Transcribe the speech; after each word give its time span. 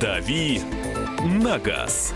«Дави 0.00 0.60
на 1.24 1.58
газ». 1.58 2.12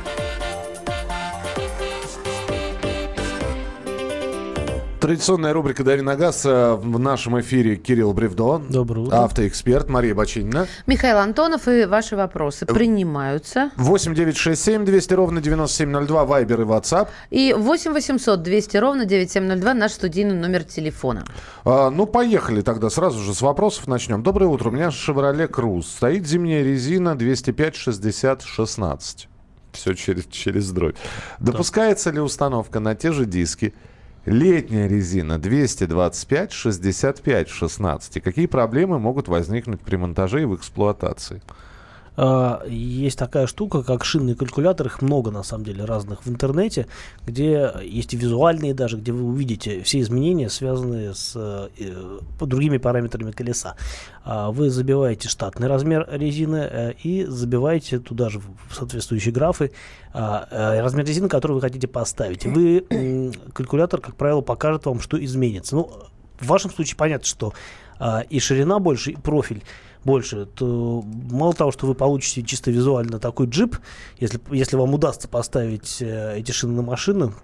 Традиционная 5.10 5.52
рубрика 5.52 5.82
«Дави 5.82 6.02
на 6.02 6.14
газ». 6.14 6.46
Э, 6.46 6.74
В 6.76 6.96
нашем 7.00 7.40
эфире 7.40 7.74
Кирилл 7.74 8.12
Бревдо. 8.12 8.58
Доброе 8.58 9.06
утро. 9.06 9.24
Автоэксперт 9.24 9.88
Мария 9.88 10.14
Бочинина. 10.14 10.68
Михаил 10.86 11.18
Антонов 11.18 11.66
и 11.66 11.84
ваши 11.84 12.14
вопросы 12.14 12.64
принимаются. 12.64 13.72
8 13.74 14.14
9 14.14 14.36
6 14.36 14.62
7 14.62 14.84
200 14.84 15.14
ровно 15.14 15.40
9702. 15.40 16.24
Вайбер 16.24 16.60
и 16.60 16.64
WhatsApp. 16.64 17.08
И 17.30 17.52
8 17.52 17.92
800 17.92 18.40
200 18.40 18.76
ровно 18.76 19.04
9702 19.04 19.74
наш 19.74 19.90
студийный 19.90 20.36
номер 20.36 20.62
телефона. 20.62 21.24
А, 21.64 21.90
ну, 21.90 22.06
поехали 22.06 22.60
тогда 22.60 22.88
сразу 22.88 23.18
же 23.18 23.34
с 23.34 23.42
вопросов 23.42 23.88
начнем. 23.88 24.22
Доброе 24.22 24.46
утро. 24.46 24.68
У 24.68 24.72
меня 24.72 24.90
Chevrolet 24.90 25.50
Cruze. 25.50 25.82
Стоит 25.82 26.24
зимняя 26.24 26.62
резина 26.62 27.18
205 27.18 27.74
60 27.74 28.42
16. 28.42 29.28
Все 29.72 29.94
через, 29.94 30.26
через 30.26 30.70
дробь. 30.70 30.94
Допускается 31.40 32.12
ли 32.12 32.20
установка 32.20 32.78
на 32.78 32.94
те 32.94 33.10
же 33.10 33.24
диски? 33.24 33.74
Летняя 34.26 34.86
резина 34.86 35.38
225 35.38 36.52
65 36.52 37.48
16. 37.48 38.16
И 38.16 38.20
какие 38.20 38.46
проблемы 38.46 38.98
могут 38.98 39.28
возникнуть 39.28 39.80
при 39.80 39.96
монтаже 39.96 40.42
и 40.42 40.44
в 40.44 40.54
эксплуатации? 40.54 41.40
А, 42.16 42.62
Есть 42.66 43.18
такая 43.18 43.46
штука, 43.46 43.82
как 43.82 44.04
шинный 44.04 44.34
калькулятор, 44.34 44.86
их 44.86 45.02
много 45.02 45.30
на 45.30 45.42
самом 45.42 45.64
деле 45.64 45.84
разных 45.84 46.24
в 46.24 46.28
интернете, 46.28 46.86
где 47.26 47.72
есть 47.82 48.14
и 48.14 48.16
визуальные 48.16 48.74
даже, 48.74 48.96
где 48.96 49.12
вы 49.12 49.24
увидите 49.24 49.82
все 49.82 50.00
изменения, 50.00 50.48
связанные 50.50 51.14
с 51.14 51.32
э, 51.36 51.68
э, 51.78 52.18
другими 52.40 52.78
параметрами 52.78 53.30
колеса. 53.30 53.76
А, 54.24 54.50
Вы 54.50 54.70
забиваете 54.70 55.28
штатный 55.28 55.68
размер 55.68 56.08
резины 56.10 56.68
э, 56.70 56.92
и 57.02 57.24
забиваете 57.24 58.00
туда 58.00 58.28
же 58.28 58.40
в 58.40 58.74
соответствующие 58.74 59.32
графы 59.32 59.72
а, 60.12 60.46
э, 60.50 60.80
размер 60.80 61.06
резины, 61.06 61.28
который 61.28 61.52
вы 61.52 61.60
хотите 61.60 61.86
поставить. 61.86 62.44
Вы, 62.44 63.34
калькулятор, 63.52 64.00
как 64.00 64.16
правило, 64.16 64.40
покажет 64.40 64.86
вам, 64.86 65.00
что 65.00 65.22
изменится. 65.22 65.76
Ну, 65.76 65.90
в 66.40 66.46
вашем 66.46 66.70
случае 66.70 66.96
понятно, 66.96 67.26
что 67.26 67.52
и 68.30 68.40
ширина 68.40 68.78
больше, 68.78 69.10
и 69.10 69.16
профиль 69.16 69.62
больше, 70.04 70.46
то 70.46 71.02
мало 71.04 71.52
того, 71.52 71.72
что 71.72 71.86
вы 71.86 71.94
получите 71.94 72.42
чисто 72.42 72.70
визуально 72.70 73.18
такой 73.18 73.46
джип, 73.46 73.76
если, 74.18 74.40
если 74.50 74.76
вам 74.76 74.94
удастся 74.94 75.28
поставить 75.28 75.98
э, 76.00 76.38
эти 76.38 76.52
шины 76.52 76.74
на 76.74 76.82
машину, 76.82 77.34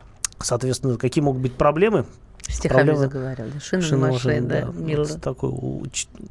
соответственно, 0.40 0.96
какие 0.96 1.22
могут 1.22 1.42
быть 1.42 1.54
проблемы? 1.54 2.06
Стихами 2.48 2.90
Проблема- 2.90 2.98
заговорил. 2.98 3.46
да. 3.52 3.60
Шины 3.60 3.82
Шины 3.82 3.98
на 3.98 4.12
машины, 4.12 4.40
машине, 4.40 4.48
да. 4.48 4.72
мило. 4.72 5.04
Вот 5.04 5.20
такой 5.20 5.50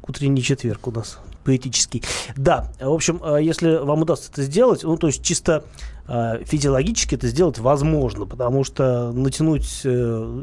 утренний 0.02 0.42
четверг 0.42 0.86
у 0.86 0.90
нас 0.90 1.18
поэтический. 1.44 2.02
Да, 2.36 2.72
в 2.80 2.92
общем, 2.92 3.20
э, 3.22 3.42
если 3.42 3.76
вам 3.76 4.02
удастся 4.02 4.30
это 4.32 4.42
сделать, 4.42 4.82
ну, 4.82 4.96
то 4.96 5.08
есть 5.08 5.22
чисто 5.22 5.64
э, 6.08 6.42
физиологически 6.44 7.14
это 7.14 7.28
сделать 7.28 7.58
возможно, 7.58 8.24
потому 8.26 8.64
что 8.64 9.12
натянуть 9.12 9.82
э, 9.84 10.42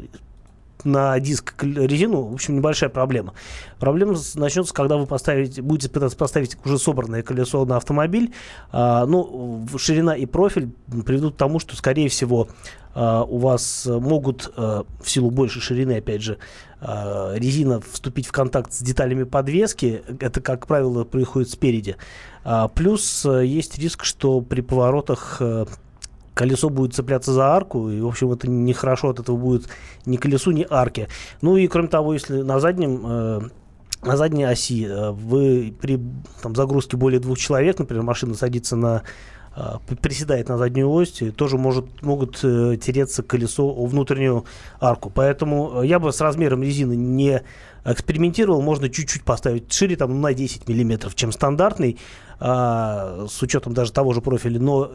на 0.84 1.18
диск 1.20 1.62
резину, 1.62 2.22
в 2.22 2.34
общем, 2.34 2.56
небольшая 2.56 2.90
проблема. 2.90 3.34
Проблема 3.78 4.16
начнется, 4.34 4.72
когда 4.74 4.96
вы 4.96 5.06
поставите, 5.06 5.62
будете 5.62 5.90
пытаться 5.90 6.16
поставить 6.16 6.56
уже 6.64 6.78
собранное 6.78 7.22
колесо 7.22 7.64
на 7.64 7.76
автомобиль. 7.76 8.32
А, 8.72 9.06
ну, 9.06 9.66
ширина 9.76 10.14
и 10.16 10.26
профиль 10.26 10.70
приведут 11.04 11.34
к 11.34 11.38
тому, 11.38 11.58
что, 11.58 11.76
скорее 11.76 12.08
всего, 12.08 12.48
а, 12.94 13.24
у 13.24 13.38
вас 13.38 13.86
могут 13.86 14.52
э, 14.56 14.82
в 15.00 15.10
силу 15.10 15.30
большей 15.30 15.60
ширины, 15.60 15.98
опять 15.98 16.22
же, 16.22 16.38
а, 16.80 17.34
резина 17.34 17.80
вступить 17.80 18.26
в 18.26 18.32
контакт 18.32 18.72
с 18.72 18.80
деталями 18.80 19.24
подвески. 19.24 20.02
Это, 20.20 20.40
как 20.40 20.66
правило, 20.66 21.04
происходит 21.04 21.50
спереди. 21.50 21.96
А, 22.44 22.68
Плюс 22.68 23.24
э, 23.24 23.46
есть 23.46 23.78
риск, 23.78 24.04
что 24.04 24.42
при 24.42 24.60
поворотах 24.60 25.38
э, 25.40 25.64
колесо 26.34 26.68
будет 26.68 26.94
цепляться 26.94 27.32
за 27.32 27.46
арку, 27.54 27.88
и, 27.88 28.00
в 28.00 28.06
общем, 28.06 28.32
это 28.32 28.50
нехорошо 28.50 29.10
от 29.10 29.20
этого 29.20 29.36
будет 29.36 29.68
ни 30.04 30.16
колесу, 30.16 30.50
ни 30.50 30.66
арке. 30.68 31.08
Ну 31.40 31.56
и, 31.56 31.66
кроме 31.68 31.88
того, 31.88 32.12
если 32.12 32.42
на 32.42 32.60
заднем... 32.60 33.02
э, 33.04 33.40
на 34.02 34.18
задней 34.18 34.44
оси 34.44 34.86
э, 34.86 35.12
вы 35.12 35.74
при 35.80 35.98
там, 36.42 36.54
загрузке 36.54 36.96
более 36.96 37.20
двух 37.20 37.38
человек, 37.38 37.78
например, 37.78 38.02
машина 38.02 38.34
садится 38.34 38.76
на 38.76 39.02
э, 39.56 39.78
приседает 40.02 40.48
на 40.48 40.58
заднюю 40.58 40.90
ось, 40.90 41.22
тоже 41.36 41.56
может, 41.56 42.02
могут 42.02 42.40
э, 42.42 42.76
тереться 42.76 43.22
колесо 43.22 43.64
о 43.64 43.86
внутреннюю 43.86 44.44
арку. 44.80 45.10
Поэтому 45.14 45.82
э, 45.82 45.86
я 45.86 45.98
бы 45.98 46.12
с 46.12 46.20
размером 46.20 46.62
резины 46.62 46.94
не 46.94 47.42
экспериментировал. 47.84 48.62
Можно 48.62 48.88
чуть-чуть 48.88 49.24
поставить 49.24 49.72
шире, 49.72 49.96
там, 49.96 50.10
ну, 50.10 50.20
на 50.20 50.34
10 50.34 50.68
миллиметров, 50.68 51.14
чем 51.14 51.32
стандартный, 51.32 51.98
а, 52.40 53.26
с 53.28 53.42
учетом 53.42 53.74
даже 53.74 53.92
того 53.92 54.12
же 54.12 54.20
профиля. 54.20 54.58
Но 54.60 54.90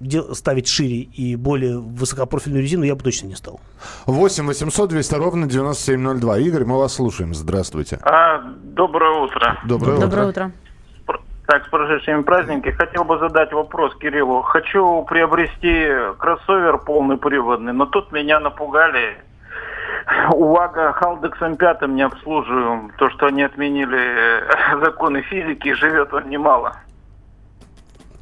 дел- 0.00 0.34
ставить 0.34 0.68
шире 0.68 0.98
и 1.00 1.36
более 1.36 1.78
высокопрофильную 1.78 2.62
резину 2.62 2.84
я 2.84 2.94
бы 2.94 3.02
точно 3.02 3.26
не 3.28 3.34
стал. 3.34 3.60
8 4.06 4.46
800 4.46 4.90
200 4.90 5.14
ровно 5.14 5.46
9702. 5.46 6.38
Игорь, 6.38 6.64
мы 6.64 6.78
вас 6.78 6.94
слушаем. 6.94 7.34
Здравствуйте. 7.34 7.98
А, 8.02 8.40
доброе 8.62 9.20
утро. 9.24 9.58
Доброе, 9.66 9.98
Доброе 10.00 10.28
утро. 10.28 10.44
утро. 10.46 10.52
Так, 11.46 11.64
с 11.64 11.68
прошедшими 11.68 12.22
праздниками. 12.22 12.72
Хотел 12.72 13.04
бы 13.04 13.18
задать 13.20 13.52
вопрос 13.52 13.94
Кириллу. 14.00 14.42
Хочу 14.42 15.04
приобрести 15.08 15.86
кроссовер 16.18 16.78
полноприводный, 16.78 17.72
но 17.72 17.86
тут 17.86 18.10
меня 18.10 18.40
напугали. 18.40 19.16
Увага, 20.32 20.92
Халдексом 20.92 21.56
пятым 21.56 21.96
не 21.96 22.02
обслуживаем. 22.02 22.92
То, 22.98 23.10
что 23.10 23.26
они 23.26 23.42
отменили 23.42 23.98
э, 23.98 24.78
законы 24.84 25.22
физики, 25.22 25.72
живет 25.74 26.12
он 26.14 26.28
немало. 26.28 26.76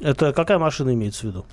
Это 0.01 0.33
какая 0.33 0.57
машина 0.57 0.93
имеется 0.93 1.21
в 1.27 1.29
виду? 1.29 1.45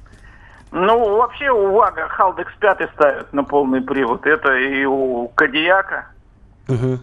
Ну, 0.70 1.16
вообще, 1.16 1.50
Увага, 1.50 2.08
Халдекс 2.08 2.52
пятый 2.58 2.88
ставят 2.94 3.30
на 3.32 3.44
полный 3.44 3.82
привод. 3.82 4.26
Это 4.26 4.54
и 4.56 4.84
у 4.86 5.28
Кадияка. 5.34 6.06
Мгм. 6.66 7.00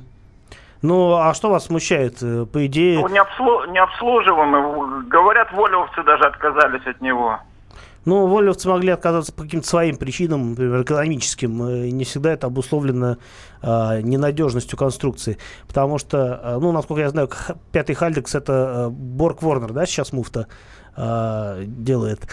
Ну, 0.81 1.13
а 1.13 1.33
что 1.35 1.49
вас 1.51 1.65
смущает? 1.65 2.17
Э, 2.23 2.45
По 2.51 2.65
идее... 2.65 2.99
Ну, 2.99 3.07
не, 3.09 3.19
обслу- 3.19 3.69
не 3.69 3.77
обслуживаемый. 3.79 5.03
Говорят, 5.07 5.51
волевцы 5.51 6.01
даже 6.03 6.23
отказались 6.23 6.85
от 6.87 6.99
него. 7.01 7.39
Ну, 8.05 8.27
волевцы 8.27 8.67
могли 8.69 8.91
отказаться 8.91 9.33
по 9.33 9.43
каким-то 9.43 9.67
своим 9.67 9.97
причинам, 9.97 10.51
например, 10.51 10.81
экономическим. 10.83 11.63
э, 11.63 11.87
И 11.87 11.91
не 11.91 12.05
всегда 12.05 12.31
это 12.33 12.47
обусловлено 12.47 13.17
а, 13.61 14.01
ненадежностью 14.01 14.77
конструкции. 14.77 15.37
Потому 15.67 15.97
что, 15.97 16.39
а, 16.41 16.59
ну, 16.59 16.71
насколько 16.71 17.01
я 17.01 17.09
знаю, 17.09 17.29
пятый 17.71 17.93
Хальдекс 17.95 18.35
это 18.35 18.89
Борг 18.91 19.41
Ворнер, 19.41 19.73
да, 19.73 19.85
сейчас 19.85 20.13
муфта 20.13 20.47
а, 20.95 21.61
делает. 21.65 22.27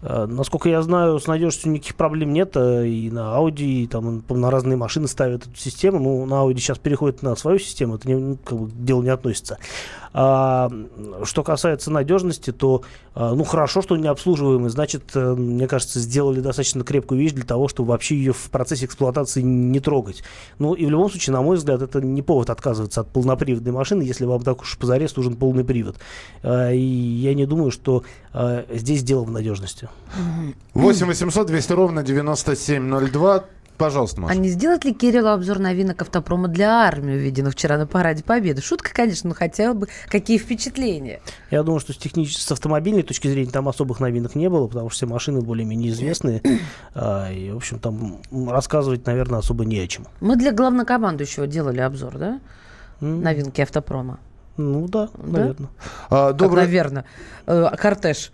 А, 0.00 0.26
Насколько 0.26 0.68
я 0.68 0.80
знаю, 0.82 1.18
с 1.18 1.26
надежностью 1.26 1.72
никаких 1.72 1.96
проблем 1.96 2.32
нет. 2.32 2.56
а, 2.56 2.82
И 2.84 3.10
на 3.10 3.36
Audi, 3.36 3.82
и 3.82 3.86
там 3.88 4.22
на 4.28 4.50
разные 4.50 4.76
машины 4.76 5.08
ставят 5.08 5.46
эту 5.46 5.56
систему. 5.56 5.98
Ну, 5.98 6.26
на 6.26 6.34
Audi 6.44 6.58
сейчас 6.58 6.78
переходит 6.78 7.22
на 7.22 7.34
свою 7.34 7.58
систему, 7.58 7.96
это 7.96 8.06
не, 8.08 8.14
ну, 8.14 8.36
как 8.36 8.58
бы, 8.58 8.68
к 8.68 8.84
делу 8.84 9.02
не 9.02 9.10
относится. 9.10 9.58
А, 10.12 10.70
что 11.24 11.42
касается 11.42 11.90
надежности, 11.90 12.52
то, 12.52 12.82
а, 13.14 13.34
ну, 13.34 13.44
хорошо, 13.44 13.82
что 13.82 13.96
не 13.96 14.08
обслуживаемый. 14.08 14.70
Значит, 14.70 15.04
э, 15.14 15.34
мне 15.34 15.66
кажется, 15.66 16.00
сделали 16.00 16.40
достаточно 16.40 16.84
крепкую 16.84 17.20
вещь 17.20 17.32
для 17.32 17.44
того, 17.44 17.68
чтобы 17.68 17.90
вообще 17.90 18.16
ее 18.16 18.32
в 18.32 18.50
процессе 18.50 18.86
эксплуатации 18.86 19.42
не 19.42 19.80
трогать. 19.80 20.22
Ну, 20.58 20.74
и 20.74 20.86
в 20.86 20.90
любом 20.90 21.10
случае, 21.10 21.34
на 21.34 21.42
мой 21.42 21.56
взгляд, 21.56 21.82
это 21.82 22.00
не 22.00 22.22
повод 22.22 22.50
отказываться 22.50 23.02
от 23.02 23.08
полноприводной 23.08 23.72
машины, 23.72 24.02
если 24.02 24.24
вам 24.24 24.42
так 24.42 24.62
уж 24.62 24.78
позарез 24.78 25.16
нужен 25.16 25.36
полный 25.36 25.64
привод. 25.64 25.96
А, 26.42 26.72
И 26.72 26.78
я 26.80 27.34
не 27.34 27.46
думаю, 27.46 27.70
что 27.70 28.04
а, 28.32 28.64
здесь 28.72 29.02
дело 29.02 29.24
в 29.24 29.30
надежности. 29.30 29.88
8 30.74 31.06
800 31.06 31.46
200 31.46 31.72
ровно 31.72 32.02
9702. 32.02 33.44
Пожалуйста, 33.78 34.20
Маша. 34.20 34.34
А 34.34 34.36
не 34.36 34.48
сделать 34.48 34.84
ли 34.84 34.92
Кириллу 34.92 35.28
обзор 35.28 35.60
новинок 35.60 36.02
автопрома 36.02 36.48
для 36.48 36.82
армии, 36.82 37.14
увиденных 37.14 37.52
вчера 37.52 37.78
на 37.78 37.86
Параде 37.86 38.24
Победы? 38.24 38.60
Шутка, 38.60 38.92
конечно, 38.92 39.28
но 39.28 39.34
хотя 39.36 39.72
бы 39.72 39.88
какие 40.08 40.36
впечатления? 40.36 41.20
Я 41.52 41.62
думаю, 41.62 41.78
что 41.78 41.92
с, 41.92 41.96
технической, 41.96 42.42
с 42.42 42.52
автомобильной 42.52 43.04
точки 43.04 43.28
зрения 43.28 43.52
там 43.52 43.68
особых 43.68 44.00
новинок 44.00 44.34
не 44.34 44.50
было, 44.50 44.66
потому 44.66 44.90
что 44.90 44.96
все 44.96 45.06
машины 45.06 45.40
более-менее 45.40 45.92
известные. 45.92 46.42
А, 46.94 47.30
и, 47.30 47.50
в 47.52 47.56
общем, 47.56 47.78
там 47.78 48.20
рассказывать, 48.30 49.06
наверное, 49.06 49.38
особо 49.38 49.64
не 49.64 49.78
о 49.78 49.86
чем. 49.86 50.06
Мы 50.20 50.34
для 50.36 50.52
главнокомандующего 50.52 51.46
делали 51.46 51.80
обзор, 51.80 52.18
да? 52.18 52.40
Новинки 53.00 53.60
автопрома. 53.60 54.18
Ну 54.58 54.86
да, 54.88 55.08
наверное. 55.16 55.70
А, 56.10 56.28
Как, 56.28 56.36
доброе... 56.36 56.64
наверное. 56.64 57.04
Э, 57.46 57.70
Кортеж. 57.76 58.32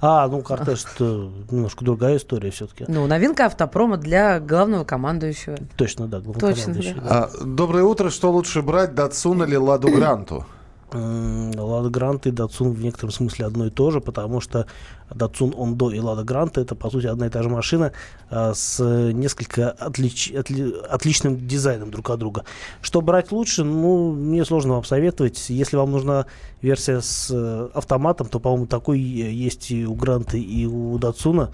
А, 0.00 0.26
ну 0.28 0.42
кортеж 0.42 0.84
это 0.94 1.04
немножко 1.50 1.84
другая 1.84 2.16
история 2.16 2.50
все-таки. 2.50 2.84
Ну, 2.88 3.06
новинка 3.06 3.46
автопрома 3.46 3.96
для 3.96 4.40
главного 4.40 4.84
командующего. 4.84 5.56
Точно, 5.76 6.06
да, 6.06 6.20
главнокомандующий, 6.20 6.94
Точно, 6.94 7.02
да. 7.02 7.30
А, 7.32 7.44
доброе 7.44 7.84
утро. 7.84 8.10
Что 8.10 8.30
лучше 8.30 8.62
брать, 8.62 8.94
Датсун 8.94 9.42
или 9.44 9.56
Ладу 9.56 9.88
Гранту? 9.88 10.46
Лада 10.92 11.88
Гранта 11.88 12.28
и 12.28 12.32
Датсун 12.32 12.72
в 12.72 12.80
некотором 12.80 13.10
смысле 13.10 13.46
одно 13.46 13.66
и 13.66 13.70
то 13.70 13.90
же, 13.90 14.00
потому 14.00 14.40
что 14.40 14.66
Датсун 15.12 15.54
Ондо 15.56 15.90
и 15.90 15.98
Лада 15.98 16.24
Гранта 16.24 16.60
это 16.60 16.74
по 16.74 16.90
сути 16.90 17.06
одна 17.06 17.26
и 17.26 17.30
та 17.30 17.42
же 17.42 17.48
машина 17.48 17.92
а, 18.30 18.54
с 18.54 18.82
несколько 18.84 19.70
отлич, 19.70 20.30
отли, 20.32 20.74
отличным 20.88 21.46
дизайном 21.46 21.90
друг 21.90 22.10
от 22.10 22.18
друга. 22.18 22.44
Что 22.82 23.00
брать 23.00 23.32
лучше, 23.32 23.64
ну, 23.64 24.12
мне 24.12 24.44
сложно 24.44 24.74
вам 24.74 24.84
советовать. 24.84 25.50
Если 25.50 25.76
вам 25.76 25.90
нужна 25.90 26.26
версия 26.62 27.00
с 27.00 27.28
э, 27.30 27.68
автоматом, 27.74 28.28
то, 28.28 28.40
по-моему, 28.40 28.66
такой 28.66 28.98
есть 29.00 29.70
и 29.70 29.86
у 29.86 29.94
Гранта, 29.94 30.36
и 30.36 30.66
у 30.66 30.98
Датсуна 30.98 31.50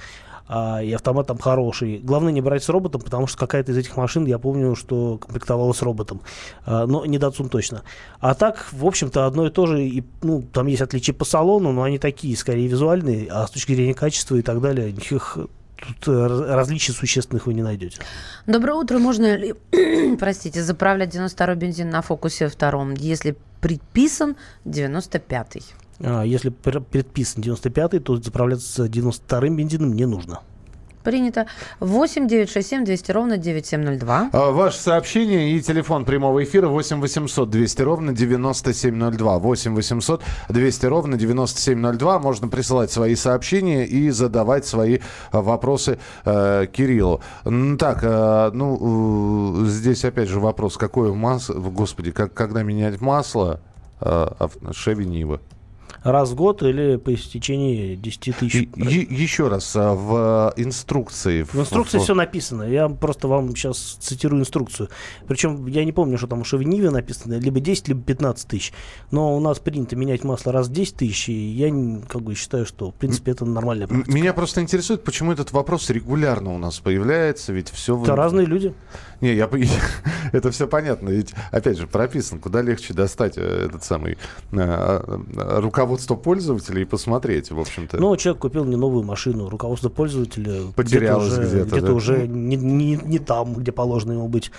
а, 0.52 0.82
и 0.82 0.92
автомат 0.92 1.28
там 1.28 1.38
хороший. 1.38 1.98
Главное 1.98 2.32
не 2.32 2.40
брать 2.40 2.64
с 2.64 2.68
роботом, 2.68 3.00
потому 3.00 3.28
что 3.28 3.38
какая-то 3.38 3.70
из 3.70 3.78
этих 3.78 3.96
машин, 3.96 4.26
я 4.26 4.40
помню, 4.40 4.74
что 4.74 5.16
комплектовалась 5.18 5.80
роботом. 5.80 6.22
А, 6.66 6.86
но 6.86 7.06
не 7.06 7.18
Datsun 7.18 7.48
точно. 7.48 7.82
А 8.18 8.34
так, 8.34 8.66
в 8.72 8.84
общем-то, 8.84 9.26
одно 9.26 9.46
и 9.46 9.50
то 9.50 9.66
же. 9.66 9.84
И, 9.84 10.02
ну, 10.22 10.42
там 10.42 10.66
есть 10.66 10.82
отличия 10.82 11.14
по 11.14 11.24
салону, 11.24 11.70
но 11.70 11.84
они 11.84 11.98
такие, 11.98 12.36
скорее, 12.36 12.66
визуальные. 12.66 13.28
А 13.30 13.46
с 13.46 13.52
точки 13.52 13.76
зрения 13.76 13.94
качества 13.94 14.34
и 14.34 14.42
так 14.42 14.60
далее, 14.60 14.90
никаких 14.90 15.38
тут 15.76 16.08
э, 16.08 16.26
различий 16.52 16.92
существенных 16.92 17.46
вы 17.46 17.54
не 17.54 17.62
найдете. 17.62 18.00
Доброе 18.48 18.74
утро. 18.74 18.98
Можно 18.98 19.36
ли, 19.36 19.54
простите, 20.18 20.64
заправлять 20.64 21.14
92-й 21.14 21.54
бензин 21.54 21.90
на 21.90 22.02
фокусе 22.02 22.48
втором, 22.48 22.94
если 22.94 23.36
предписан 23.60 24.34
95-й? 24.64 25.62
А, 26.02 26.22
если 26.22 26.50
предписан 26.50 27.42
95-й, 27.42 28.00
то 28.00 28.16
заправляться 28.16 28.84
92-м 28.84 29.56
бензином 29.56 29.92
не 29.94 30.06
нужно. 30.06 30.40
Принято. 31.02 31.46
8 31.80 32.28
967 32.28 32.84
200 32.84 33.12
ровно 33.12 33.38
9702. 33.38 34.30
А, 34.32 34.50
ваше 34.50 34.78
сообщение 34.78 35.52
и 35.52 35.60
телефон 35.62 36.04
прямого 36.04 36.44
эфира 36.44 36.68
8 36.68 37.00
800 37.00 37.48
200 37.48 37.82
ровно 37.82 38.12
9702. 38.12 39.38
8 39.38 39.74
800 39.74 40.22
200 40.50 40.86
ровно 40.86 41.16
9702. 41.16 42.18
Можно 42.18 42.48
присылать 42.48 42.90
свои 42.90 43.14
сообщения 43.14 43.86
и 43.86 44.10
задавать 44.10 44.66
свои 44.66 44.98
а, 45.32 45.40
вопросы 45.40 45.98
э, 46.26 46.66
Кириллу. 46.70 47.22
Так, 47.78 48.00
э, 48.02 48.50
ну, 48.52 49.64
э, 49.64 49.68
здесь 49.68 50.04
опять 50.04 50.28
же 50.28 50.38
вопрос, 50.38 50.76
какое 50.76 51.14
масло, 51.14 51.54
господи, 51.54 52.10
как, 52.10 52.34
когда 52.34 52.62
менять 52.62 53.00
масло 53.00 53.60
э, 54.00 54.28
Шеви 54.72 55.06
Нива? 55.06 55.40
Раз 56.02 56.30
в 56.30 56.34
год 56.34 56.62
или 56.62 56.96
по 56.96 57.14
истечении 57.14 57.94
10 57.94 58.36
тысяч. 58.38 58.54
И, 58.54 59.06
еще 59.10 59.48
раз, 59.48 59.74
а, 59.76 59.94
в 59.94 60.52
инструкции... 60.56 61.42
В 61.42 61.54
инструкции 61.56 61.98
в... 61.98 62.02
все 62.02 62.14
написано. 62.14 62.64
Я 62.64 62.88
просто 62.88 63.28
вам 63.28 63.54
сейчас 63.54 63.98
цитирую 64.00 64.40
инструкцию. 64.40 64.88
Причем 65.26 65.66
я 65.66 65.84
не 65.84 65.92
помню, 65.92 66.18
что 66.18 66.26
там 66.26 66.40
у 66.40 66.44
Шевиниве 66.44 66.90
написано, 66.90 67.34
либо 67.34 67.60
10, 67.60 67.88
либо 67.88 68.02
15 68.02 68.48
тысяч. 68.48 68.72
Но 69.10 69.36
у 69.36 69.40
нас 69.40 69.58
принято 69.58 69.96
менять 69.96 70.24
масло 70.24 70.52
раз 70.52 70.68
в 70.68 70.72
10 70.72 70.96
тысяч, 70.96 71.28
и 71.28 71.32
я 71.32 71.70
как 72.08 72.22
бы 72.22 72.34
считаю, 72.34 72.66
что 72.66 72.90
в 72.90 72.94
принципе 72.94 73.32
это 73.32 73.44
нормальная 73.44 73.86
практика. 73.86 74.10
Меня 74.10 74.32
просто 74.32 74.60
интересует, 74.60 75.04
почему 75.04 75.32
этот 75.32 75.52
вопрос 75.52 75.90
регулярно 75.90 76.54
у 76.54 76.58
нас 76.58 76.78
появляется, 76.80 77.52
ведь 77.52 77.70
все... 77.70 78.00
Это 78.02 78.16
разные 78.16 78.46
люди. 78.46 78.74
Не, 79.20 79.34
я, 79.34 79.48
это 80.32 80.50
все 80.50 80.66
понятно. 80.66 81.10
Ведь, 81.10 81.34
опять 81.50 81.78
же, 81.78 81.86
прописано, 81.86 82.40
куда 82.40 82.62
легче 82.62 82.94
достать 82.94 83.36
э, 83.36 83.66
этот 83.66 83.84
самый 83.84 84.18
э, 84.52 85.18
руководство 85.60 86.14
пользователя 86.14 86.80
и 86.80 86.84
посмотреть, 86.84 87.50
в 87.50 87.58
общем-то. 87.58 87.98
Ну, 87.98 88.16
человек 88.16 88.40
купил 88.40 88.64
не 88.64 88.76
новую 88.76 89.04
машину, 89.04 89.48
руководство 89.48 89.88
пользователя 89.88 90.72
потерялось 90.74 91.32
где-то, 91.32 91.48
где-то, 91.48 91.76
где 91.76 91.86
да? 91.86 91.92
уже 91.92 92.26
не, 92.26 92.56
не, 92.56 92.96
не 92.96 93.18
там, 93.18 93.54
где 93.54 93.72
положено 93.72 94.12
ему 94.12 94.28
быть. 94.28 94.50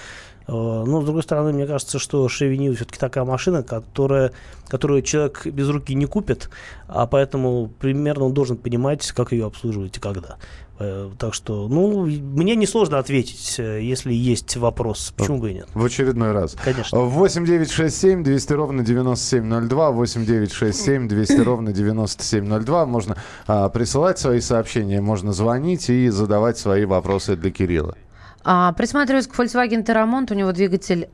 Э, 0.48 0.52
но, 0.52 1.02
с 1.02 1.06
другой 1.06 1.24
стороны, 1.24 1.54
мне 1.54 1.66
кажется, 1.66 2.00
что 2.00 2.26
Neo 2.26 2.76
все-таки 2.76 3.00
такая 3.00 3.24
машина, 3.24 3.64
которая, 3.64 4.32
которую 4.68 5.02
человек 5.02 5.46
без 5.46 5.70
руки 5.70 5.94
не 5.94 6.06
купит, 6.06 6.50
а 6.88 7.08
поэтому 7.08 7.72
примерно 7.80 8.26
он 8.26 8.34
должен 8.34 8.58
понимать, 8.58 9.10
как 9.12 9.32
ее 9.32 9.46
обслуживать 9.46 9.98
и 9.98 10.00
когда. 10.00 10.38
Э, 10.84 11.12
так 11.18 11.36
что, 11.36 11.68
ну, 11.68 12.06
мне 12.06 12.56
несложно 12.56 12.98
ответить, 12.98 13.56
э, 13.60 13.82
если 13.84 14.14
есть 14.14 14.58
вопрос. 14.58 15.14
Почему 15.16 15.38
бы 15.38 15.52
и 15.52 15.54
нет? 15.54 15.68
В 15.76 15.86
очередной 15.86 16.32
раз. 16.32 16.56
Конечно. 16.64 16.98
8 17.00 17.46
9 17.46 17.70
6 17.70 17.96
7 17.96 18.24
200 18.24 18.54
ровно 18.54 18.84
9702. 18.84 19.92
8 19.92 20.26
9 20.26 20.52
6 20.52 20.82
7 20.82 21.08
200 21.08 21.40
ровно 21.42 21.72
9702. 21.72 22.86
Можно 22.88 23.18
а, 23.46 23.70
присылать 23.70 24.18
свои 24.18 24.42
сообщения, 24.42 25.02
можно 25.02 25.34
звонить 25.34 25.90
и 25.90 26.10
задавать 26.10 26.58
свои 26.58 26.86
вопросы 26.86 27.36
для 27.36 27.52
Кирилла. 27.52 27.96
А, 28.44 28.74
присматриваюсь 28.74 29.28
к 29.28 29.38
Volkswagen 29.38 29.86
Terramont. 29.86 30.32
У 30.32 30.36
него 30.36 30.52
двигатель 30.52 31.10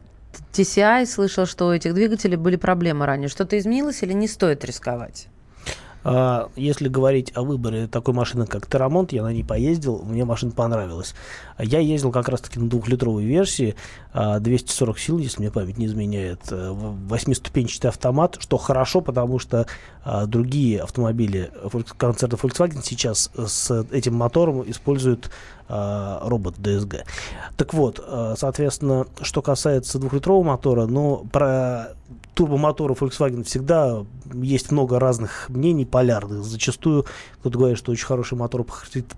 TCI. 0.54 1.06
Слышал, 1.06 1.46
что 1.46 1.68
у 1.68 1.72
этих 1.72 1.94
двигателей 1.94 2.38
были 2.38 2.56
проблемы 2.56 3.06
ранее. 3.06 3.28
Что-то 3.28 3.58
изменилось 3.58 4.02
или 4.02 4.14
не 4.14 4.30
стоит 4.30 4.64
рисковать? 4.64 5.28
А, 6.10 6.50
если 6.56 6.88
говорить 6.88 7.34
о 7.36 7.42
выборе 7.42 7.86
такой 7.88 8.14
машины, 8.14 8.48
как 8.48 8.66
Терамонт, 8.66 9.12
я 9.12 9.24
на 9.24 9.34
ней 9.34 9.44
поездил, 9.44 10.04
мне 10.06 10.24
машина 10.24 10.54
понравилась. 10.54 11.14
Я 11.60 11.80
ездил 11.80 12.14
как 12.14 12.30
раз-таки 12.30 12.62
на 12.62 12.70
двухлитровой 12.70 13.26
версии, 13.26 13.76
240 14.14 14.96
а, 14.96 15.00
сил, 15.00 15.18
если 15.18 15.42
мне 15.42 15.52
память 15.52 15.78
не 15.78 15.86
изменяет, 15.86 16.40
э, 16.50 16.72
восьмиступенчатый 16.72 17.90
автомат, 17.90 18.38
что 18.40 18.56
хорошо, 18.56 19.02
потому 19.02 19.38
что 19.38 19.68
а, 20.06 20.28
другие 20.28 20.80
автомобили 20.80 21.52
концерна 21.98 22.36
Volkswagen 22.36 22.80
сейчас 22.82 23.30
с 23.36 23.86
этим 23.92 24.16
мотором 24.16 24.64
используют 24.66 25.30
робот 25.68 26.56
DSG. 26.60 27.04
Так 27.58 27.74
вот, 27.74 28.02
соответственно, 28.38 29.06
что 29.22 29.42
касается 29.42 30.00
двухлитрового 30.00 30.44
мотора, 30.44 30.86
ну, 30.86 31.28
про 31.30 31.90
турбомоторы 32.38 32.94
Volkswagen 32.94 33.44
всегда 33.44 34.06
есть 34.32 34.72
много 34.72 35.00
разных 35.00 35.50
мнений 35.50 35.86
полярных. 35.86 36.44
Зачастую 36.44 37.08
кто-то 37.40 37.58
говорит, 37.58 37.80
что 37.80 37.92
очень 37.92 38.06
хороший 38.06 38.38
мотор 38.38 38.64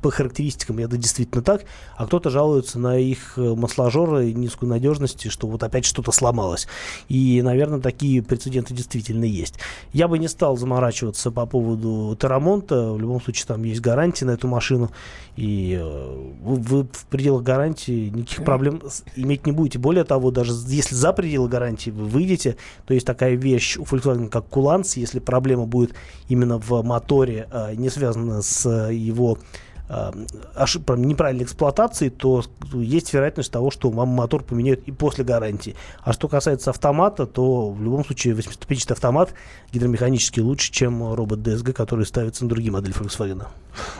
по 0.01 0.09
характеристикам, 0.09 0.79
и 0.79 0.83
это 0.83 0.95
действительно 0.95 1.41
так, 1.41 1.65
а 1.97 2.05
кто-то 2.05 2.29
жалуется 2.29 2.79
на 2.79 2.97
их 2.97 3.33
э, 3.35 3.41
масложоры 3.55 4.29
и 4.29 4.33
низкую 4.33 4.69
надежность, 4.69 5.29
что 5.29 5.47
вот 5.47 5.63
опять 5.63 5.83
что-то 5.83 6.13
сломалось. 6.13 6.67
И, 7.09 7.41
наверное, 7.41 7.81
такие 7.81 8.23
прецеденты 8.23 8.73
действительно 8.73 9.25
есть. 9.25 9.55
Я 9.91 10.07
бы 10.07 10.17
не 10.17 10.29
стал 10.29 10.55
заморачиваться 10.55 11.29
по 11.29 11.45
поводу 11.45 12.15
Терамонта. 12.17 12.93
В 12.93 12.99
любом 13.01 13.21
случае, 13.21 13.47
там 13.47 13.63
есть 13.63 13.81
гарантия 13.81 14.25
на 14.25 14.31
эту 14.31 14.47
машину, 14.47 14.91
и 15.35 15.77
э, 15.77 16.31
вы, 16.41 16.55
вы 16.55 16.83
в 16.83 17.05
пределах 17.09 17.43
гарантии 17.43 18.09
никаких 18.09 18.45
проблем 18.45 18.81
иметь 19.17 19.45
не 19.45 19.51
будете. 19.51 19.77
Более 19.77 20.05
того, 20.05 20.31
даже 20.31 20.53
если 20.67 20.95
за 20.95 21.11
пределы 21.11 21.49
гарантии 21.49 21.89
вы 21.89 22.05
выйдете, 22.05 22.55
то 22.85 22.93
есть 22.93 23.08
такая 23.09 23.33
вещь 23.33 23.75
у 23.77 23.85
Volkswagen, 23.85 24.29
как 24.29 24.45
куланс. 24.49 24.95
Если 24.95 25.17
проблема 25.19 25.65
будет 25.65 25.95
именно 26.27 26.59
в 26.59 26.83
моторе, 26.83 27.47
а, 27.51 27.73
не 27.73 27.89
связана 27.89 28.43
с 28.43 28.67
а, 28.67 28.91
его 28.91 29.39
а, 29.87 30.13
ошиб, 30.53 30.87
неправильной 30.91 31.45
эксплуатацией, 31.45 32.11
то 32.11 32.43
есть 32.73 33.11
вероятность 33.11 33.51
того, 33.51 33.71
что 33.71 33.89
вам 33.89 34.09
мотор 34.09 34.43
поменяют 34.43 34.81
и 34.85 34.91
после 34.91 35.23
гарантии. 35.23 35.75
А 36.03 36.13
что 36.13 36.27
касается 36.27 36.69
автомата, 36.69 37.25
то 37.25 37.71
в 37.71 37.81
любом 37.81 38.05
случае 38.05 38.35
8-ступенчатый 38.35 38.93
автомат 38.93 39.33
гидромеханически 39.73 40.39
лучше, 40.39 40.71
чем 40.71 41.15
робот 41.15 41.39
DSG, 41.39 41.73
который 41.73 42.05
ставится 42.05 42.43
на 42.43 42.49
другие 42.49 42.71
модели 42.71 42.95
Volkswagen. 42.95 43.47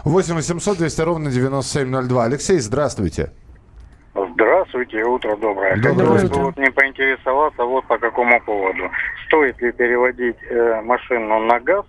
8 0.03 0.35
800 0.35 0.77
200 0.77 1.01
ровно 1.01 1.31
9702. 1.31 2.25
Алексей, 2.25 2.59
здравствуйте. 2.59 3.31
Здравствуйте, 4.15 5.03
утро 5.03 5.35
доброе. 5.37 5.77
Доброе 5.77 6.27
бы 6.27 6.37
вот 6.43 6.57
мне 6.57 6.71
поинтересоваться 6.71 7.63
вот 7.63 7.85
по 7.85 7.97
какому 7.97 8.41
поводу. 8.41 8.89
Стоит 9.27 9.61
ли 9.61 9.71
переводить 9.71 10.37
э, 10.49 10.81
машину 10.81 11.39
на 11.39 11.59
газ, 11.59 11.85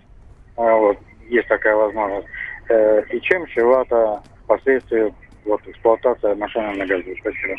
э, 0.57 0.71
вот, 0.71 0.99
есть 1.29 1.47
такая 1.47 1.75
возможность, 1.75 2.27
э, 2.69 3.01
и 3.09 3.21
чем 3.21 3.45
чревато 3.47 4.21
впоследствии 4.43 5.13
вот, 5.45 5.61
эксплуатация 5.65 6.35
машины 6.35 6.75
на 6.75 6.85
газу? 6.85 7.03
Спасибо. 7.19 7.55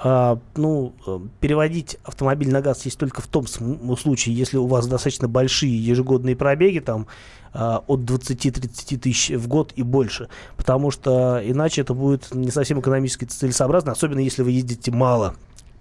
А, 0.00 0.38
ну, 0.54 0.92
э, 1.06 1.18
переводить 1.40 1.98
автомобиль 2.04 2.52
на 2.52 2.60
газ 2.60 2.84
есть 2.84 2.98
только 2.98 3.20
в 3.20 3.26
том 3.26 3.46
случае, 3.46 4.36
если 4.36 4.56
у 4.56 4.66
вас 4.66 4.86
достаточно 4.86 5.26
большие 5.26 5.76
ежегодные 5.76 6.36
пробеги, 6.36 6.78
там 6.78 7.08
а, 7.52 7.82
от 7.86 8.00
20-30 8.00 8.98
тысяч 8.98 9.30
в 9.30 9.48
год 9.48 9.72
и 9.74 9.82
больше. 9.82 10.28
Потому 10.56 10.92
что 10.92 11.42
иначе 11.44 11.80
это 11.80 11.94
будет 11.94 12.32
не 12.32 12.52
совсем 12.52 12.78
экономически 12.80 13.24
целесообразно, 13.24 13.92
особенно 13.92 14.20
если 14.20 14.42
вы 14.42 14.52
ездите 14.52 14.92
мало. 14.92 15.34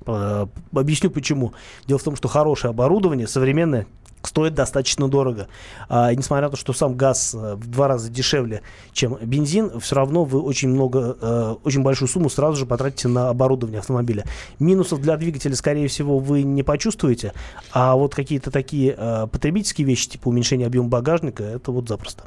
А, 0.08 0.50
объясню 0.74 1.12
почему. 1.12 1.54
Дело 1.86 2.00
в 2.00 2.04
том, 2.04 2.16
что 2.16 2.28
хорошее 2.28 2.72
оборудование, 2.72 3.28
современное, 3.28 3.86
стоит 4.28 4.54
достаточно 4.54 5.08
дорого. 5.08 5.48
А, 5.90 6.14
несмотря 6.14 6.48
на 6.48 6.52
то, 6.52 6.58
что 6.58 6.74
сам 6.74 6.96
газ 6.96 7.34
э, 7.34 7.56
в 7.56 7.68
два 7.68 7.88
раза 7.88 8.10
дешевле, 8.10 8.62
чем 8.92 9.18
бензин, 9.22 9.80
все 9.80 9.96
равно 9.96 10.24
вы 10.26 10.42
очень 10.42 10.70
много, 10.70 11.18
э, 11.20 11.56
очень 11.64 11.82
большую 11.82 12.08
сумму 12.10 12.30
сразу 12.30 12.58
же 12.58 12.66
потратите 12.66 13.08
на 13.08 13.30
оборудование 13.30 13.80
автомобиля. 13.80 14.26
Минусов 14.60 15.02
для 15.02 15.18
двигателя, 15.18 15.56
скорее 15.56 15.88
всего, 15.88 16.20
вы 16.20 16.44
не 16.44 16.64
почувствуете, 16.64 17.34
а 17.72 17.96
вот 17.96 18.14
какие-то 18.14 18.52
такие 18.52 18.96
э, 18.98 19.28
потребительские 19.32 19.88
вещи, 19.88 20.10
типа 20.10 20.28
уменьшение 20.28 20.68
объема 20.68 20.90
багажника, 20.90 21.44
это 21.44 21.72
вот 21.72 21.88
запросто. 21.88 22.24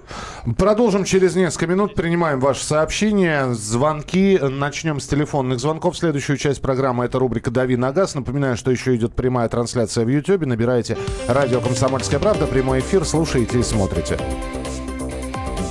Продолжим 0.57 1.05
через 1.05 1.37
несколько 1.37 1.67
минут. 1.67 1.95
Принимаем 1.95 2.41
ваши 2.41 2.65
сообщения, 2.65 3.53
звонки. 3.53 4.39
Начнем 4.43 5.01
с 5.01 5.07
телефонных 5.07 5.61
звонков. 5.61 5.97
Следующую 5.97 6.39
часть 6.39 6.63
программы 6.63 7.05
это 7.05 7.19
рубрика 7.19 7.51
«Дави 7.51 7.77
на 7.77 7.93
газ». 7.93 8.15
Напоминаю, 8.15 8.57
что 8.57 8.71
еще 8.71 8.97
идет 8.97 9.13
прямая 9.13 9.49
трансляция 9.49 10.05
в 10.05 10.09
YouTube. 10.09 10.47
Набирайте 10.47 10.97
радио 11.29 11.61
«Комсомольская 11.61 11.90
правда», 12.19 12.47
прямой 12.47 12.81
эфир, 12.81 13.05
слушайте 13.05 13.59
и 13.59 13.63
смотрите. 13.63 14.19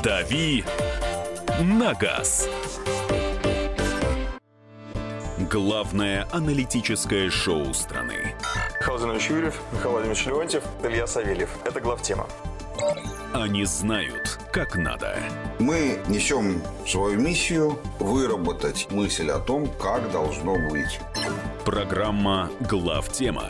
«Дави 0.03 0.63
на 1.61 1.93
газ». 1.93 2.47
Главное 5.49 6.27
аналитическое 6.31 7.29
шоу 7.31 7.73
страны. 7.73 8.35
Михаил 8.79 8.97
Владимирович 8.97 9.29
Юрьев, 9.29 9.55
Михаил 9.71 9.91
Владимирович 9.91 10.25
Леонтьев, 10.27 10.63
Илья 10.83 11.07
Савельев. 11.07 11.49
Это 11.65 11.81
главтема. 11.81 12.27
Они 13.33 13.65
знают, 13.65 14.39
как 14.51 14.75
надо. 14.75 15.17
Мы 15.59 15.99
несем 16.07 16.61
свою 16.87 17.19
миссию 17.19 17.79
выработать 17.99 18.87
мысль 18.91 19.29
о 19.31 19.39
том, 19.39 19.67
как 19.81 20.11
должно 20.11 20.55
быть. 20.69 20.99
Программа 21.65 22.49
«Главтема» 22.59 23.49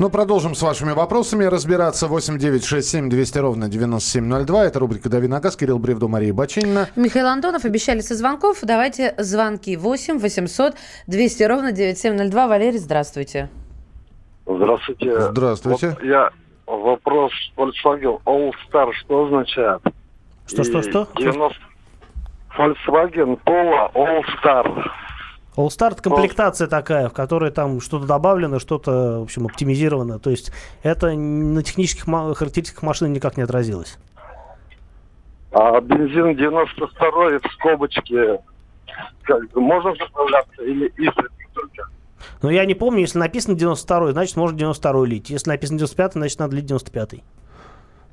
Ну, 0.00 0.08
продолжим 0.08 0.54
с 0.54 0.62
вашими 0.62 0.92
вопросами 0.92 1.44
разбираться. 1.44 2.08
8 2.08 2.38
9 2.38 2.64
6 2.64 2.88
7 2.88 3.10
200 3.10 3.38
ровно 3.38 3.68
9702. 3.68 4.64
Это 4.64 4.78
рубрика 4.78 5.10
«Дави 5.10 5.28
на 5.28 5.40
газ». 5.40 5.58
Кирилл 5.58 5.78
Бревдо, 5.78 6.08
Мария 6.08 6.32
Бачинина. 6.32 6.88
Михаил 6.96 7.26
Антонов, 7.26 7.66
обещали 7.66 8.00
со 8.00 8.14
звонков. 8.14 8.60
Давайте 8.62 9.14
звонки 9.18 9.76
8 9.76 10.18
800 10.18 10.74
200 11.06 11.42
ровно 11.42 11.72
9702. 11.72 12.48
Валерий, 12.48 12.78
здравствуйте. 12.78 13.50
Здравствуйте. 14.46 15.20
Здравствуйте. 15.20 15.88
Вот 15.90 16.02
я 16.02 16.30
вопрос 16.64 17.32
Volkswagen 17.58 18.22
All 18.24 18.52
Star 18.72 18.90
что 19.04 19.26
означает? 19.26 19.82
Что, 20.46 20.64
что, 20.64 20.80
что? 20.80 21.08
90... 21.18 21.58
Volkswagen 22.56 23.38
Polo 23.44 23.92
All 23.92 24.22
Star. 24.42 24.66
All 25.56 25.66
Start 25.66 26.00
комплектация 26.00 26.68
такая, 26.68 27.08
в 27.08 27.12
которой 27.12 27.50
там 27.50 27.80
что-то 27.80 28.06
добавлено, 28.06 28.58
что-то, 28.58 29.20
в 29.20 29.22
общем, 29.22 29.46
оптимизировано. 29.46 30.18
То 30.18 30.30
есть 30.30 30.52
это 30.82 31.12
на 31.12 31.62
технических 31.62 32.04
характеристиках 32.04 32.82
машины 32.82 33.08
никак 33.08 33.36
не 33.36 33.42
отразилось. 33.42 33.98
А 35.52 35.80
бензин 35.80 36.36
92 36.36 37.38
в 37.38 37.52
скобочке 37.54 38.38
как 39.22 39.54
можно 39.54 39.94
заправляться 39.96 40.62
или 40.62 40.86
изредка 40.96 41.44
только? 41.52 41.88
Но 42.42 42.50
я 42.50 42.64
не 42.64 42.74
помню, 42.74 43.00
если 43.00 43.18
написано 43.18 43.56
92 43.56 44.12
значит 44.12 44.36
можно 44.36 44.56
92 44.56 45.06
лить. 45.06 45.30
Если 45.30 45.50
написано 45.50 45.78
95 45.78 46.12
значит 46.12 46.38
надо 46.38 46.56
лить 46.56 46.66
95 46.66 47.14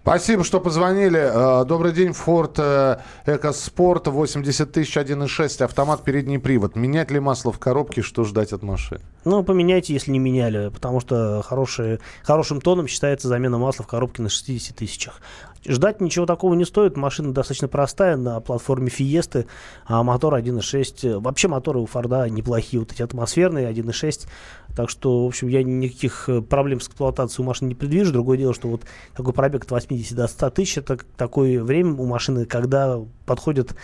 Спасибо, 0.08 0.46
что 0.46 0.62
позвонили. 0.62 1.20
Э, 1.20 1.66
Добрый 1.66 1.92
день, 1.92 2.12
Ford 2.12 2.54
э, 2.60 3.00
EcoSport 3.26 4.10
80 4.10 4.72
тысяч 4.72 4.96
1.6, 4.96 5.62
автомат, 5.62 6.06
передний 6.06 6.40
привод. 6.40 6.78
Менять 6.78 7.12
ли 7.12 7.20
масло 7.20 7.52
в 7.52 7.60
коробке, 7.60 8.02
что 8.02 8.24
ждать 8.24 8.54
от 8.54 8.64
машины? 8.64 9.02
Ну, 9.26 9.44
поменяйте, 9.44 9.92
если 9.92 10.12
не 10.12 10.20
меняли, 10.20 10.70
потому 10.70 11.02
что 11.02 11.44
хорошие, 11.46 12.00
хорошим 12.24 12.62
тоном 12.62 12.88
считается 12.88 13.28
замена 13.28 13.58
масла 13.58 13.84
в 13.84 13.88
коробке 13.90 14.22
на 14.22 14.30
60 14.30 14.78
тысячах. 14.78 15.20
Ждать 15.66 16.02
ничего 16.02 16.26
такого 16.26 16.54
не 16.54 16.66
стоит. 16.66 16.98
Машина 16.98 17.34
достаточно 17.34 17.68
простая 17.68 18.18
на 18.18 18.40
платформе 18.40 18.88
Fiesta, 18.88 19.46
а 19.86 20.04
мотор 20.04 20.36
1.6. 20.36 21.20
Вообще 21.20 21.48
моторы 21.48 21.80
у 21.80 21.86
Форда 21.86 22.30
неплохие, 22.30 22.80
вот 22.80 22.92
эти 22.92 23.02
атмосферные 23.02 23.70
1.6. 23.72 24.28
Так 24.76 24.90
что, 24.90 25.26
в 25.26 25.28
общем, 25.28 25.48
я 25.48 25.64
никаких 25.64 26.30
э, 26.30 26.42
проблем 26.42 26.80
с 26.80 26.88
эксплуатацией 26.88 27.44
у 27.44 27.48
машины 27.48 27.70
не 27.70 27.76
предвижу. 27.76 28.14
Другое 28.14 28.38
дело, 28.38 28.54
что 28.54 28.68
вот 28.68 28.82
такой 29.16 29.34
пробег 29.34 29.64
от 29.64 29.72
80 29.72 30.16
до 30.16 30.28
100 30.28 30.50
тысяч, 30.52 30.78
это 30.78 31.00
такое 31.16 31.64
время 31.64 31.94
у 31.94 32.06
машины, 32.06 32.46
когда 32.46 33.00
подходят 33.26 33.76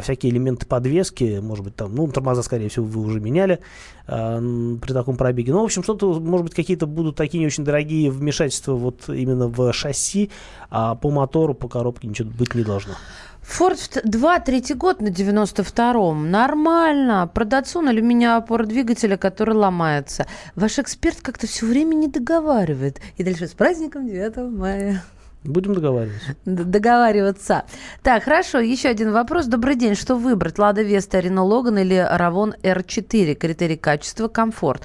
всякие 0.00 0.32
элементы 0.32 0.66
подвески, 0.66 1.40
может 1.42 1.64
быть, 1.64 1.76
там, 1.76 1.94
ну, 1.94 2.08
тормоза, 2.08 2.42
скорее 2.42 2.68
всего, 2.68 2.86
вы 2.86 3.02
уже 3.02 3.20
меняли 3.20 3.60
а, 4.06 4.38
м, 4.38 4.78
при 4.80 4.92
таком 4.92 5.16
пробеге. 5.16 5.52
Ну, 5.52 5.60
в 5.60 5.64
общем, 5.64 5.82
что-то, 5.82 6.18
может 6.20 6.46
быть, 6.46 6.54
какие-то 6.54 6.86
будут 6.86 7.16
такие 7.16 7.40
не 7.40 7.46
очень 7.46 7.64
дорогие 7.64 8.10
вмешательства 8.10 8.74
вот 8.74 9.08
именно 9.08 9.48
в 9.48 9.72
шасси, 9.72 10.30
а 10.70 10.94
по 10.94 11.10
мотору, 11.10 11.54
по 11.54 11.68
коробке 11.68 12.08
ничего 12.08 12.30
быть 12.30 12.54
не 12.54 12.64
должно. 12.64 12.94
Форд 13.42 14.00
2, 14.04 14.40
третий 14.40 14.74
год 14.74 15.00
на 15.00 15.08
92-м. 15.08 16.30
Нормально. 16.30 17.28
Продавцу 17.32 17.80
на 17.80 17.90
алюминиевая 17.90 18.36
опора 18.36 18.64
двигателя, 18.64 19.16
который 19.16 19.54
ломается. 19.54 20.26
Ваш 20.54 20.78
эксперт 20.78 21.20
как-то 21.20 21.48
все 21.48 21.66
время 21.66 21.94
не 21.94 22.06
договаривает. 22.06 23.00
И 23.16 23.24
дальше 23.24 23.48
с 23.48 23.52
праздником 23.52 24.06
9 24.06 24.36
мая. 24.52 25.02
Будем 25.44 25.74
договариваться. 25.74 26.36
Договариваться. 26.44 27.64
Так, 28.02 28.22
хорошо, 28.22 28.60
еще 28.60 28.88
один 28.88 29.12
вопрос. 29.12 29.46
Добрый 29.46 29.74
день. 29.74 29.96
Что 29.96 30.14
выбрать? 30.14 30.56
Лада 30.58 30.82
Веста, 30.82 31.18
Рено 31.18 31.42
Логан 31.42 31.78
или 31.78 31.96
Равон 31.96 32.54
R4? 32.62 33.34
Критерий 33.34 33.76
качества, 33.76 34.28
комфорт. 34.28 34.82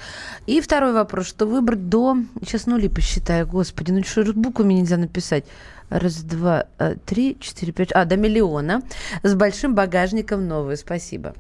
И 0.48 0.60
второй 0.60 0.94
вопрос. 0.94 1.28
Что 1.28 1.46
выбрать 1.46 1.90
до... 1.90 2.18
Сейчас 2.42 2.66
нули 2.66 2.88
посчитаю. 2.88 3.46
Господи, 3.46 3.92
ну 3.92 4.04
что, 4.04 4.24
буквами 4.34 4.74
нельзя 4.74 4.98
написать. 4.98 5.46
Раз, 5.90 6.24
два, 6.24 6.66
э, 6.80 6.96
три, 7.06 7.38
четыре, 7.40 7.72
пять... 7.72 7.92
А, 7.92 8.06
до 8.06 8.18
миллиона. 8.18 8.82
С 9.22 9.36
большим 9.36 9.76
багажником 9.76 10.48
новую. 10.48 10.76
Спасибо. 10.76 11.36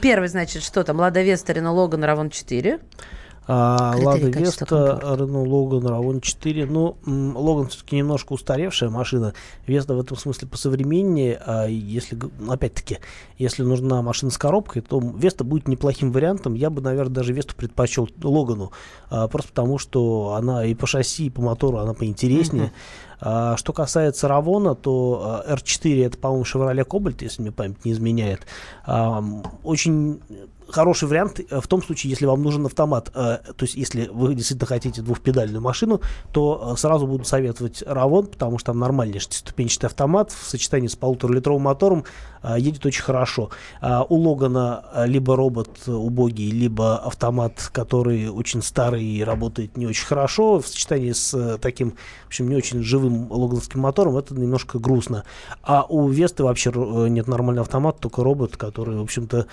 Первый, 0.00 0.28
значит, 0.28 0.62
что 0.62 0.82
там? 0.82 0.96
Лада 0.98 1.22
Веста, 1.22 1.52
Рено 1.52 1.72
Логан, 1.72 2.02
Равон 2.04 2.30
4. 2.30 2.80
А, 3.48 3.94
Лада 3.96 4.28
Веста. 4.28 5.00
Рено 5.18 5.42
Логан, 5.42 5.86
Равон 5.86 6.20
4. 6.20 6.66
Ну, 6.66 6.96
Логан 7.04 7.68
все-таки 7.68 7.96
немножко 7.96 8.32
устаревшая 8.32 8.90
машина. 8.90 9.34
Веста 9.66 9.94
в 9.94 10.00
этом 10.00 10.16
смысле 10.16 10.48
посовременнее. 10.48 11.40
А 11.44 11.66
если, 11.66 12.18
опять-таки, 12.48 12.98
если 13.38 13.62
нужна 13.62 14.02
машина 14.02 14.30
с 14.30 14.38
коробкой, 14.38 14.82
то 14.82 14.98
Веста 15.00 15.44
будет 15.44 15.68
неплохим 15.68 16.10
вариантом. 16.10 16.54
Я 16.54 16.70
бы, 16.70 16.82
наверное, 16.82 17.14
даже 17.14 17.32
Весту 17.32 17.54
предпочел 17.54 18.08
Логану. 18.22 18.72
а, 19.10 19.28
просто 19.28 19.50
потому, 19.50 19.78
что 19.78 20.34
она 20.36 20.64
и 20.64 20.74
по 20.74 20.86
шасси, 20.86 21.26
и 21.26 21.30
по 21.30 21.42
мотору 21.42 21.78
она 21.78 21.94
поинтереснее. 21.94 22.72
А, 23.20 23.56
что 23.56 23.72
касается 23.72 24.28
Равона, 24.28 24.74
то 24.74 25.44
а, 25.46 25.54
R4 25.54 26.06
это, 26.06 26.18
по-моему, 26.18 26.44
Chevrolet 26.44 26.86
Cobalt, 26.86 27.16
если 27.20 27.42
мне 27.42 27.52
память 27.52 27.84
не 27.84 27.92
изменяет. 27.92 28.46
А, 28.84 29.24
очень 29.62 30.20
хороший 30.68 31.08
вариант 31.08 31.40
э, 31.40 31.60
в 31.60 31.66
том 31.66 31.82
случае, 31.82 32.10
если 32.10 32.26
вам 32.26 32.42
нужен 32.42 32.66
автомат. 32.66 33.10
Э, 33.14 33.38
То 33.56 33.64
есть, 33.64 33.74
если 33.74 34.08
вы 34.12 34.34
действительно 34.34 34.66
хотите 34.66 35.02
двухпедальную 35.02 35.62
машину, 35.62 36.00
то 36.32 36.72
э, 36.74 36.76
сразу 36.76 37.06
буду 37.06 37.24
советовать 37.24 37.82
Равон, 37.86 38.26
потому 38.26 38.58
что 38.58 38.72
там 38.72 38.78
нормальный 38.78 39.18
шестиступенчатый 39.18 39.88
автомат 39.88 40.32
в 40.32 40.48
сочетании 40.48 40.88
с 40.88 40.96
полуторалитровым 40.96 41.62
мотором 41.62 42.04
едет 42.58 42.86
очень 42.86 43.02
хорошо. 43.02 43.50
А 43.80 44.04
У 44.08 44.16
Логана 44.16 44.84
либо 45.06 45.34
робот 45.34 45.88
убогий, 45.88 46.50
либо 46.50 46.96
автомат, 46.96 47.70
который 47.72 48.28
очень 48.28 48.62
старый 48.62 49.02
и 49.02 49.24
работает 49.24 49.76
не 49.76 49.86
очень 49.86 50.06
хорошо. 50.06 50.60
В 50.60 50.68
сочетании 50.68 51.12
с 51.12 51.58
таким, 51.60 51.92
в 52.24 52.26
общем, 52.28 52.48
не 52.48 52.54
очень 52.54 52.82
живым 52.82 53.32
логановским 53.32 53.80
мотором 53.80 54.16
это 54.16 54.34
немножко 54.34 54.78
грустно. 54.78 55.24
А 55.62 55.84
у 55.88 56.08
Весты 56.08 56.44
вообще 56.44 56.70
нет 56.72 57.26
нормального 57.26 57.64
автомата, 57.64 57.98
только 58.00 58.22
робот, 58.22 58.56
который, 58.56 58.96
в 58.96 59.02
общем-то, 59.02 59.46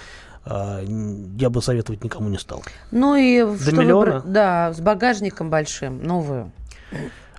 я 0.46 1.50
бы 1.50 1.62
советовать 1.62 2.04
никому 2.04 2.30
не 2.30 2.38
стал. 2.38 2.64
Ну 2.92 3.16
и 3.16 3.40
что 3.58 3.72
миллиона? 3.76 4.06
выбрать? 4.18 4.32
Да, 4.32 4.74
с 4.74 4.80
багажником 4.82 5.50
большим, 5.50 6.04
новую. 6.04 6.52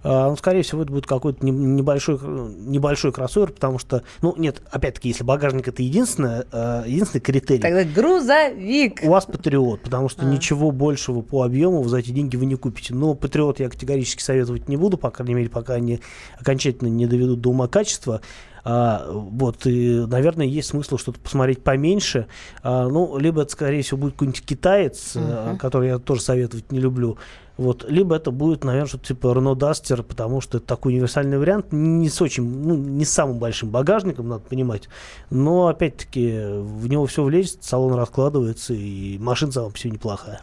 А, 0.06 0.28
ну, 0.28 0.36
скорее 0.36 0.60
всего, 0.62 0.82
это 0.82 0.92
будет 0.92 1.06
какой-то 1.06 1.42
не- 1.46 1.50
небольшой, 1.50 2.18
небольшой 2.20 3.10
кроссовер, 3.10 3.52
потому 3.52 3.78
что, 3.78 4.02
ну, 4.20 4.34
нет, 4.36 4.60
опять-таки, 4.70 5.08
если 5.08 5.24
багажник 5.24 5.66
это 5.66 5.82
единственное, 5.82 6.44
э, 6.52 6.82
единственный 6.86 7.22
критерий, 7.22 7.62
Тогда 7.62 7.84
грузовик. 7.84 9.00
у 9.02 9.08
вас 9.08 9.24
Патриот, 9.24 9.80
потому 9.80 10.10
что 10.10 10.26
А. 10.26 10.28
ничего 10.28 10.72
большего 10.72 11.22
по 11.22 11.42
объему 11.42 11.82
за 11.84 11.98
эти 11.98 12.10
деньги 12.10 12.36
вы 12.36 12.44
не 12.44 12.56
купите. 12.56 12.92
Но 12.94 13.14
Патриот 13.14 13.60
я 13.60 13.70
категорически 13.70 14.22
советовать 14.22 14.68
не 14.68 14.76
буду, 14.76 14.98
по 14.98 15.10
крайней 15.10 15.34
мере, 15.34 15.48
пока 15.48 15.72
они 15.74 16.00
окончательно 16.38 16.88
не 16.88 17.06
доведут 17.06 17.40
до 17.40 17.48
ума 17.50 17.66
качества. 17.66 18.20
А, 18.64 19.06
вот, 19.10 19.66
и, 19.66 20.06
наверное, 20.06 20.46
есть 20.46 20.68
смысл 20.68 20.96
что-то 20.96 21.20
посмотреть 21.20 21.62
поменьше. 21.62 22.26
А, 22.62 22.88
ну, 22.88 23.18
либо 23.18 23.42
это, 23.42 23.52
скорее 23.52 23.82
всего, 23.82 23.98
будет 23.98 24.14
какой-нибудь 24.14 24.44
китаец, 24.44 25.16
uh-huh. 25.16 25.58
который 25.58 25.88
я 25.88 25.98
тоже 25.98 26.22
советовать 26.22 26.72
не 26.72 26.80
люблю. 26.80 27.18
Вот, 27.56 27.84
либо 27.88 28.16
это 28.16 28.32
будет, 28.32 28.64
наверное, 28.64 28.88
что-то 28.88 29.06
типа 29.06 29.28
Renault 29.28 29.58
Duster, 29.58 30.02
потому 30.02 30.40
что 30.40 30.58
это 30.58 30.66
такой 30.66 30.94
универсальный 30.94 31.38
вариант, 31.38 31.66
не 31.70 32.08
с 32.08 32.20
очень, 32.20 32.42
ну, 32.42 32.74
не 32.74 33.04
с 33.04 33.10
самым 33.10 33.38
большим 33.38 33.70
багажником, 33.70 34.28
надо 34.28 34.42
понимать. 34.42 34.88
Но, 35.30 35.68
опять-таки, 35.68 36.32
в 36.46 36.88
него 36.88 37.06
все 37.06 37.22
влезет, 37.22 37.62
салон 37.62 37.94
раскладывается, 37.94 38.74
и 38.74 39.18
машина 39.18 39.52
сама 39.52 39.70
по 39.70 39.78
себе 39.78 39.92
неплохая. 39.92 40.40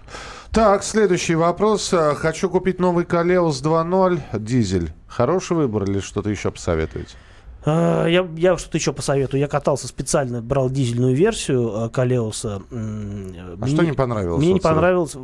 Так, 0.51 0.83
следующий 0.83 1.35
вопрос. 1.35 1.93
Хочу 2.15 2.49
купить 2.49 2.79
новый 2.79 3.03
Калеус 3.03 3.61
2.0 3.61 4.39
дизель. 4.39 4.93
Хороший 5.07 5.57
выбор 5.57 5.83
или 5.83 5.99
что-то 5.99 6.29
еще 6.29 6.49
посоветуете? 6.51 7.15
А, 7.63 8.05
я, 8.07 8.27
я 8.37 8.57
что-то 8.57 8.77
еще 8.77 8.93
посоветую. 8.93 9.39
Я 9.39 9.47
катался 9.47 9.87
специально, 9.87 10.41
брал 10.41 10.69
дизельную 10.69 11.15
версию 11.15 11.89
Калеуса. 11.91 12.61
А 12.71 12.75
мне, 12.75 13.75
что 13.75 13.83
не 13.83 13.93
понравилось? 13.93 14.41
Мне 14.41 14.53
не 14.53 14.59
понравилось. 14.59 15.15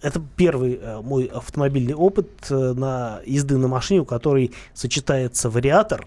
Это 0.00 0.22
первый 0.36 0.78
э, 0.80 1.00
мой 1.02 1.24
автомобильный 1.24 1.94
опыт 1.94 2.28
э, 2.50 2.54
на 2.54 3.20
езды 3.26 3.58
на 3.58 3.68
машине, 3.68 4.00
у 4.00 4.04
которой 4.04 4.52
сочетается 4.74 5.50
вариатор 5.50 6.06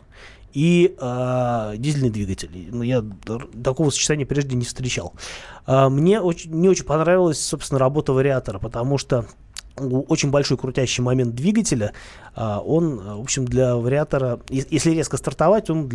и 0.53 0.95
э, 0.97 1.73
дизельный 1.77 2.09
двигатель. 2.09 2.69
Ну, 2.71 2.83
я 2.83 3.03
такого 3.63 3.89
сочетания 3.89 4.25
прежде 4.25 4.55
не 4.55 4.65
встречал. 4.65 5.13
Э, 5.67 5.89
мне 5.89 6.21
очень, 6.21 6.51
не 6.51 6.69
очень 6.69 6.85
понравилась, 6.85 7.43
собственно, 7.43 7.79
работа 7.79 8.13
вариатора, 8.13 8.59
потому 8.59 8.97
что 8.97 9.25
очень 9.75 10.29
большой 10.29 10.57
крутящий 10.57 11.03
момент 11.03 11.33
двигателя, 11.33 11.93
а, 12.32 12.32
он, 12.35 12.97
в 12.97 13.21
общем, 13.21 13.45
для 13.45 13.75
вариатора, 13.75 14.39
если 14.49 14.91
резко 14.91 15.17
стартовать, 15.17 15.69
он 15.69 15.89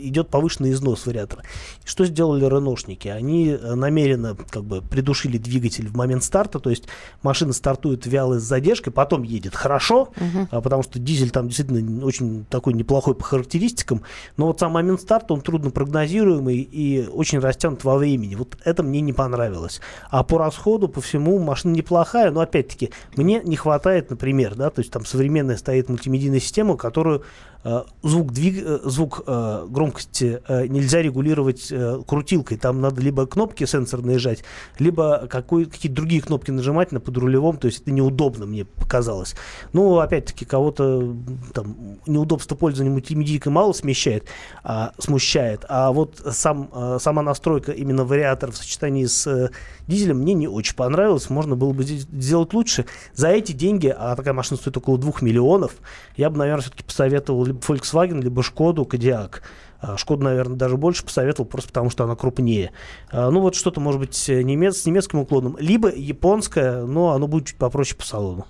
идет 0.00 0.28
повышенный 0.28 0.70
износ 0.70 1.06
вариатора. 1.06 1.42
Что 1.84 2.04
сделали 2.04 2.44
реношники? 2.44 3.08
Они 3.08 3.50
э, 3.50 3.74
намеренно 3.74 4.36
как 4.50 4.64
бы 4.64 4.80
придушили 4.82 5.38
двигатель 5.38 5.88
в 5.88 5.96
момент 5.96 6.24
старта, 6.24 6.58
то 6.58 6.70
есть 6.70 6.84
машина 7.22 7.52
стартует 7.52 8.06
вяло 8.06 8.38
с 8.38 8.42
задержкой, 8.42 8.92
потом 8.92 9.22
едет 9.22 9.54
хорошо, 9.54 10.10
угу. 10.16 10.62
потому 10.62 10.82
что 10.82 10.98
дизель 10.98 11.30
там 11.30 11.48
действительно 11.48 12.04
очень 12.04 12.44
такой 12.46 12.74
неплохой 12.74 13.14
по 13.14 13.24
характеристикам, 13.24 14.02
но 14.36 14.46
вот 14.46 14.60
сам 14.60 14.72
момент 14.72 15.00
старта, 15.00 15.34
он 15.34 15.40
трудно 15.40 15.70
прогнозируемый 15.70 16.58
и 16.58 17.06
очень 17.06 17.38
растянут 17.38 17.84
во 17.84 17.96
времени. 17.96 18.34
Вот 18.34 18.56
это 18.64 18.82
мне 18.82 19.00
не 19.00 19.12
понравилось. 19.12 19.80
А 20.10 20.22
по 20.22 20.38
расходу, 20.38 20.88
по 20.88 21.00
всему, 21.00 21.38
машина 21.38 21.74
неплохая, 21.74 22.30
но 22.30 22.40
опять-таки 22.40 22.90
мне 23.16 23.40
не 23.44 23.56
хватает, 23.56 24.10
например, 24.10 24.54
да, 24.54 24.70
то 24.70 24.80
есть 24.80 24.90
там 24.90 25.04
современная 25.04 25.56
стоит 25.68 25.90
мультимедийная 25.90 26.40
система, 26.40 26.78
которую 26.78 27.24
звук, 28.02 28.32
двиг... 28.32 28.64
Э, 28.64 28.78
звук 28.84 29.22
э, 29.26 29.66
громкости 29.68 30.40
нельзя 30.68 31.02
регулировать 31.02 31.72
крутилкой. 32.06 32.56
Там 32.56 32.80
надо 32.80 33.00
либо 33.00 33.26
кнопки 33.26 33.64
сенсор 33.64 34.02
наезжать, 34.02 34.44
либо 34.78 35.26
какой... 35.28 35.66
какие-то 35.66 35.96
другие 35.96 36.22
кнопки 36.22 36.50
нажимать 36.50 36.92
на 36.92 37.00
подрулевом. 37.00 37.56
То 37.56 37.66
есть 37.66 37.82
это 37.82 37.90
неудобно, 37.90 38.46
мне 38.46 38.64
показалось. 38.64 39.34
Ну, 39.72 39.98
опять-таки, 39.98 40.44
кого-то 40.44 41.16
там 41.52 41.98
неудобство 42.06 42.54
пользования 42.54 42.92
мультимедийкой 42.92 43.52
мало 43.52 43.72
смещает, 43.72 44.26
а, 44.62 44.92
смущает. 44.98 45.64
А 45.68 45.92
вот 45.92 46.22
сам, 46.30 46.70
сама 47.00 47.22
настройка 47.22 47.72
именно 47.72 48.04
вариатора 48.04 48.52
в 48.52 48.56
сочетании 48.56 49.06
с 49.06 49.50
дизелем 49.86 50.18
мне 50.18 50.34
не 50.34 50.48
очень 50.48 50.76
понравилась. 50.76 51.28
Можно 51.30 51.56
было 51.56 51.72
бы 51.72 51.82
сделать 51.84 52.52
лучше. 52.52 52.84
За 53.14 53.28
эти 53.28 53.52
деньги, 53.52 53.94
а 53.96 54.14
такая 54.16 54.34
машина 54.34 54.58
стоит 54.58 54.76
около 54.76 54.98
2 54.98 55.14
миллионов, 55.22 55.72
я 56.16 56.30
бы, 56.30 56.38
наверное, 56.38 56.62
все-таки 56.62 56.84
посоветовал 56.84 57.47
либо 57.48 57.58
Volkswagen, 57.60 58.20
либо 58.22 58.42
Шкоду, 58.42 58.84
Кодиак. 58.84 59.42
А, 59.80 59.96
Шкоду, 59.96 60.24
наверное, 60.24 60.56
даже 60.56 60.76
больше 60.76 61.04
посоветовал, 61.04 61.48
просто 61.48 61.68
потому 61.68 61.90
что 61.90 62.04
она 62.04 62.16
крупнее. 62.16 62.72
А, 63.12 63.30
ну, 63.30 63.40
вот 63.40 63.54
что-то, 63.54 63.80
может 63.80 64.00
быть, 64.00 64.28
немец, 64.28 64.78
с 64.78 64.86
немецким 64.86 65.20
уклоном. 65.20 65.56
Либо 65.60 65.88
японское, 65.94 66.84
но 66.84 67.10
оно 67.10 67.26
будет 67.28 67.46
чуть 67.48 67.58
попроще 67.58 67.96
по 67.96 68.04
салону. 68.04 68.46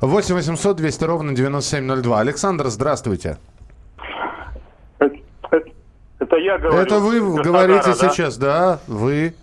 8 0.00 0.34
800 0.34 0.76
200 0.76 1.04
ровно 1.04 1.34
9702. 1.34 2.20
Александр, 2.20 2.66
здравствуйте. 2.68 3.38
Это, 6.18 6.36
я 6.36 6.58
говорю. 6.58 6.78
Это 6.78 6.98
вы 7.00 7.42
говорите 7.42 7.94
да? 8.00 8.08
сейчас, 8.08 8.38
да? 8.38 8.80
Вы. 8.86 9.34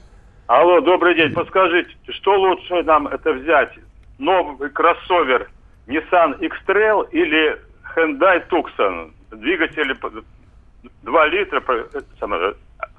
Алло, 0.47 0.81
добрый 0.81 1.15
день. 1.15 1.31
Подскажите, 1.33 1.89
что 2.09 2.39
лучше 2.39 2.83
нам 2.83 3.07
это 3.07 3.33
взять? 3.33 3.71
Новый 4.17 4.69
кроссовер 4.69 5.49
Nissan 5.87 6.39
X-Trail 6.39 7.09
или 7.11 7.59
Hyundai 7.95 8.47
Tucson. 8.49 9.11
Двигатель 9.31 9.95
2 11.03 11.27
литра, 11.27 11.63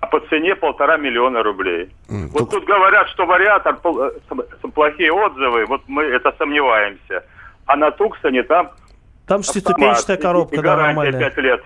а 0.01 0.07
по 0.07 0.21
цене 0.29 0.55
полтора 0.55 0.97
миллиона 0.97 1.43
рублей. 1.43 1.91
Mm, 2.09 2.29
вот 2.29 2.51
тут 2.51 2.65
говорят, 2.65 3.09
что 3.09 3.27
вариатор, 3.27 3.79
э, 3.85 4.69
плохие 4.75 5.13
отзывы, 5.13 5.67
вот 5.67 5.83
мы 5.89 6.05
это 6.05 6.35
сомневаемся. 6.39 7.25
А 7.67 7.77
на 7.77 7.91
Туксоне 7.91 8.43
там... 8.43 8.71
Там 9.27 9.43
шестиступенчатая 9.43 10.17
коробка, 10.17 10.57
и, 10.57 10.61
да, 10.61 10.77
нормальная. 10.77 11.21
5 11.21 11.37
лет. 11.39 11.63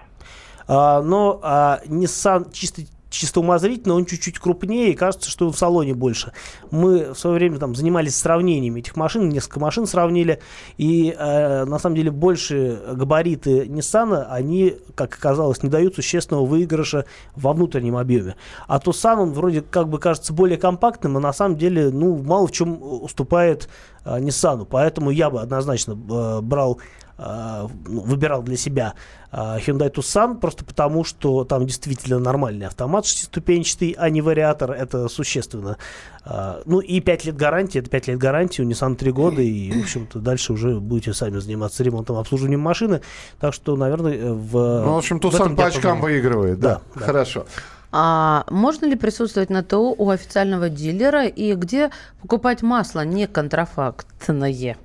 А, 0.68 1.00
но 1.00 1.40
а, 1.42 1.78
Nissan 1.86 2.52
чисто 2.52 2.82
чисто 3.16 3.40
умозрительно 3.40 3.94
он 3.94 4.06
чуть-чуть 4.06 4.38
крупнее, 4.38 4.92
и 4.92 4.94
кажется, 4.94 5.30
что 5.30 5.50
в 5.50 5.58
салоне 5.58 5.94
больше. 5.94 6.32
Мы 6.70 7.12
в 7.12 7.18
свое 7.18 7.36
время 7.36 7.58
там 7.58 7.74
занимались 7.74 8.16
сравнениями 8.16 8.80
этих 8.80 8.96
машин, 8.96 9.28
несколько 9.28 9.60
машин 9.60 9.86
сравнили, 9.86 10.40
и 10.76 11.14
э, 11.16 11.64
на 11.64 11.78
самом 11.78 11.96
деле 11.96 12.10
больше 12.10 12.80
габариты 12.92 13.66
Nissan, 13.66 14.26
они, 14.30 14.76
как 14.94 15.14
оказалось, 15.14 15.62
не 15.62 15.68
дают 15.68 15.94
существенного 15.94 16.44
выигрыша 16.44 17.06
во 17.34 17.52
внутреннем 17.52 17.96
объеме. 17.96 18.36
А 18.66 18.78
Tucson, 18.78 19.16
он 19.16 19.32
вроде 19.32 19.62
как 19.62 19.88
бы 19.88 19.98
кажется 19.98 20.32
более 20.32 20.58
компактным, 20.58 21.16
а 21.16 21.20
на 21.20 21.32
самом 21.32 21.56
деле, 21.56 21.90
ну, 21.90 22.16
мало 22.22 22.46
в 22.46 22.52
чем 22.52 22.78
уступает 22.80 23.68
э, 24.04 24.18
Nissan. 24.18 24.66
Поэтому 24.68 25.10
я 25.10 25.30
бы 25.30 25.40
однозначно 25.40 25.92
э, 25.92 26.40
брал 26.40 26.78
выбирал 27.18 28.42
для 28.42 28.56
себя 28.56 28.94
э, 29.32 29.36
Hyundai 29.36 29.90
Tucson, 29.90 30.38
просто 30.38 30.64
потому, 30.64 31.04
что 31.04 31.44
там 31.44 31.66
действительно 31.66 32.18
нормальный 32.18 32.66
автомат 32.66 33.06
шестиступенчатый, 33.06 33.96
а 33.98 34.10
не 34.10 34.20
вариатор, 34.20 34.72
это 34.72 35.08
существенно. 35.08 35.78
Э, 36.24 36.62
ну 36.66 36.80
и 36.80 37.00
5 37.00 37.24
лет 37.24 37.36
гарантии, 37.36 37.78
это 37.78 37.88
5 37.88 38.08
лет 38.08 38.18
гарантии, 38.18 38.62
у 38.62 38.68
Nissan 38.68 38.96
3 38.96 39.12
года, 39.12 39.40
и, 39.40 39.72
в 39.72 39.82
общем-то, 39.82 40.18
дальше 40.18 40.52
уже 40.52 40.78
будете 40.78 41.14
сами 41.14 41.38
заниматься 41.38 41.82
ремонтом, 41.82 42.16
обслуживанием 42.16 42.60
машины, 42.60 43.00
так 43.40 43.54
что, 43.54 43.76
наверное, 43.76 44.32
в... 44.32 44.52
Ну, 44.52 44.94
в 44.94 44.98
общем, 44.98 45.18
Tucson 45.18 45.56
по 45.56 45.66
очкам 45.66 46.00
выигрывает, 46.00 46.60
да? 46.60 46.80
Да. 46.94 47.00
да. 47.00 47.06
Хорошо. 47.06 47.46
А 47.92 48.44
можно 48.50 48.84
ли 48.84 48.94
присутствовать 48.94 49.48
на 49.48 49.62
ТО 49.62 49.94
у 49.96 50.10
официального 50.10 50.68
дилера 50.68 51.26
и 51.26 51.54
где 51.54 51.90
покупать 52.20 52.60
масло 52.60 53.04
не 53.06 53.26
контрафактное? 53.26 54.76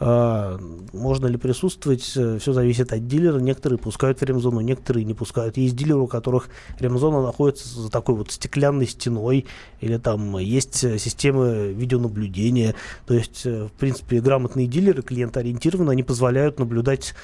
А, 0.00 0.58
можно 0.92 1.26
ли 1.26 1.36
присутствовать, 1.36 2.12
э, 2.16 2.38
все 2.40 2.52
зависит 2.52 2.92
от 2.92 3.06
дилера. 3.06 3.38
Некоторые 3.38 3.78
пускают 3.78 4.20
в 4.20 4.24
ремзону, 4.24 4.60
некоторые 4.60 5.04
не 5.04 5.14
пускают. 5.14 5.56
Есть 5.56 5.76
дилеры, 5.76 6.00
у 6.00 6.06
которых 6.08 6.48
ремзона 6.80 7.22
находится 7.22 7.68
за 7.80 7.90
такой 7.90 8.16
вот 8.16 8.32
стеклянной 8.32 8.88
стеной, 8.88 9.46
или 9.80 9.96
там 9.98 10.36
есть 10.38 10.82
э, 10.82 10.98
системы 10.98 11.72
видеонаблюдения. 11.72 12.74
То 13.06 13.14
есть, 13.14 13.42
э, 13.44 13.66
в 13.66 13.72
принципе, 13.72 14.20
грамотные 14.20 14.66
дилеры, 14.66 15.02
клиентоориентированные, 15.02 15.92
они 15.92 16.02
позволяют 16.02 16.58
наблюдать 16.58 17.14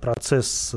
процесс 0.00 0.74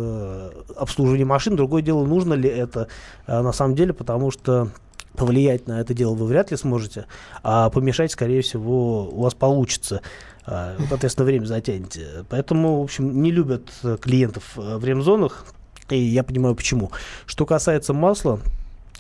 обслуживания 0.76 1.24
машин. 1.24 1.56
Другое 1.56 1.82
дело, 1.82 2.06
нужно 2.06 2.34
ли 2.34 2.50
это 2.50 2.90
на 3.28 3.54
самом 3.54 3.76
деле, 3.76 3.94
потому 3.94 4.30
что 4.30 4.72
повлиять 5.20 5.68
на 5.68 5.82
это 5.82 5.94
дело 5.94 6.14
вы 6.16 6.26
вряд 6.26 6.52
ли 6.52 6.58
сможете, 6.58 7.06
а 7.44 7.70
помешать, 7.70 8.12
скорее 8.12 8.42
всего, 8.42 9.10
у 9.10 9.22
вас 9.22 9.34
получится. 9.34 10.02
А, 10.52 10.76
соответственно, 10.90 11.26
время 11.26 11.46
затянете. 11.46 12.26
Поэтому, 12.28 12.80
в 12.80 12.84
общем, 12.84 13.22
не 13.22 13.32
любят 13.32 13.72
клиентов 14.02 14.58
э, 14.58 14.78
в 14.78 14.84
ремзонах, 14.84 15.46
и 15.90 16.00
я 16.00 16.24
понимаю 16.24 16.56
почему. 16.56 16.92
Что 17.28 17.46
касается 17.46 17.94
масла, 17.94 18.40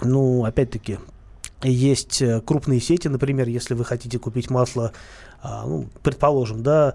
ну, 0.01 0.45
опять-таки, 0.45 0.99
есть 1.63 2.21
э, 2.21 2.39
крупные 2.41 2.79
сети, 2.79 3.07
например, 3.07 3.47
если 3.47 3.73
вы 3.73 3.83
хотите 3.83 4.19
купить 4.19 4.51
масло, 4.51 4.91
а, 5.41 5.65
ну, 5.65 5.87
предположим, 6.03 6.61
да, 6.61 6.93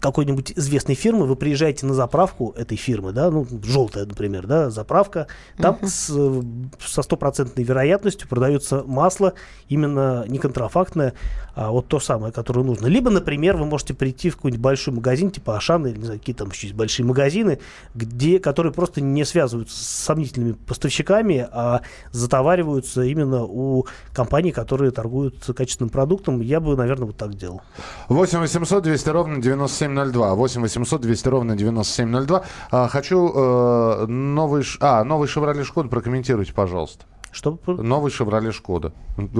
какой-нибудь 0.00 0.52
известной 0.56 0.94
фирмы, 0.94 1.26
вы 1.26 1.36
приезжаете 1.36 1.86
на 1.86 1.94
заправку 1.94 2.52
этой 2.56 2.76
фирмы, 2.76 3.12
да, 3.12 3.30
ну, 3.30 3.46
желтая, 3.64 4.04
например, 4.04 4.46
да, 4.46 4.68
заправка, 4.70 5.28
там 5.56 5.78
uh-huh. 5.80 5.86
с, 5.86 6.92
со 6.92 7.02
стопроцентной 7.02 7.64
вероятностью 7.64 8.28
продается 8.28 8.84
масло 8.86 9.32
именно 9.68 10.24
не 10.28 10.38
контрафактное, 10.38 11.14
а 11.54 11.70
вот 11.70 11.88
то 11.88 12.00
самое, 12.00 12.32
которое 12.32 12.64
нужно. 12.64 12.86
Либо, 12.86 13.10
например, 13.10 13.56
вы 13.56 13.64
можете 13.64 13.94
прийти 13.94 14.30
в 14.30 14.36
какой-нибудь 14.36 14.60
большой 14.60 14.92
магазин, 14.94 15.30
типа 15.30 15.56
Ашана, 15.56 15.86
или 15.86 15.98
не 15.98 16.04
знаю, 16.04 16.20
какие 16.20 16.34
там 16.34 16.50
еще 16.50 16.66
есть 16.66 16.76
большие 16.76 17.06
магазины, 17.06 17.60
где, 17.94 18.38
которые 18.38 18.72
просто 18.72 19.00
не 19.00 19.24
связываются 19.24 19.76
с 19.76 19.86
сомнительными 19.86 20.52
поставщиками, 20.52 21.48
а 21.50 21.82
затовариваются 22.10 23.02
именно 23.02 23.44
у 23.44 23.86
компаний, 24.12 24.52
которые 24.52 24.90
торгуют 24.90 25.44
качественным 25.56 25.90
продуктом. 25.90 26.40
Я 26.40 26.60
бы, 26.60 26.76
наверное, 26.76 27.06
вот 27.06 27.16
так 27.16 27.34
делал. 27.34 27.62
8 28.08 28.40
800 28.40 28.82
200 28.82 29.08
ровно 29.08 29.33
9702. 29.40 30.34
8 30.34 30.62
800 30.62 31.00
200 31.00 31.28
ровно 31.28 31.56
9702. 31.56 32.42
А, 32.70 32.88
хочу 32.88 33.32
э, 33.34 34.06
новый... 34.06 34.64
А, 34.80 35.04
новый 35.04 35.28
«Шевроле 35.28 35.64
Шкода» 35.64 35.88
прокомментируйте, 35.88 36.52
пожалуйста. 36.52 37.04
Что? 37.34 37.58
Новый 37.66 38.12
«Шевроле 38.12 38.52
Шкода». 38.52 38.92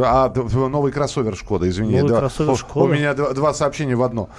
А, 0.05 0.33
новый 0.53 0.91
кроссовер 0.91 1.37
«Шкода», 1.37 1.69
извини. 1.69 2.01
Новый 2.01 2.11
да. 2.11 2.19
кроссовер 2.19 2.51
У- 2.51 2.57
«Шкода». 2.57 2.87
У 2.87 2.89
меня 2.89 3.15
два, 3.15 3.33
два 3.33 3.55
сообщения 3.55 3.95
в 3.95 4.03
одно. 4.03 4.31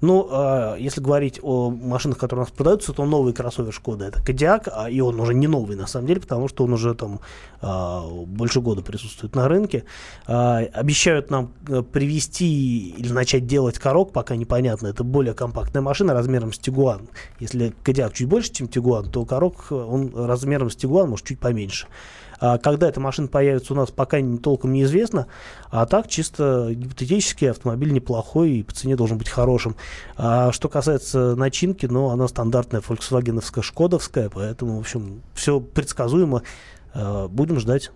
Ну, 0.00 0.28
а, 0.30 0.76
если 0.76 1.02
говорить 1.02 1.38
о 1.42 1.68
машинах, 1.70 2.16
которые 2.16 2.44
у 2.44 2.46
нас 2.46 2.50
продаются, 2.50 2.94
то 2.94 3.04
новый 3.04 3.34
кроссовер 3.34 3.70
Шкода 3.70 4.06
это 4.06 4.22
Кодиак, 4.22 4.68
а 4.72 4.88
и 4.88 5.00
он 5.00 5.20
уже 5.20 5.34
не 5.34 5.46
новый 5.46 5.76
на 5.76 5.86
самом 5.86 6.06
деле, 6.06 6.22
потому 6.22 6.48
что 6.48 6.64
он 6.64 6.72
уже 6.72 6.94
там 6.94 7.20
а, 7.60 8.02
больше 8.08 8.62
года 8.62 8.80
присутствует 8.80 9.36
на 9.36 9.46
рынке. 9.46 9.84
А, 10.26 10.60
обещают 10.72 11.30
нам 11.30 11.52
э, 11.68 11.82
привести 11.82 12.88
или 12.96 13.12
начать 13.12 13.46
делать 13.46 13.78
корок, 13.78 14.12
пока 14.12 14.36
непонятно. 14.36 14.86
Это 14.86 15.04
более 15.04 15.34
компактная 15.34 15.82
машина 15.82 16.14
размером 16.14 16.54
с 16.54 16.58
Тигуан. 16.58 17.08
Если 17.40 17.74
Кодиак 17.84 18.14
чуть 18.14 18.28
больше, 18.28 18.52
чем 18.52 18.68
Тигуан, 18.68 19.10
то 19.10 19.26
корок 19.26 19.66
э, 19.70 19.74
он 19.74 20.12
размером 20.14 20.70
с 20.70 20.76
Тигуан, 20.76 21.10
может 21.10 21.26
чуть 21.26 21.38
поменьше. 21.38 21.88
А 22.44 22.58
когда 22.58 22.88
эта 22.88 22.98
машина 22.98 23.28
появится 23.28 23.72
у 23.72 23.76
нас, 23.76 23.92
пока 23.92 24.20
не, 24.20 24.36
толком 24.36 24.72
неизвестно. 24.72 25.28
А 25.70 25.86
так, 25.86 26.08
чисто 26.08 26.70
гипотетически, 26.74 27.44
автомобиль 27.44 27.92
неплохой 27.92 28.50
и 28.50 28.62
по 28.64 28.74
цене 28.74 28.96
должен 28.96 29.16
быть 29.16 29.28
хорошим. 29.28 29.76
А 30.16 30.50
что 30.50 30.68
касается 30.68 31.36
начинки, 31.36 31.86
ну, 31.86 32.08
она 32.08 32.26
стандартная 32.26 32.80
фольксвагеновская, 32.80 33.62
шкодовская, 33.62 34.28
поэтому, 34.28 34.78
в 34.78 34.80
общем, 34.80 35.22
все 35.34 35.60
предсказуемо. 35.60 36.42
А, 36.94 37.28
Будем 37.28 37.60
ждать. 37.60 37.92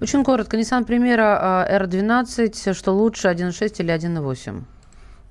Очень 0.00 0.22
коротко. 0.22 0.56
Nissan 0.56 0.84
Примера 0.84 1.66
R12, 1.68 2.74
что 2.74 2.92
лучше, 2.92 3.26
1.6 3.26 3.74
или 3.78 3.92
1.8? 3.92 4.62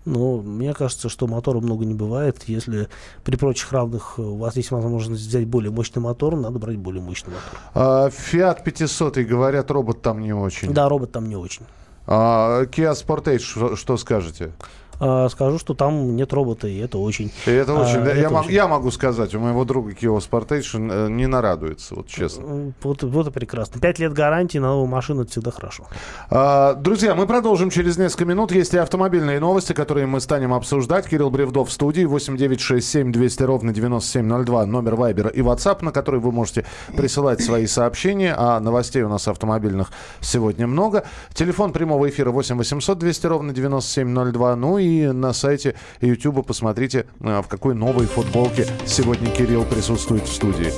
Но 0.07 0.37
мне 0.37 0.73
кажется, 0.73 1.09
что 1.09 1.27
мотора 1.27 1.59
много 1.59 1.83
не 1.83 1.93
бывает. 1.93 2.43
Если 2.47 2.87
при 3.25 3.35
прочих 3.35 3.73
равных 3.73 4.13
э, 4.17 4.21
у 4.21 4.37
вас 4.37 4.55
есть 4.55 4.71
возможность 4.71 5.21
взять 5.21 5.45
более 5.45 5.69
мощный 5.69 5.99
мотор, 5.99 6.37
надо 6.37 6.59
брать 6.59 6.77
более 6.77 7.01
мощный 7.01 7.33
мотор. 7.33 8.09
Fiat 8.09 8.63
500, 8.63 9.17
и 9.17 9.23
говорят, 9.25 9.69
робот 9.69 10.01
там 10.01 10.21
не 10.21 10.31
очень. 10.33 10.73
Да, 10.73 10.87
робот 10.87 11.11
там 11.11 11.27
не 11.27 11.35
очень. 11.35 11.65
А, 12.05 12.63
Kia 12.63 12.93
Sportage, 12.93 13.39
что, 13.39 13.75
что 13.75 13.97
скажете? 13.97 14.53
А, 14.99 15.29
скажу, 15.29 15.59
что 15.59 15.73
там 15.73 16.15
нет 16.15 16.33
робота, 16.33 16.67
и 16.67 16.77
это 16.77 16.97
очень. 16.97 17.31
И 17.45 17.51
это 17.51 17.73
а, 17.73 17.81
очень, 17.81 18.03
да, 18.03 18.11
я, 18.13 18.21
это 18.23 18.29
мог- 18.31 18.45
очень. 18.45 18.53
я 18.53 18.67
могу 18.67 18.91
сказать, 18.91 19.33
у 19.35 19.39
моего 19.39 19.63
друга 19.65 19.91
Kia 19.91 20.17
Sportage 20.17 20.77
э, 20.91 21.09
не 21.09 21.27
нарадуется, 21.27 21.95
вот 21.95 22.07
честно. 22.07 22.41
М, 22.43 22.73
Вот, 22.81 23.03
вот 23.03 23.27
и 23.27 23.31
прекрасно. 23.31 23.79
Пять 23.79 23.99
лет 23.99 24.13
гарантии 24.13 24.57
на 24.57 24.67
новую 24.69 24.87
машину 24.87 25.21
это 25.23 25.31
всегда 25.31 25.51
хорошо. 25.51 25.85
А, 26.29 26.73
Друзья, 26.73 27.15
мы 27.15 27.27
продолжим 27.27 27.69
через 27.69 27.97
несколько 27.97 28.25
минут. 28.25 28.51
Есть 28.51 28.73
и 28.73 28.77
автомобильные 28.77 29.39
новости, 29.39 29.73
которые 29.73 30.05
мы 30.07 30.19
станем 30.19 30.53
обсуждать. 30.53 31.07
Кирилл 31.07 31.29
Бревдов 31.29 31.69
в 31.69 31.71
студии. 31.71 32.05
8967 32.05 33.11
200 33.11 33.43
ровно 33.43 33.73
9702. 33.73 34.65
Номер 34.65 34.95
Вайбера 34.95 35.29
и 35.29 35.41
WhatsApp, 35.41 35.83
на 35.83 35.91
который 35.91 36.19
вы 36.19 36.31
можете 36.31 36.65
присылать 36.95 37.41
свои 37.41 37.67
сообщения. 37.67 38.33
А 38.37 38.59
новостей 38.59 39.01
у 39.03 39.09
нас 39.09 39.27
автомобильных 39.27 39.91
сегодня 40.21 40.65
много. 40.67 41.03
Телефон 41.33 41.71
прямого 41.71 42.09
эфира 42.09 42.31
8 42.31 42.57
800 42.57 42.97
200 42.97 43.25
ровно 43.27 43.53
9702. 43.53 44.55
Ну 44.55 44.77
и 44.77 44.86
на 44.87 45.33
сайте 45.33 45.75
YouTube 46.01 46.45
посмотрите, 46.45 47.05
а, 47.21 47.41
в 47.41 47.47
какой 47.47 47.75
новой 47.75 48.05
футболке 48.05 48.65
сегодня 48.85 49.29
Кирилл 49.31 49.65
присутствует 49.65 50.23
в 50.23 50.33
студии. 50.33 50.71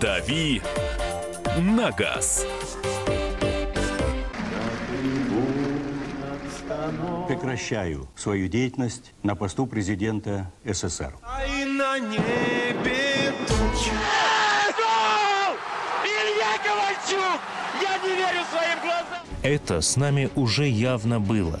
«Дави 0.00 0.62
на 1.58 1.90
газ». 1.90 2.46
Прекращаю 7.28 8.08
свою 8.16 8.48
деятельность 8.48 9.12
на 9.22 9.34
посту 9.34 9.66
президента 9.66 10.50
СССР. 10.64 11.14
И 11.46 11.64
на 11.64 11.98
небе 11.98 13.32
тучи. 13.46 13.92
Илья 16.04 16.58
Ковальчук! 16.64 17.40
Я 17.80 17.98
не 17.98 18.16
верю 18.16 18.44
своим 18.50 18.80
глазам! 18.82 19.22
Это 19.42 19.80
с 19.80 19.96
нами 19.96 20.30
уже 20.34 20.66
явно 20.66 21.20
было. 21.20 21.60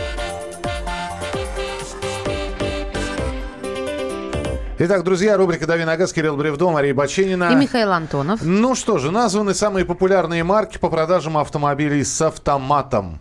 Итак, 4.83 5.03
друзья, 5.03 5.37
рубрика 5.37 5.67
«Дави 5.67 5.85
на 5.85 5.95
газ», 5.95 6.11
Кирилл 6.11 6.35
Бревдо, 6.35 6.71
Мария 6.71 6.91
Баченина. 6.95 7.51
И 7.51 7.55
Михаил 7.55 7.91
Антонов. 7.91 8.39
Ну 8.41 8.73
что 8.73 8.97
же, 8.97 9.11
названы 9.11 9.53
самые 9.53 9.85
популярные 9.85 10.43
марки 10.43 10.79
по 10.79 10.89
продажам 10.89 11.37
автомобилей 11.37 12.03
с 12.03 12.19
автоматом. 12.19 13.19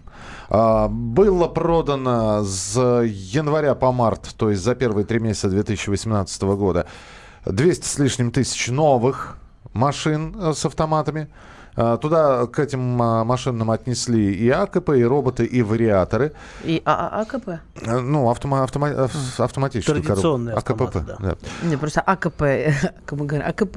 А, 0.49 0.88
Было 0.88 1.49
продано 1.49 2.44
с 2.44 2.81
января 3.05 3.75
по 3.75 3.92
март, 3.92 4.35
то 4.38 4.49
есть 4.49 4.62
за 4.62 4.75
первые 4.75 5.05
три 5.05 5.18
месяца 5.18 5.51
2018 5.51 6.42
года, 6.44 6.87
200 7.44 7.87
с 7.87 7.99
лишним 7.99 8.31
тысяч 8.31 8.68
новых 8.68 9.37
машин 9.75 10.35
э, 10.40 10.55
с 10.55 10.64
автоматами. 10.64 11.29
А, 11.77 11.97
Туда 11.97 12.47
к 12.47 12.59
этим 12.59 13.01
а, 13.01 13.25
машинам 13.25 13.71
отнесли 13.71 14.33
и 14.35 14.49
АКП, 14.51 14.91
и 14.91 15.05
роботы, 15.05 15.45
и 15.45 15.63
вариаторы. 15.63 16.33
И 16.65 16.83
А- 16.85 17.09
А- 17.09 17.21
АКП? 17.23 17.49
Э, 17.49 17.99
Ну, 18.01 18.31
автома- 18.31 18.65
автома- 18.67 18.91
э, 18.91 19.09
автоматическую 19.43 20.03
Традиционные 20.03 20.55
коробку. 20.61 20.85
автоматы, 20.85 21.17
да. 21.23 21.37
Не, 21.69 21.77
просто 21.77 22.01
АКП. 22.01 22.43
Как 23.07 23.19
мы 23.19 23.27
говорим, 23.27 23.47
АКП. 23.49 23.77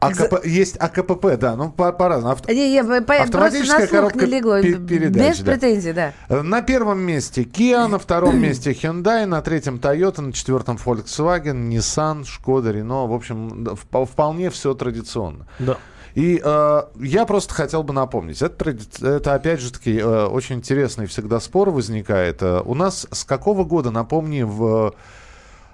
АКП, 0.00 0.44
есть 0.44 0.76
АКПП, 0.78 1.36
да, 1.38 1.56
ну 1.56 1.70
по- 1.70 1.92
по-разному. 1.92 2.34
Авто- 2.34 2.52
Не, 2.52 2.74
я 2.74 2.82
по- 2.84 3.00
по- 3.00 3.04
просто 3.04 3.22
Автоматическая 3.24 3.86
коробка 3.86 4.20
не 4.20 4.26
легло. 4.26 4.60
пе- 4.62 4.78
передач, 4.78 5.30
Без 5.30 5.38
да. 5.40 5.52
претензий, 5.52 5.92
да. 5.92 6.12
На 6.28 6.62
первом 6.62 7.00
месте 7.00 7.42
Kia, 7.42 7.86
на 7.88 7.98
втором 7.98 8.38
месте 8.40 8.72
Hyundai, 8.72 9.26
на 9.26 9.42
третьем 9.42 9.76
Toyota, 9.76 10.20
на 10.20 10.32
четвертом 10.32 10.76
Volkswagen, 10.76 11.68
Nissan, 11.68 12.22
Skoda, 12.24 12.72
Renault. 12.72 13.08
В 13.08 13.12
общем, 13.14 13.64
да, 13.64 13.72
вп- 13.72 14.06
вполне 14.06 14.50
все 14.50 14.74
традиционно. 14.74 15.46
Да. 15.58 15.76
И 16.14 16.40
э, 16.42 16.82
я 17.00 17.24
просто 17.24 17.54
хотел 17.54 17.82
бы 17.82 17.94
напомнить, 17.94 18.42
это, 18.42 18.76
это 19.06 19.34
опять 19.34 19.60
же 19.60 19.72
таки 19.72 19.96
э, 19.98 20.26
очень 20.26 20.56
интересный 20.56 21.06
всегда 21.06 21.40
спор 21.40 21.70
возникает. 21.70 22.42
Э, 22.42 22.60
у 22.64 22.74
нас 22.74 23.06
с 23.10 23.24
какого 23.24 23.64
года, 23.64 23.90
напомни, 23.90 24.42
в, 24.42 24.94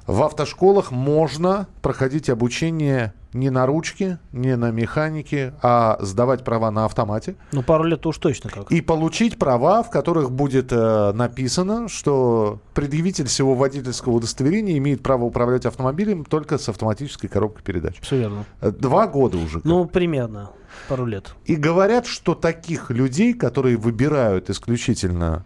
в 0.07 0.23
автошколах 0.23 0.93
можно 0.93 1.67
проходить 1.83 2.31
обучение 2.31 3.15
не 3.33 3.51
на 3.51 3.67
ручке, 3.67 4.19
не 4.33 4.57
на 4.57 4.71
механике, 4.71 5.55
а 5.63 5.99
сдавать 6.01 6.45
права 6.45 6.71
на 6.71 6.85
автомате? 6.85 7.37
Ну, 7.53 7.63
пару 7.63 7.85
лет 7.85 8.05
уж 8.07 8.19
точно 8.19 8.51
как. 8.51 8.71
И 8.71 8.81
получить 8.81 9.39
права, 9.39 9.83
в 9.83 9.91
которых 9.91 10.31
будет 10.31 10.73
э, 10.73 11.13
написано, 11.13 11.89
что 11.89 12.59
предъявитель 12.75 13.27
всего 13.27 13.55
водительского 13.55 14.15
удостоверения 14.15 14.79
имеет 14.79 15.03
право 15.03 15.25
управлять 15.25 15.67
автомобилем 15.67 16.25
только 16.25 16.59
с 16.59 16.69
автоматической 16.69 17.29
коробкой 17.29 17.63
передач. 17.63 17.97
Все 18.01 18.19
верно. 18.19 18.45
Э, 18.61 18.71
Два 18.71 19.07
года 19.07 19.39
уже. 19.39 19.61
Ну, 19.65 19.87
примерно. 19.87 20.51
Пару 20.89 21.07
лет. 21.07 21.35
И 21.45 21.57
говорят, 21.57 22.07
что 22.07 22.35
таких 22.35 22.91
людей, 22.91 23.35
которые 23.35 23.77
выбирают 23.77 24.51
исключительно 24.51 25.45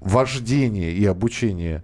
вождение 0.00 0.92
и 0.92 1.04
обучение 1.04 1.82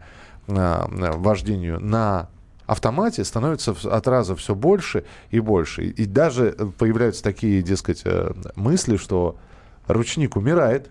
а, 0.49 0.89
а, 0.91 1.13
вождению 1.13 1.81
на 1.81 2.29
автомате, 2.69 3.25
становится 3.25 3.75
от 3.91 4.07
раза 4.07 4.37
все 4.37 4.55
больше 4.55 5.05
и 5.31 5.41
больше. 5.41 5.85
И, 5.87 6.05
даже 6.05 6.55
э, 6.57 6.67
появляются 6.79 7.25
такие, 7.25 7.63
дескать, 7.63 8.03
э, 8.05 8.31
мысли, 8.55 8.97
что 8.97 9.37
ручник 9.89 10.37
умирает, 10.37 10.91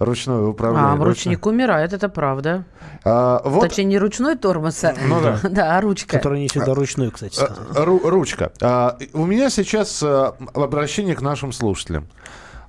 ручное 0.00 0.42
управление. 0.42 0.88
А, 0.88 0.96
ручное- 0.96 1.06
ручник 1.06 1.46
умирает, 1.46 1.92
это 1.92 2.08
правда. 2.08 2.64
А, 3.04 3.40
вот 3.44 3.60
Точнее, 3.68 3.84
не 3.84 3.98
ручной 3.98 4.36
тормоз, 4.36 4.82
а, 4.82 4.94
Ну 5.06 5.22
да. 5.22 5.38
да, 5.48 5.78
а 5.78 5.80
ручка. 5.80 6.16
Который 6.16 6.40
не 6.40 6.48
всегда 6.48 6.74
ручной, 6.74 7.10
кстати. 7.12 7.40
Э, 7.40 7.84
ру- 7.84 8.06
ручка. 8.08 8.52
А, 8.60 8.98
у 9.14 9.24
меня 9.24 9.48
сейчас 9.48 10.02
э, 10.02 10.32
обращение 10.54 11.14
к 11.14 11.22
нашим 11.22 11.52
слушателям. 11.52 12.08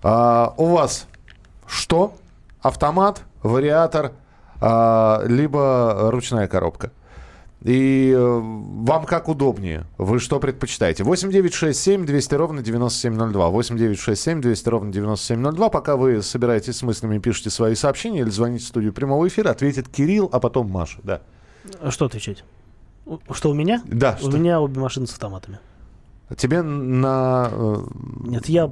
А, 0.04 0.54
у 0.58 0.68
вас 0.68 1.08
что? 1.66 2.16
Автомат, 2.62 3.22
вариатор, 3.42 4.12
а, 4.62 5.24
либо 5.26 6.10
ручная 6.12 6.48
коробка? 6.48 6.92
И 7.64 8.14
э, 8.16 8.40
вам 8.40 9.06
как 9.06 9.28
удобнее? 9.28 9.86
Вы 9.98 10.20
что 10.20 10.40
предпочитаете? 10.40 11.04
8 11.04 11.32
9 11.32 11.54
6 11.54 11.80
7 11.80 12.06
200 12.06 12.36
ровно 12.36 12.62
9702. 12.62 13.50
8 13.50 13.78
9 13.78 14.00
6 14.00 14.22
7 14.22 14.42
200 14.42 14.70
ровно 14.70 14.92
9702. 14.94 15.70
Пока 15.70 15.96
вы 15.98 16.22
собираетесь 16.22 16.78
с 16.78 16.84
мыслями, 16.84 17.18
пишите 17.18 17.50
свои 17.50 17.74
сообщения 17.76 18.22
или 18.22 18.30
звоните 18.30 18.64
в 18.64 18.68
студию 18.68 18.94
прямого 18.94 19.28
эфира, 19.28 19.50
ответит 19.50 19.90
Кирилл, 19.90 20.30
а 20.32 20.40
потом 20.40 20.70
Маша. 20.70 21.00
Да. 21.04 21.22
А 21.82 21.90
Что 21.90 22.06
отвечать? 22.06 22.44
Что 23.32 23.50
у 23.50 23.54
меня? 23.54 23.82
Да, 23.86 24.18
У 24.22 24.28
что? 24.30 24.38
меня 24.38 24.62
обе 24.62 24.80
машины 24.80 25.08
с 25.08 25.14
автоматами. 25.14 25.60
Тебе 26.36 26.62
на... 26.62 27.50
э, 27.52 27.76
Нет, 28.26 28.50
я 28.50 28.72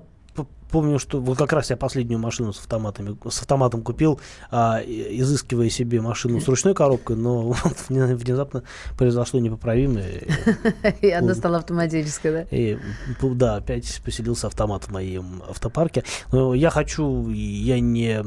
помню, 0.71 0.99
что 0.99 1.19
вот 1.19 1.38
как 1.38 1.54
раз 1.54 1.69
я 1.69 1.78
последнюю 1.78 2.19
машину 2.19 2.54
с 2.54 2.60
автоматами, 2.60 3.17
с 3.30 3.39
автоматом 3.39 3.82
купил, 3.82 4.19
а, 4.51 4.82
изыскивая 4.82 5.69
себе 5.69 6.01
машину 6.01 6.39
с 6.41 6.47
ручной 6.47 6.73
коробкой, 6.73 7.15
но 7.15 7.41
вот 7.63 7.75
вне- 7.89 8.15
внезапно 8.15 8.63
произошло 8.97 9.39
непоправимое. 9.39 10.23
И 11.01 11.10
она 11.10 11.34
стала 11.36 11.58
автоматической, 11.58 12.32
да? 12.32 12.41
И 12.51 12.78
да, 13.21 13.58
опять 13.58 14.01
поселился 14.04 14.47
автомат 14.47 14.86
в 14.86 14.91
моем 14.91 15.43
автопарке. 15.49 16.04
Но 16.32 16.54
я 16.54 16.69
хочу, 16.69 17.30
я 17.30 17.80
не 17.80 18.23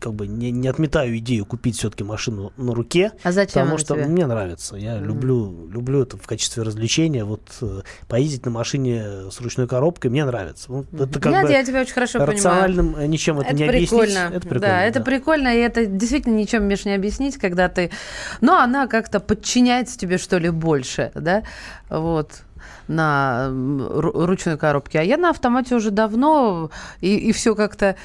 как 0.00 0.14
бы 0.14 0.26
не, 0.26 0.50
не 0.50 0.68
отметаю 0.68 1.16
идею 1.18 1.46
купить 1.46 1.78
все-таки 1.78 2.04
машину 2.04 2.52
на 2.56 2.74
руке. 2.74 3.12
А 3.22 3.32
зачем 3.32 3.62
Потому 3.62 3.78
что 3.78 3.94
тебе? 3.94 4.06
мне 4.06 4.26
нравится. 4.26 4.76
Я 4.76 4.98
люблю, 4.98 5.68
люблю 5.68 6.02
это 6.02 6.16
в 6.16 6.26
качестве 6.26 6.62
развлечения. 6.62 7.24
Вот 7.24 7.42
э, 7.60 7.82
поездить 8.08 8.44
на 8.44 8.50
машине 8.50 9.30
с 9.30 9.40
ручной 9.40 9.66
коробкой 9.66 10.10
мне 10.10 10.24
нравится. 10.24 10.70
Вот 10.70 10.92
Это 10.92 11.13
как 11.20 11.32
я, 11.32 11.42
бы 11.42 11.50
я 11.50 11.64
тебя 11.64 11.80
очень 11.80 11.94
хорошо 11.94 12.18
понимаю. 12.18 12.36
рациональным 12.36 12.96
э, 12.96 13.06
ничем 13.06 13.40
это, 13.40 13.54
не 13.54 13.64
объяснить. 13.64 13.90
прикольно. 13.90 14.30
Это 14.34 14.40
прикольно. 14.40 14.60
Да, 14.60 14.82
это 14.82 15.00
прикольно, 15.00 15.54
и 15.54 15.58
это 15.58 15.86
действительно 15.86 16.34
ничем, 16.34 16.64
Миш, 16.64 16.84
не 16.84 16.94
объяснить, 16.94 17.36
когда 17.36 17.68
ты... 17.68 17.90
Но 18.40 18.58
она 18.58 18.86
как-то 18.86 19.20
подчиняется 19.20 19.98
тебе, 19.98 20.18
что 20.18 20.38
ли, 20.38 20.50
больше, 20.50 21.12
да? 21.14 21.42
Вот 21.88 22.42
на 22.88 23.50
ручной 23.50 24.58
коробке. 24.58 25.00
А 25.00 25.02
я 25.02 25.16
на 25.16 25.30
автомате 25.30 25.74
уже 25.74 25.90
давно, 25.90 26.70
и, 27.00 27.16
и 27.16 27.32
все 27.32 27.54
как-то, 27.54 27.96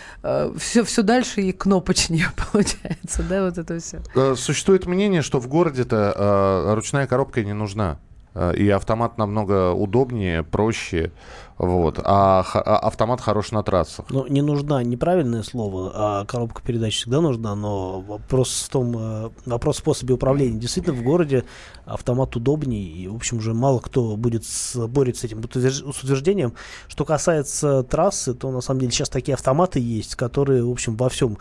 все, 0.57 0.83
все 0.83 1.01
дальше 1.03 1.41
и 1.41 1.51
кнопочнее 1.51 2.27
получается, 2.51 3.23
да, 3.27 3.43
вот 3.45 3.57
это 3.57 3.79
все. 3.79 3.99
Э, 4.15 4.35
Существует 4.35 4.85
мнение, 4.85 5.21
что 5.21 5.39
в 5.39 5.47
городе-то 5.47 6.13
э, 6.15 6.73
ручная 6.75 7.07
коробка 7.07 7.43
не 7.43 7.53
нужна. 7.53 7.99
Э, 8.35 8.53
И 8.55 8.69
автомат 8.69 9.17
намного 9.17 9.71
удобнее, 9.73 10.43
проще. 10.43 11.11
Вот. 11.57 11.99
А, 12.03 12.45
а 12.53 12.77
автомат 12.77 13.19
хорош 13.19 13.51
на 13.51 13.63
трассах. 13.63 14.05
Ну, 14.09 14.25
не 14.27 14.41
нужна 14.41 14.81
неправильное 14.83 15.43
слово, 15.43 15.91
а 15.93 16.25
коробка 16.25 16.61
передач 16.61 16.95
всегда 16.95 17.19
нужна, 17.19 17.53
но 17.55 17.99
вопрос 17.99 18.65
в 18.67 18.69
том, 18.69 18.95
э, 18.97 19.29
вопрос 19.45 19.77
в 19.77 19.79
способе 19.79 20.13
управления. 20.13 20.57
Действительно, 20.57 20.95
в 20.95 21.03
городе 21.03 21.43
автомат 21.85 22.35
удобнее, 22.35 22.83
и, 22.83 23.07
в 23.07 23.15
общем, 23.15 23.37
уже 23.37 23.53
мало 23.53 23.79
кто 23.79 24.15
будет 24.15 24.45
спорить 24.45 25.17
с 25.17 25.23
этим 25.23 25.43
с 25.43 26.03
утверждением. 26.03 26.53
Что 26.87 27.03
касается 27.03 27.83
трассы, 27.83 28.33
то, 28.33 28.51
на 28.51 28.61
самом 28.61 28.81
деле, 28.81 28.91
сейчас 28.91 29.09
такие 29.09 29.33
автоматы 29.33 29.79
есть, 29.79 30.15
которые, 30.15 30.63
в 30.63 30.71
общем, 30.71 30.95
во 30.95 31.09
всем 31.09 31.37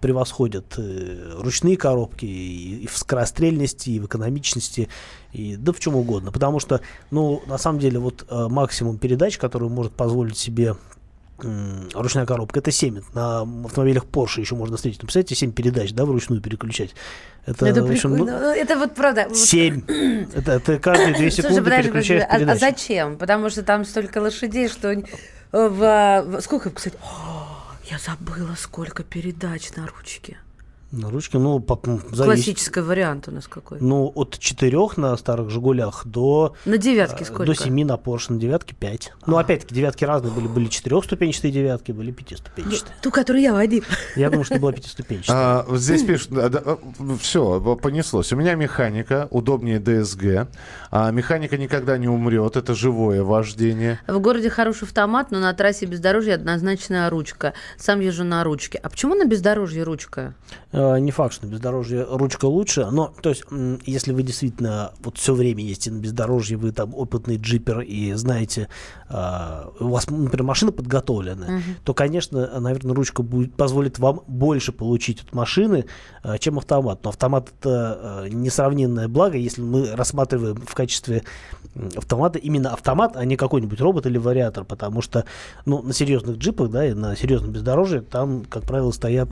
превосходят 0.00 0.74
э, 0.78 1.32
ручные 1.38 1.76
коробки 1.76 2.24
и, 2.24 2.86
в 2.86 2.96
скорострельности, 2.98 3.90
и 3.90 4.00
в 4.00 4.06
экономичности, 4.06 4.88
и 5.32 5.56
да 5.56 5.72
в 5.72 5.80
чем 5.80 5.94
угодно. 5.96 6.32
Потому 6.32 6.58
что, 6.60 6.80
ну, 7.10 7.42
на 7.46 7.58
самом 7.58 7.78
деле, 7.78 7.98
вот 7.98 8.26
э, 8.28 8.48
максимум 8.48 8.98
передач, 8.98 9.38
который 9.38 9.68
может 9.68 9.92
позволить 9.92 10.36
себе 10.36 10.76
ручная 11.40 12.26
коробка, 12.26 12.58
это 12.58 12.72
7. 12.72 13.00
На 13.14 13.42
автомобилях 13.42 14.04
Porsche 14.04 14.40
еще 14.40 14.56
можно 14.56 14.76
встретить. 14.76 15.02
Ну, 15.02 15.06
представляете, 15.06 15.36
7 15.36 15.52
передач, 15.52 15.92
да, 15.92 16.04
вручную 16.04 16.42
переключать. 16.42 16.94
Это, 17.46 17.66
это 17.66 17.84
в 17.84 17.90
общем, 17.90 18.10
ну, 18.10 18.24
прикольно. 18.24 18.40
Ну, 18.40 18.46
это 18.50 18.76
вот 18.76 18.94
правда. 18.94 19.28
7. 19.32 19.82
это, 20.34 20.52
это 20.52 20.78
каждые 20.78 21.14
2 21.14 21.30
секунды 21.30 21.48
Слушай, 21.54 21.62
подожди, 21.62 21.82
переключаешь 21.84 22.22
а- 22.24 22.26
а, 22.26 22.38
передачу. 22.38 22.60
зачем? 22.60 23.16
Потому 23.16 23.50
что 23.50 23.62
там 23.62 23.84
столько 23.84 24.18
лошадей, 24.18 24.68
что 24.68 24.90
э, 24.90 25.02
в, 25.52 26.24
в- 26.26 26.40
сколько, 26.40 26.70
кстати, 26.70 26.96
О, 27.02 27.47
я 27.90 27.98
забыла, 27.98 28.54
сколько 28.54 29.02
передач 29.02 29.70
на 29.76 29.86
ручке. 29.86 30.38
На 30.90 31.10
ручке, 31.10 31.36
ну, 31.36 31.60
по, 31.60 31.78
зависит. 31.84 32.24
Классический 32.24 32.80
вариант 32.80 33.28
у 33.28 33.30
нас 33.30 33.46
какой? 33.46 33.78
Ну, 33.78 34.10
от 34.14 34.38
4 34.38 34.78
на 34.96 35.14
старых 35.18 35.50
«Жигулях» 35.50 36.06
до... 36.06 36.54
На 36.64 36.78
девятке 36.78 37.24
э, 37.24 37.26
сколько? 37.26 37.44
До 37.44 37.54
7 37.54 37.84
на 37.84 37.96
Porsche, 37.96 38.32
на 38.32 38.40
девятке 38.40 38.74
5. 38.74 39.12
Ну, 39.26 39.36
опять-таки, 39.36 39.74
девятки 39.74 40.04
разные 40.04 40.32
были. 40.32 40.46
Были 40.46 40.68
четырехступенчатые 40.68 41.52
девятки, 41.52 41.92
были 41.92 42.10
пятиступенчатые. 42.10 42.94
Ту, 43.02 43.10
которую 43.10 43.42
я 43.42 43.52
водил. 43.52 43.84
Я 44.16 44.30
думаю, 44.30 44.44
что 44.44 44.58
была 44.58 44.72
пятиступенчатая. 44.72 45.66
А, 45.68 45.76
здесь 45.76 46.04
пишут, 46.04 46.30
все, 47.20 47.60
понеслось. 47.76 48.32
У 48.32 48.36
меня 48.36 48.54
механика, 48.54 49.28
удобнее 49.30 49.80
ДСГ. 49.80 50.48
А, 50.90 51.10
механика 51.10 51.58
никогда 51.58 51.98
не 51.98 52.08
умрет, 52.08 52.56
это 52.56 52.74
живое 52.74 53.22
вождение. 53.22 54.00
В 54.06 54.18
городе 54.20 54.48
хороший 54.48 54.84
автомат, 54.84 55.32
но 55.32 55.38
на 55.38 55.52
трассе 55.52 55.84
бездорожья 55.84 56.36
однозначная 56.36 57.10
ручка. 57.10 57.52
Сам 57.76 58.00
езжу 58.00 58.24
на 58.24 58.42
ручке. 58.42 58.78
А 58.82 58.88
почему 58.88 59.14
на 59.14 59.26
бездорожье 59.26 59.82
ручка? 59.82 60.34
Э, 60.78 60.98
Не 61.00 61.10
факт, 61.10 61.34
что 61.34 61.46
на 61.46 61.50
бездорожье 61.50 62.06
ручка 62.08 62.44
лучше, 62.44 62.86
но, 62.92 63.12
то 63.20 63.30
есть, 63.30 63.42
если 63.84 64.12
вы 64.12 64.22
действительно 64.22 64.92
вот 65.00 65.18
все 65.18 65.34
время 65.34 65.64
ездите 65.64 65.90
на 65.90 65.98
бездорожье, 65.98 66.56
вы 66.56 66.70
там 66.70 66.94
опытный 66.94 67.36
джипер 67.36 67.80
и 67.80 68.12
знаете, 68.12 68.68
а, 69.08 69.72
у 69.80 69.88
вас, 69.88 70.08
например, 70.08 70.44
машина 70.44 70.70
подготовленная, 70.70 71.50
Мгм. 71.50 71.62
то, 71.84 71.94
конечно, 71.94 72.60
наверное, 72.60 72.94
ручка 72.94 73.22
будет, 73.24 73.54
позволит 73.54 73.98
вам 73.98 74.20
больше 74.28 74.70
получить 74.70 75.22
от 75.22 75.34
машины, 75.34 75.86
а, 76.22 76.38
чем 76.38 76.58
автомат. 76.58 77.00
Но 77.02 77.10
автомат 77.10 77.52
это 77.60 78.26
несравненное 78.30 79.08
благо, 79.08 79.36
если 79.36 79.62
мы 79.62 79.90
рассматриваем 79.96 80.56
в 80.64 80.74
качестве 80.74 81.24
автомата 81.96 82.38
именно 82.38 82.72
автомат, 82.72 83.16
а 83.16 83.24
не 83.24 83.36
какой-нибудь 83.36 83.80
робот 83.80 84.06
или 84.06 84.18
вариатор, 84.18 84.64
потому 84.64 85.02
что 85.02 85.24
ну, 85.66 85.82
на 85.82 85.92
серьезных 85.92 86.36
джипах, 86.38 86.70
да, 86.70 86.86
и 86.86 86.94
на 86.94 87.16
серьезном 87.16 87.50
бездорожье 87.50 88.00
там, 88.00 88.44
как 88.44 88.62
правило, 88.64 88.90
стоят 88.92 89.28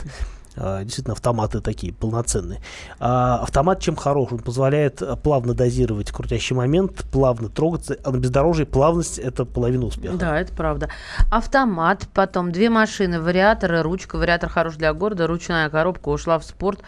действительно 0.57 1.12
автоматы 1.12 1.61
такие 1.61 1.92
полноценные. 1.92 2.61
А 2.99 3.38
автомат 3.42 3.81
чем 3.81 3.97
хорош? 3.97 4.33
Он 4.33 4.38
позволяет 4.38 5.03
а, 5.03 5.16
плавно 5.16 5.55
дозировать 5.55 6.11
крутящий 6.11 6.57
момент, 6.57 7.05
плавно 7.12 7.49
трогаться, 7.49 7.97
а 8.05 8.11
на 8.11 8.16
бездорожье 8.16 8.66
плавность 8.66 9.19
это 9.19 9.45
половина 9.45 9.87
успеха. 9.87 10.16
Да, 10.16 10.38
это 10.40 10.53
правда. 10.53 10.88
Автомат, 11.31 12.09
потом 12.14 12.53
две 12.53 12.71
машины, 12.71 13.21
вариатор 13.21 13.75
и 13.75 13.79
ручка. 13.81 14.16
Вариатор 14.16 14.49
хорош 14.49 14.77
для 14.77 14.92
города, 14.92 15.27
ручная 15.27 15.69
коробка 15.71 16.09
ушла 16.09 16.38
в 16.38 16.45
спорт 16.45 16.81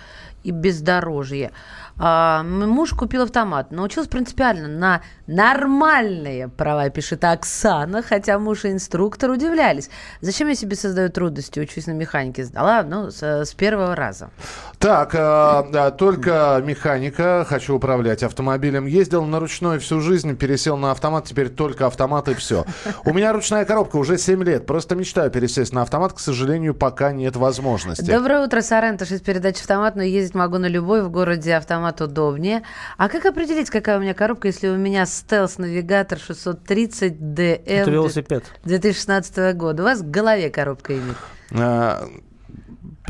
и 0.45 0.51
бездорожье. 0.51 1.51
А, 1.99 2.43
муж 2.43 2.93
купил 2.93 3.23
автомат, 3.23 3.73
научился 3.73 4.09
принципиально 4.09 4.69
на 4.69 5.03
нормальные 5.27 6.49
права, 6.49 6.89
пишет 6.91 7.25
Оксана, 7.25 8.03
хотя 8.03 8.39
муж 8.39 8.65
и 8.65 8.71
инструктор 8.71 9.31
удивлялись. 9.31 9.91
Зачем 10.21 10.49
я 10.49 10.55
себе 10.55 10.77
создаю 10.77 11.11
трудности, 11.11 11.59
учусь 11.59 11.87
на 11.87 11.93
механике? 11.93 12.45
Сдала, 12.45 12.83
ну, 12.83 13.11
с, 13.11 13.23
с 13.23 13.53
первого 13.55 13.97
раза. 13.97 14.31
Так, 14.79 15.13
да, 15.13 15.91
только 15.91 16.63
механика, 16.65 17.45
хочу 17.49 17.75
управлять 17.75 18.23
автомобилем. 18.23 18.87
Ездил 18.87 19.25
на 19.25 19.41
ручной 19.41 19.79
всю 19.81 20.01
жизнь, 20.01 20.37
пересел 20.37 20.77
на 20.77 20.93
автомат, 20.93 21.25
теперь 21.25 21.49
только 21.49 21.87
автомат 21.87 22.29
и 22.29 22.35
все. 22.35 22.65
У 23.05 23.13
меня 23.13 23.33
ручная 23.33 23.65
коробка 23.65 23.97
уже 23.97 24.19
7 24.19 24.43
лет. 24.45 24.67
Просто 24.67 24.95
мечтаю 24.95 25.31
пересесть 25.31 25.73
на 25.73 25.83
автомат, 25.83 26.13
к 26.13 26.21
сожалению, 26.21 26.75
пока 26.75 27.13
нет 27.13 27.35
возможности. 27.35 28.09
Доброе 28.09 28.45
утро, 28.45 28.61
Сарента, 28.61 29.05
6 29.05 29.25
передач 29.25 29.59
автомат, 29.61 29.97
но 29.97 30.03
ездить 30.03 30.35
могу 30.35 30.59
на 30.59 30.67
любой, 30.67 31.03
в 31.03 31.11
городе 31.11 31.55
автомат 31.55 32.01
удобнее. 32.01 32.63
А 32.97 33.09
как 33.09 33.27
определить, 33.27 33.71
какая 33.71 33.99
у 33.99 34.01
меня 34.01 34.15
коробка, 34.15 34.47
если 34.47 34.69
у 34.69 34.77
меня 34.77 35.07
стелс-навигатор 35.07 36.19
630 36.19 37.15
DM 37.15 37.63
Это 37.65 37.91
велосипед. 37.91 38.45
2016 38.65 39.57
года? 39.57 39.83
У 39.83 39.87
вас 39.87 40.01
в 40.03 40.11
голове 40.11 40.51
коробка 40.51 40.95
имеет. 40.95 41.17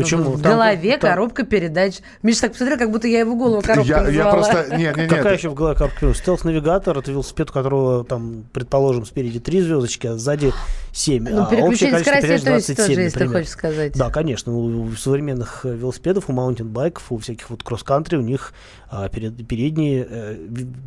Почему? 0.03 0.31
В 0.33 0.43
Там- 0.43 0.53
голове 0.53 0.97
там- 0.99 1.11
коробка 1.11 1.43
передач. 1.45 1.99
Миша 2.23 2.43
так 2.43 2.53
посмотрел, 2.53 2.79
как 2.79 2.91
будто 2.91 3.07
я 3.09 3.21
его 3.21 3.35
голову 3.37 3.61
коробкой 3.63 3.87
Я- 3.89 4.09
я 4.09 4.31
просто- 4.31 4.67
не, 4.77 4.85
не, 4.85 5.03
не, 5.03 5.09
Какая 5.09 5.35
еще 5.37 5.49
в 5.51 5.55
голове 5.55 5.77
коробка? 5.77 6.15
Стелс-навигатор, 6.15 6.99
это 6.99 7.11
велосипед, 7.11 7.51
у 7.51 7.53
которого 7.53 8.05
там, 8.05 8.45
предположим, 8.53 9.05
спереди 9.05 9.41
три 9.41 9.61
звездочки, 9.61 10.07
а 10.07 10.17
сзади 10.17 10.53
7. 10.93 11.25
Ну, 11.31 11.43
а 11.43 11.47
переключение 11.47 11.69
общее 11.69 11.91
количество 11.91 12.11
скоростей 12.11 12.29
передач 12.29 12.45
то 12.45 12.55
есть 12.55 12.67
27, 12.67 12.87
тоже, 12.87 13.01
если 13.03 13.19
ты 13.19 13.25
например. 13.25 13.43
хочешь 13.43 13.53
сказать. 13.53 13.93
Да, 13.95 14.11
конечно. 14.11 14.53
У, 14.55 14.83
у 14.85 14.93
современных 14.93 15.61
э, 15.65 15.75
велосипедов, 15.75 16.25
у 16.29 16.33
маунтинбайков, 16.33 17.05
у 17.13 17.19
всяких 17.19 17.51
вот 17.51 17.63
кросс-кантри, 17.63 18.17
у 18.17 18.23
них 18.23 18.53
а, 18.91 19.09
перед- 19.11 19.47
передние 19.47 20.07
э, 20.09 20.37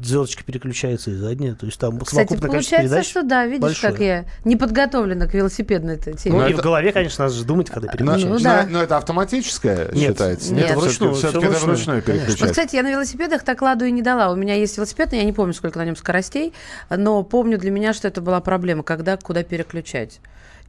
звездочки 0.03 0.43
переключаются 0.43 1.11
и 1.11 1.15
задние. 1.15 1.53
То 1.53 1.67
есть 1.67 1.79
там 1.79 1.99
Кстати, 1.99 2.29
совокупное 2.29 2.49
количество 2.49 2.77
получается, 2.77 2.95
передач 2.95 3.09
что 3.09 3.23
да, 3.23 3.45
видишь, 3.45 3.61
большое. 3.61 3.91
как 3.93 4.01
я 4.01 4.25
не 4.43 4.55
подготовлена 4.55 5.27
к 5.27 5.33
велосипедной 5.35 5.95
этой 5.95 6.13
теме. 6.15 6.37
Ну, 6.39 6.47
и 6.47 6.51
это- 6.51 6.61
в 6.61 6.63
голове, 6.63 6.91
конечно, 6.91 7.25
надо 7.25 7.35
же 7.35 7.45
думать, 7.45 7.69
когда 7.69 7.87
Но, 7.87 7.93
переключаешь. 7.93 8.23
Ну 8.23 8.33
но- 8.33 8.39
да. 8.39 8.67
но 8.69 8.81
это 8.83 8.97
автоматическое 9.01 9.91
Нет, 9.91 10.11
считается? 10.13 10.53
нет, 10.53 10.65
Все-таки, 10.65 10.81
вручную, 10.81 11.13
все-таки 11.13 11.45
всё 11.45 11.55
это 11.55 11.65
вручную, 11.65 12.01
переключать. 12.01 12.39
Вот, 12.41 12.49
кстати, 12.51 12.75
я 12.75 12.83
на 12.83 12.91
велосипедах 12.91 13.43
так 13.43 13.61
ладу 13.61 13.85
и 13.85 13.91
не 13.91 14.01
дала. 14.01 14.31
У 14.31 14.35
меня 14.35 14.55
есть 14.55 14.77
велосипед, 14.77 15.11
но 15.11 15.17
я 15.17 15.23
не 15.23 15.33
помню, 15.33 15.53
сколько 15.53 15.77
на 15.79 15.85
нем 15.85 15.95
скоростей, 15.95 16.53
но 16.89 17.23
помню 17.23 17.57
для 17.57 17.71
меня, 17.71 17.93
что 17.93 18.07
это 18.07 18.21
была 18.21 18.39
проблема, 18.39 18.83
когда 18.83 19.17
куда 19.17 19.43
переключать. 19.43 20.19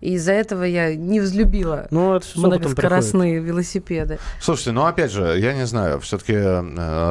И 0.01 0.15
из-за 0.15 0.33
этого 0.33 0.65
я 0.65 0.97
не 0.97 1.21
взлюбила 1.21 1.87
Ну, 1.93 2.17
это 2.17 2.27
многоскоростные 2.35 3.39
велосипеды. 3.39 4.19
Слушайте, 4.41 4.73
ну 4.73 4.85
опять 4.85 5.13
же, 5.13 5.39
я 5.39 5.55
не 5.55 5.65
знаю, 5.65 6.01
все-таки 6.01 6.35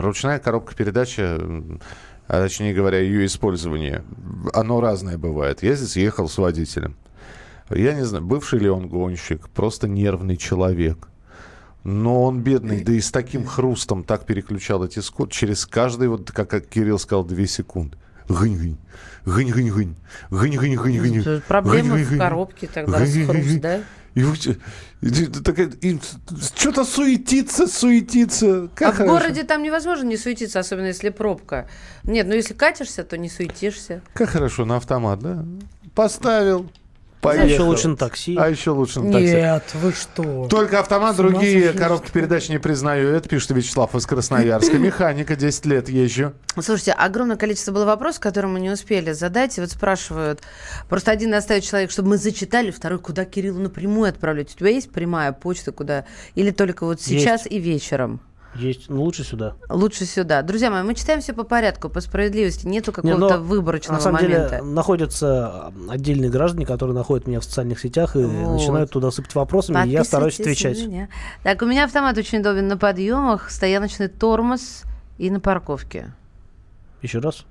ручная 0.02 0.40
коробка 0.40 0.76
передачи, 0.76 1.22
а 1.22 2.42
точнее 2.44 2.74
говоря, 2.74 3.00
ее 3.00 3.26
использование, 3.26 4.04
оно 4.54 4.82
разное 4.82 5.18
бывает. 5.18 5.64
Я 5.64 5.76
здесь 5.76 5.96
ехал 5.96 6.28
с 6.28 6.38
водителем. 6.38 6.98
Я 7.70 7.94
не 7.94 8.04
знаю, 8.04 8.26
бывший 8.26 8.60
ли 8.60 8.70
он 8.70 8.90
гонщик, 8.90 9.48
просто 9.50 9.88
нервный 9.88 10.36
человек. 10.36 11.08
Но 11.84 12.24
он 12.24 12.42
бедный, 12.42 12.84
да 12.84 12.94
и 12.94 13.00
с 13.00 13.12
таким 13.12 13.46
хрустом 13.46 14.04
так 14.04 14.26
переключал 14.26 14.84
эти 14.86 15.00
скорости. 15.00 15.40
Через 15.40 15.66
каждый, 15.66 16.10
вот 16.10 16.32
как 16.32 16.50
как 16.50 16.68
Кирилл 16.68 17.00
сказал, 17.00 17.24
две 17.24 17.48
секунды. 17.48 17.98
Гынь-гынь. 18.28 18.78
Гынь-гынь-гынь. 19.26 19.96
Гынь-гынь-гынь-гынь. 20.30 21.42
Проблемы 21.48 22.04
в 22.04 22.18
коробке 22.18 22.68
тогда 22.68 23.00
расхруст, 23.00 23.60
да? 23.60 23.80
И, 24.14 24.26
что-то 26.56 26.84
суетиться, 26.84 27.66
суетиться. 27.66 28.70
Как 28.76 28.90
а 28.90 28.92
хорошо. 28.94 29.16
в 29.16 29.20
городе 29.20 29.44
там 29.44 29.64
невозможно 29.64 30.06
не 30.06 30.18
суетиться, 30.18 30.60
особенно 30.60 30.88
если 30.88 31.10
пробка. 31.10 31.68
Нет, 32.04 32.28
ну 32.28 32.34
если 32.34 32.54
катишься, 32.54 33.04
то 33.04 33.18
не 33.18 33.30
суетишься. 33.30 34.02
Как 34.14 34.30
хорошо, 34.30 34.66
на 34.66 34.78
автомат, 34.78 35.20
да? 35.20 35.46
Поставил, 35.96 36.70
Поехал. 37.22 37.44
А 37.44 37.48
еще 37.48 37.62
лучше 37.62 37.88
на 37.90 37.98
такси. 37.98 38.36
А 38.36 38.50
еще 38.50 38.72
лучше 38.72 39.00
на 39.00 39.12
такси. 39.12 39.36
Нет, 39.36 39.64
вы 39.76 39.94
что? 39.94 40.48
Только 40.50 40.80
автомат, 40.80 41.16
другие 41.16 41.72
коробки 41.72 42.12
передач 42.12 42.50
не 42.50 42.58
признаю. 42.58 43.10
Это 43.10 43.30
пишет 43.30 43.52
Вячеслав 43.52 43.94
из 43.96 44.08
Красноярска. 44.08 44.78
Механика, 44.80 45.36
10 45.36 45.66
лет 45.68 45.90
езжу. 45.90 46.34
Слушайте, 46.60 46.94
огромное 46.94 47.38
количество 47.38 47.72
было 47.72 47.86
вопросов, 47.86 48.22
которые 48.22 48.52
мы 48.52 48.60
не 48.60 48.72
успели 48.72 49.12
задать. 49.12 49.56
И 49.58 49.62
вот 49.62 49.70
спрашивают, 49.70 50.42
просто 50.90 51.12
один 51.12 51.34
оставить 51.36 51.68
человек, 51.68 51.92
чтобы 51.92 52.10
мы 52.10 52.18
зачитали, 52.18 52.72
второй, 52.72 52.98
куда 52.98 53.24
Кириллу 53.24 53.62
напрямую 53.62 54.10
отправлять. 54.10 54.54
У 54.56 54.58
тебя 54.58 54.72
есть 54.72 54.90
прямая 54.92 55.32
почта, 55.32 55.72
куда? 55.72 56.06
Или 56.34 56.50
только 56.50 56.86
вот 56.86 57.02
сейчас 57.02 57.46
есть. 57.46 57.54
и 57.54 57.60
вечером? 57.60 58.20
Есть, 58.56 58.90
ну 58.90 59.04
лучше 59.04 59.24
сюда. 59.24 59.56
Лучше 59.70 60.06
сюда. 60.06 60.42
Друзья 60.42 60.70
мои, 60.70 60.84
мы 60.84 60.94
читаем 60.94 61.22
все 61.22 61.34
по 61.34 61.44
порядку, 61.44 61.90
по 61.90 62.02
справедливости. 62.02 62.68
Нету 62.68 62.92
какого-то 62.92 63.38
Не, 63.38 63.42
выборочного 63.42 63.98
на 63.98 64.04
самом 64.04 64.22
момента. 64.22 64.58
Деле, 64.58 64.64
находятся 64.64 65.72
отдельные 65.90 66.30
граждане, 66.30 66.66
которые 66.66 66.96
находят 66.96 67.28
меня 67.28 67.40
в 67.40 67.46
социальных 67.46 67.80
сетях 67.80 68.16
и 68.16 68.24
вот. 68.24 68.54
начинают 68.54 68.92
туда 68.92 69.12
сыпать 69.12 69.34
вопросами, 69.36 69.88
и 69.88 69.92
я 69.92 70.04
стараюсь 70.04 70.40
отвечать. 70.40 70.86
Меня. 70.86 71.08
Так, 71.44 71.62
у 71.62 71.66
меня 71.66 71.86
автомат 71.86 72.18
очень 72.18 72.40
удобен 72.40 72.68
на 72.68 72.78
подъемах, 72.78 73.50
стояночный 73.50 74.10
тормоз 74.10 74.84
и 75.18 75.30
на 75.30 75.40
парковке. 75.40 76.14
Еще 77.02 77.20
раз. 77.20 77.46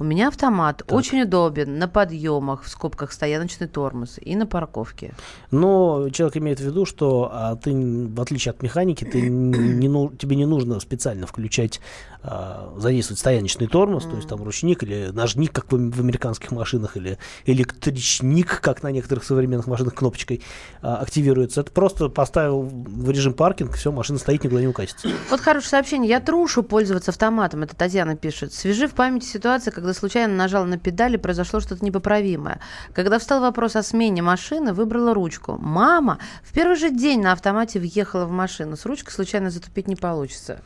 У 0.00 0.04
меня 0.04 0.28
автомат 0.28 0.78
так. 0.78 0.92
очень 0.92 1.20
удобен 1.20 1.78
на 1.78 1.86
подъемах, 1.86 2.62
в 2.62 2.70
скобках 2.70 3.12
стояночный 3.12 3.68
тормоз 3.68 4.18
и 4.18 4.34
на 4.34 4.46
парковке. 4.46 5.12
Но 5.50 6.08
человек 6.08 6.38
имеет 6.38 6.58
в 6.58 6.64
виду, 6.64 6.86
что 6.86 7.28
а, 7.30 7.56
ты, 7.56 7.70
в 7.74 8.18
отличие 8.18 8.50
от 8.52 8.62
механики, 8.62 9.04
ты 9.04 9.28
не, 9.28 9.88
ну, 9.88 10.08
тебе 10.08 10.36
не 10.36 10.46
нужно 10.46 10.80
специально 10.80 11.26
включать, 11.26 11.80
а, 12.22 12.74
задействовать 12.78 13.20
стояночный 13.20 13.66
тормоз, 13.66 14.04
то 14.04 14.16
есть 14.16 14.28
там 14.28 14.42
ручник 14.42 14.82
или 14.82 15.10
ножник, 15.12 15.52
как 15.52 15.70
в, 15.70 15.76
в 15.76 16.00
американских 16.00 16.50
машинах, 16.52 16.96
или 16.96 17.18
электричник, 17.44 18.60
как 18.62 18.82
на 18.82 18.90
некоторых 18.90 19.24
современных 19.24 19.66
машинах 19.66 19.94
кнопочкой 19.94 20.42
а, 20.80 20.96
активируется. 20.96 21.60
Это 21.60 21.70
просто 21.70 22.08
поставил 22.08 22.62
в 22.62 23.10
режим 23.10 23.34
паркинг, 23.34 23.74
все, 23.74 23.92
машина 23.92 24.18
стоит, 24.18 24.44
никуда 24.44 24.62
не 24.62 24.68
укатится. 24.68 25.08
Вот 25.28 25.40
хорошее 25.40 25.70
сообщение. 25.70 26.08
Я 26.08 26.20
трушу 26.20 26.62
пользоваться 26.62 27.10
автоматом, 27.10 27.62
это 27.64 27.76
Татьяна 27.76 28.16
пишет. 28.16 28.54
Свяжи 28.54 28.88
в 28.88 28.94
памяти 28.94 29.26
ситуацию, 29.26 29.74
когда 29.74 29.90
когда 29.90 29.98
случайно 29.98 30.34
нажала 30.34 30.64
на 30.66 30.78
педали, 30.78 31.16
произошло 31.16 31.58
что-то 31.58 31.84
непоправимое. 31.84 32.60
Когда 32.94 33.18
встал 33.18 33.40
вопрос 33.40 33.74
о 33.74 33.82
смене 33.82 34.22
машины, 34.22 34.72
выбрала 34.72 35.14
ручку. 35.14 35.58
Мама 35.58 36.18
в 36.44 36.52
первый 36.52 36.76
же 36.76 36.90
день 36.90 37.20
на 37.20 37.32
автомате 37.32 37.80
въехала 37.80 38.24
в 38.24 38.30
машину. 38.30 38.76
С 38.76 38.86
ручкой 38.86 39.10
случайно 39.10 39.50
затупить 39.50 39.88
не 39.88 39.96
получится. 39.96 40.60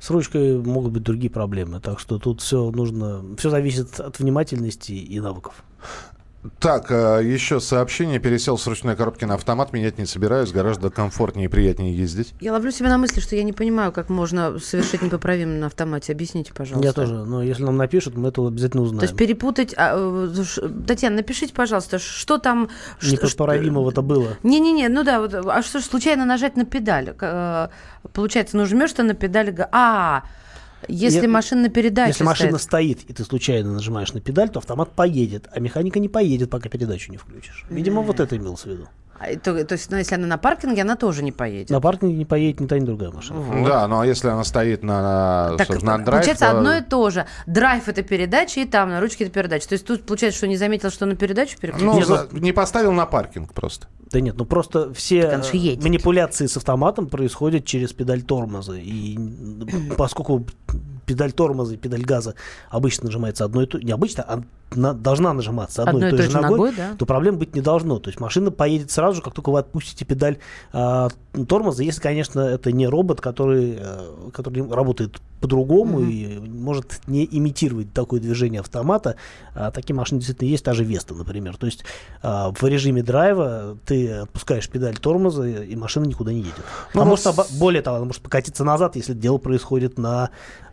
С 0.00 0.10
ручкой 0.10 0.58
могут 0.58 0.92
быть 0.92 1.02
другие 1.02 1.30
проблемы, 1.30 1.80
так 1.80 1.98
что 1.98 2.18
тут 2.18 2.40
все 2.40 2.70
нужно, 2.70 3.24
все 3.36 3.50
зависит 3.50 3.98
от 4.00 4.18
внимательности 4.18 4.92
и 4.92 5.20
навыков. 5.20 5.62
Так, 6.60 6.90
э, 6.90 7.20
еще 7.24 7.58
сообщение. 7.58 8.20
Пересел 8.20 8.56
с 8.58 8.66
ручной 8.66 8.94
коробки 8.94 9.24
на 9.24 9.34
автомат. 9.34 9.72
Менять 9.72 9.98
не 9.98 10.06
собираюсь. 10.06 10.52
Гораздо 10.52 10.88
комфортнее 10.88 11.46
и 11.46 11.48
приятнее 11.48 11.96
ездить. 11.96 12.32
Я 12.40 12.52
ловлю 12.52 12.70
себя 12.70 12.90
на 12.90 12.98
мысли, 12.98 13.20
что 13.20 13.34
я 13.34 13.42
не 13.42 13.52
понимаю, 13.52 13.90
как 13.90 14.08
можно 14.08 14.58
совершить 14.60 15.02
непоправимое 15.02 15.58
на 15.58 15.66
автомате. 15.66 16.12
Объясните, 16.12 16.52
пожалуйста. 16.54 16.86
Я 16.86 16.92
тоже. 16.92 17.24
Но 17.24 17.42
если 17.42 17.64
нам 17.64 17.76
напишут, 17.76 18.16
мы 18.16 18.28
это 18.28 18.46
обязательно 18.46 18.84
узнаем. 18.84 19.00
То 19.00 19.06
есть 19.06 19.16
перепутать... 19.16 19.74
А, 19.76 19.94
э, 19.96 20.68
Татьяна, 20.86 21.16
напишите, 21.16 21.52
пожалуйста, 21.52 21.98
что 21.98 22.38
там... 22.38 22.68
Непоправимого-то 23.02 24.02
было. 24.02 24.36
Не-не-не, 24.44 24.88
ну 24.88 25.02
да. 25.02 25.20
Вот, 25.20 25.34
а 25.34 25.62
что 25.62 25.80
случайно 25.80 26.24
нажать 26.24 26.56
на 26.56 26.64
педаль? 26.64 27.14
Э, 27.20 27.68
получается, 28.12 28.56
нажмешь 28.56 28.92
ты 28.92 29.02
на 29.02 29.14
педаль... 29.14 29.54
А, 29.72 30.22
если 30.86 31.22
Нет, 31.22 31.30
машина 31.30 31.62
на 31.62 31.68
передаче 31.68 32.10
Если 32.10 32.24
машина 32.24 32.58
стоит, 32.58 33.02
и 33.08 33.12
ты 33.12 33.24
случайно 33.24 33.72
нажимаешь 33.72 34.12
на 34.12 34.20
педаль, 34.20 34.48
то 34.48 34.60
автомат 34.60 34.92
поедет, 34.92 35.48
а 35.52 35.60
механика 35.60 35.98
не 35.98 36.08
поедет, 36.08 36.50
пока 36.50 36.68
передачу 36.68 37.10
не 37.10 37.16
включишь. 37.16 37.64
Видимо, 37.68 38.02
вот 38.02 38.20
это 38.20 38.36
имелось 38.36 38.62
в 38.62 38.66
виду. 38.66 38.88
А, 39.18 39.36
то, 39.36 39.64
то 39.64 39.72
есть, 39.72 39.90
ну, 39.90 39.96
если 39.96 40.14
она 40.14 40.26
на 40.26 40.38
паркинге, 40.38 40.82
она 40.82 40.96
тоже 40.96 41.22
не 41.22 41.32
поедет. 41.32 41.70
На 41.70 41.80
паркинге 41.80 42.16
не 42.16 42.24
поедет 42.24 42.60
ни 42.60 42.66
та, 42.66 42.78
ни 42.78 42.84
другая 42.84 43.10
машина. 43.10 43.40
Вот. 43.40 43.66
Да, 43.66 43.88
ну 43.88 44.00
а 44.00 44.06
если 44.06 44.28
она 44.28 44.44
стоит 44.44 44.82
на, 44.82 45.54
так, 45.58 45.82
на 45.82 45.98
драйв... 45.98 46.06
Получается, 46.06 46.44
то... 46.46 46.58
одно 46.58 46.76
и 46.76 46.80
то 46.82 47.10
же. 47.10 47.26
Драйв— 47.46 47.82
это 47.88 48.02
передача, 48.02 48.60
и 48.60 48.64
там 48.64 48.90
на 48.90 49.00
ручке— 49.00 49.24
это 49.26 49.32
передача. 49.32 49.68
То 49.68 49.74
есть 49.74 49.86
тут 49.86 50.04
получается, 50.04 50.38
что 50.38 50.46
не 50.46 50.56
заметил, 50.56 50.90
что 50.90 51.06
на 51.06 51.16
передачу 51.16 51.58
переключил? 51.58 51.94
Ну, 51.94 52.02
за... 52.02 52.28
не 52.32 52.52
поставил 52.52 52.92
на 52.92 53.06
паркинг 53.06 53.52
просто. 53.52 53.88
Да 54.10 54.20
нет, 54.20 54.36
ну 54.38 54.46
просто 54.46 54.94
все 54.94 55.36
манипуляции 55.82 56.46
с 56.46 56.56
автоматом 56.56 57.08
происходят 57.08 57.64
через 57.64 57.92
педаль 57.92 58.22
тормоза. 58.22 58.76
И 58.76 59.18
поскольку 59.96 60.46
педаль 61.08 61.32
тормоза 61.32 61.74
и 61.74 61.76
педаль 61.78 62.02
газа 62.02 62.34
обычно 62.68 63.06
нажимается 63.06 63.44
одной 63.44 63.64
и 63.64 63.66
той, 63.66 63.82
не 63.82 63.92
обычно, 63.92 64.22
а 64.22 64.42
на, 64.76 64.92
должна 64.92 65.32
нажиматься 65.32 65.82
одной, 65.82 66.04
одной 66.04 66.12
и 66.12 66.16
той 66.16 66.30
же 66.30 66.36
ногой, 66.36 66.50
ногой 66.50 66.72
да. 66.76 66.94
то 66.98 67.06
проблем 67.06 67.38
быть 67.38 67.54
не 67.54 67.62
должно. 67.62 67.98
То 67.98 68.10
есть 68.10 68.20
машина 68.20 68.50
поедет 68.50 68.90
сразу 68.90 69.16
же, 69.16 69.22
как 69.22 69.32
только 69.32 69.50
вы 69.50 69.58
отпустите 69.58 70.04
педаль 70.04 70.36
э, 70.74 71.08
тормоза, 71.48 71.82
если, 71.82 72.02
конечно, 72.02 72.40
это 72.40 72.70
не 72.70 72.86
робот, 72.86 73.22
который, 73.22 73.78
э, 73.80 74.30
который 74.34 74.70
работает 74.70 75.18
по-другому 75.40 76.00
mm-hmm. 76.00 76.10
и 76.10 76.48
может 76.48 77.00
не 77.06 77.28
имитировать 77.30 77.92
такое 77.92 78.20
движение 78.20 78.60
автомата. 78.60 79.16
А 79.54 79.70
такие 79.70 79.94
машины 79.94 80.20
действительно 80.20 80.48
есть, 80.48 80.64
та 80.64 80.74
же 80.74 80.84
Веста, 80.84 81.14
например. 81.14 81.56
То 81.56 81.66
есть 81.66 81.84
э, 82.22 82.28
в 82.28 82.62
режиме 82.64 83.02
драйва 83.02 83.78
ты 83.84 84.10
отпускаешь 84.10 84.68
педаль 84.68 84.96
тормоза, 84.96 85.46
и 85.46 85.76
машина 85.76 86.04
никуда 86.04 86.32
не 86.32 86.40
едет. 86.40 86.64
Ну, 86.94 87.02
а 87.02 87.04
может, 87.04 87.26
более 87.58 87.82
того, 87.82 87.96
она 87.96 88.06
может 88.06 88.22
покатиться 88.22 88.64
назад, 88.64 88.96
если 88.96 89.14
дело 89.14 89.38
происходит 89.38 89.98
на 89.98 90.30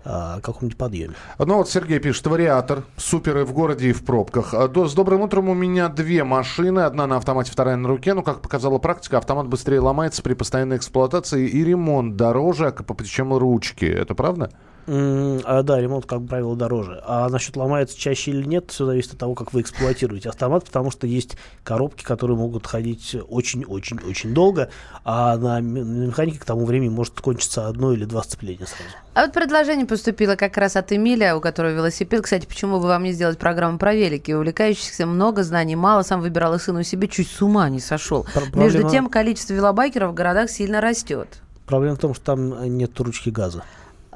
а, 0.08 0.40
каком-нибудь 0.40 0.78
подъеме. 0.78 1.16
Ну 1.40 1.58
вот 1.58 1.68
Сергей 1.68 1.98
пишет, 1.98 2.28
вариатор, 2.28 2.84
супер 2.96 3.40
и 3.40 3.44
в 3.44 3.54
городе, 3.54 3.90
и 3.90 3.92
в 3.92 4.06
пробках. 4.06 4.54
А, 4.54 4.68
с 4.68 4.94
добрым 4.94 5.22
утром 5.22 5.50
у 5.50 5.56
меня 5.56 5.90
две 5.90 6.24
машины, 6.24 6.82
одна 6.82 7.08
на 7.08 7.18
автомате, 7.18 7.52
вторая 7.52 7.76
на 7.76 7.88
руке. 7.88 8.14
Ну, 8.14 8.22
как 8.22 8.42
показала 8.42 8.78
практика, 8.78 9.18
автомат 9.18 9.48
быстрее 9.48 9.80
ломается 9.80 10.22
при 10.22 10.36
постоянной 10.36 10.78
эксплуатации 10.78 11.48
и 11.48 11.64
ремонт 11.64 12.16
дороже, 12.18 12.72
чем 13.04 13.36
ручки. 13.36 13.86
Это 13.86 14.14
правда? 14.14 14.52
А, 14.88 15.64
да, 15.64 15.80
ремонт, 15.80 16.06
как 16.06 16.26
правило, 16.28 16.56
дороже. 16.56 17.02
А 17.06 17.28
насчет 17.30 17.56
ломается 17.58 17.98
чаще 17.98 18.32
или 18.32 18.46
нет, 18.46 18.66
все 18.70 18.86
зависит 18.86 19.14
от 19.14 19.18
того, 19.18 19.34
как 19.36 19.54
вы 19.54 19.62
эксплуатируете 19.62 20.30
автомат, 20.30 20.66
потому 20.66 20.92
что 20.92 21.08
есть 21.08 21.38
коробки, 21.64 22.04
которые 22.04 22.38
могут 22.38 22.68
ходить 22.68 23.16
очень-очень-очень 23.28 24.34
долго, 24.34 24.70
а 25.04 25.38
на, 25.38 25.60
на 25.60 26.08
механике 26.08 26.40
к 26.40 26.46
тому 26.46 26.66
времени 26.66 26.90
может 26.90 27.20
кончиться 27.20 27.68
одно 27.68 27.94
или 27.94 28.06
два 28.06 28.24
сцепления 28.24 28.66
сразу. 28.66 28.90
А 29.16 29.22
вот 29.22 29.34
предложение 29.34 29.86
поступило 29.86 30.36
как 30.36 30.58
раз 30.58 30.76
от 30.76 30.92
Эмиля, 30.92 31.36
у 31.36 31.42
которого 31.42 31.72
велосипед. 31.72 32.22
Кстати, 32.22 32.46
почему 32.46 32.80
бы 32.80 32.88
вам 32.88 33.04
не 33.04 33.14
сделать 33.14 33.38
программу 33.38 33.78
про 33.78 33.96
велики? 33.96 34.34
Увлекающихся 34.34 35.06
много 35.06 35.44
знаний, 35.44 35.76
мало. 35.76 36.04
Сам 36.04 36.22
выбирал 36.22 36.54
и 36.56 36.60
сыну 36.60 36.84
себе, 36.84 37.08
чуть 37.08 37.30
с 37.30 37.42
ума 37.42 37.70
не 37.70 37.80
сошел. 37.80 38.26
Проблема... 38.34 38.64
Между 38.64 38.90
тем, 38.90 39.10
количество 39.10 39.54
велобайкеров 39.54 40.12
в 40.12 40.14
городах 40.14 40.50
сильно 40.50 40.82
растет. 40.82 41.30
Проблема 41.66 41.96
в 41.96 42.00
том, 42.00 42.14
что 42.14 42.26
там 42.26 42.78
нет 42.78 43.00
ручки 43.00 43.30
газа. 43.30 43.64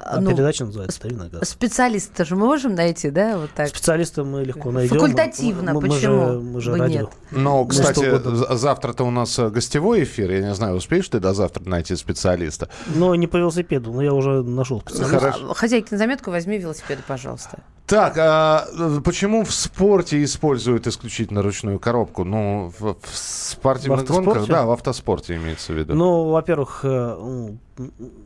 А 0.04 0.20
ну, 0.20 0.32
передача 0.32 0.66
называется 0.66 1.02
«Дави 1.02 1.16
на 1.16 1.30
газ». 1.30 1.50
Специалиста 1.50 2.26
же 2.26 2.36
мы 2.36 2.46
можем 2.46 2.76
найти, 2.76 3.10
да, 3.10 3.38
вот 3.38 3.50
так? 3.56 3.70
Специалиста 3.70 4.24
мы 4.24 4.44
легко 4.44 4.72
найдем. 4.72 4.98
Факультативно, 4.98 5.74
мы, 5.74 5.82
мы, 5.82 5.88
почему 5.88 6.16
мы 6.16 6.32
же, 6.32 6.40
мы 6.40 6.62
же 6.62 6.76
радио. 6.76 7.00
нет? 7.02 7.10
Ну, 7.32 7.66
кстати, 7.66 8.56
завтра-то 8.56 9.04
у 9.04 9.12
нас 9.12 9.38
э, 9.40 9.50
гостевой 9.50 10.04
эфир. 10.04 10.32
Я 10.32 10.42
не 10.42 10.56
знаю, 10.56 10.76
успеешь 10.76 11.08
ты 11.10 11.20
до 11.20 11.34
завтра 11.34 11.64
найти 11.64 11.96
специалиста? 11.96 12.70
Ну, 12.96 13.14
не 13.16 13.28
по 13.28 13.38
велосипеду, 13.38 13.92
но 13.92 14.02
я 14.02 14.14
уже 14.14 14.44
нашел 14.44 14.82
специалиста. 14.82 15.20
Хорошо. 15.20 15.54
Хозяйки 15.54 15.92
на 15.92 15.98
заметку 15.98 16.32
возьми 16.32 16.58
велосипеды, 16.58 17.02
пожалуйста. 17.08 17.60
Так, 17.90 18.18
а 18.20 18.68
почему 19.04 19.44
в 19.44 19.52
спорте 19.52 20.24
используют 20.24 20.86
исключительно 20.86 21.42
ручную 21.42 21.80
коробку? 21.80 22.24
Ну, 22.24 22.72
в, 22.78 22.94
в 22.94 23.18
спортивных 23.18 24.08
в 24.08 24.08
гонках, 24.08 24.46
да, 24.46 24.66
в 24.66 24.72
автоспорте 24.72 25.36
имеется 25.38 25.74
в 25.74 25.76
виду. 25.76 25.96
Ну, 25.96 26.30
во-первых, 26.30 26.82
э, 26.84 27.50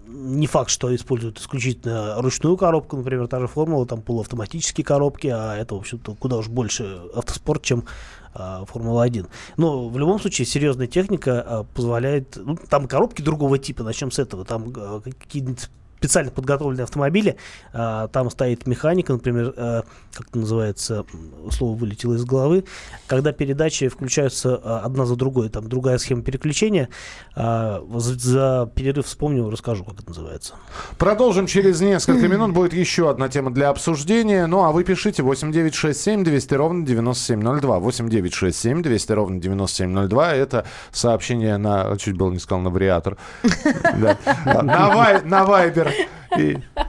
не 0.08 0.48
факт, 0.48 0.70
что 0.70 0.94
используют 0.96 1.40
исключительно 1.40 2.22
ручную 2.22 2.58
коробку, 2.58 2.98
например, 2.98 3.28
та 3.28 3.40
же 3.40 3.48
формула, 3.48 3.86
там 3.86 4.02
полуавтоматические 4.02 4.84
коробки, 4.84 5.28
а 5.28 5.56
это, 5.56 5.76
в 5.76 5.80
общем-то, 5.80 6.16
куда 6.16 6.38
уж 6.38 6.48
больше 6.48 7.02
автоспорт, 7.14 7.62
чем 7.62 7.86
а, 8.34 8.66
Формула-1. 8.66 9.28
Но 9.58 9.90
в 9.90 9.98
любом 9.98 10.20
случае 10.20 10.46
серьезная 10.46 10.88
техника 10.88 11.42
а, 11.42 11.64
позволяет... 11.64 12.36
Ну, 12.36 12.58
там 12.70 12.88
коробки 12.88 13.22
другого 13.22 13.60
типа, 13.60 13.84
начнем 13.84 14.12
с 14.12 14.20
этого. 14.20 14.44
Там 14.44 14.74
а, 14.76 15.02
какие-нибудь 15.02 15.70
специально 16.04 16.32
подготовленные 16.32 16.84
автомобили. 16.84 17.38
А, 17.72 18.10
там 18.10 18.30
стоит 18.30 18.68
механика, 18.68 19.14
например, 19.14 19.54
а, 19.56 19.84
как 20.14 20.28
это 20.28 20.40
называется, 20.40 21.06
слово 21.50 21.78
вылетело 21.78 22.16
из 22.16 22.26
головы, 22.26 22.66
когда 23.08 23.32
передачи 23.32 23.88
включаются 23.88 24.60
а, 24.62 24.80
одна 24.80 25.06
за 25.06 25.16
другой, 25.16 25.48
там 25.48 25.70
другая 25.70 25.98
схема 26.00 26.22
переключения. 26.22 26.90
А, 27.38 27.82
за, 27.96 28.20
за 28.20 28.72
перерыв 28.76 29.06
вспомню, 29.06 29.50
расскажу, 29.50 29.86
как 29.86 29.96
это 29.96 30.10
называется. 30.10 30.56
Продолжим 30.98 31.48
через 31.48 31.80
несколько 31.80 32.28
минут. 32.28 32.52
Будет 32.52 32.74
еще 32.74 33.10
одна 33.10 33.30
тема 33.30 33.52
для 33.52 33.70
обсуждения. 33.70 34.46
Ну, 34.46 34.66
а 34.66 34.74
вы 34.74 34.84
пишите 34.84 35.24
8967 35.24 36.26
200 36.26 36.54
ровно 36.54 36.86
9702. 36.86 37.80
8967 37.80 38.82
200 38.82 39.12
ровно 39.14 39.40
9702. 39.40 40.34
Это 40.34 40.66
сообщение 40.92 41.56
на... 41.56 41.96
Чуть 41.98 42.18
было 42.18 42.32
не 42.32 42.40
сказал, 42.40 42.62
на 42.62 42.70
вариатор. 42.70 43.18
На 44.46 45.46
Вайбер. 45.46 45.93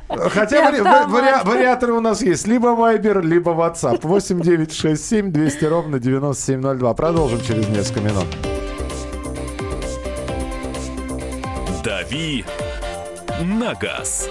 Хотя 0.09 0.71
вариаторы 0.71 1.93
у 1.93 2.01
нас 2.01 2.23
есть. 2.23 2.47
Либо 2.47 2.69
Вайбер, 2.69 3.23
либо 3.23 3.51
WhatsApp. 3.53 4.01
8967 4.03 5.33
200 5.33 5.65
ровно 5.65 5.99
9702. 5.99 6.95
Продолжим 6.95 7.41
через 7.41 7.69
несколько 7.69 8.01
минут. 8.01 8.27
«Дави 11.85 12.45
на 13.43 13.75
газ». 13.75 14.31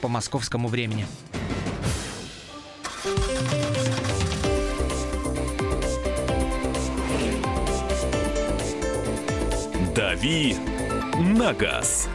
по 0.00 0.08
московскому 0.08 0.68
времени. 0.68 1.06
«Дави 9.94 10.56
на 11.18 11.52
газ». 11.52 12.08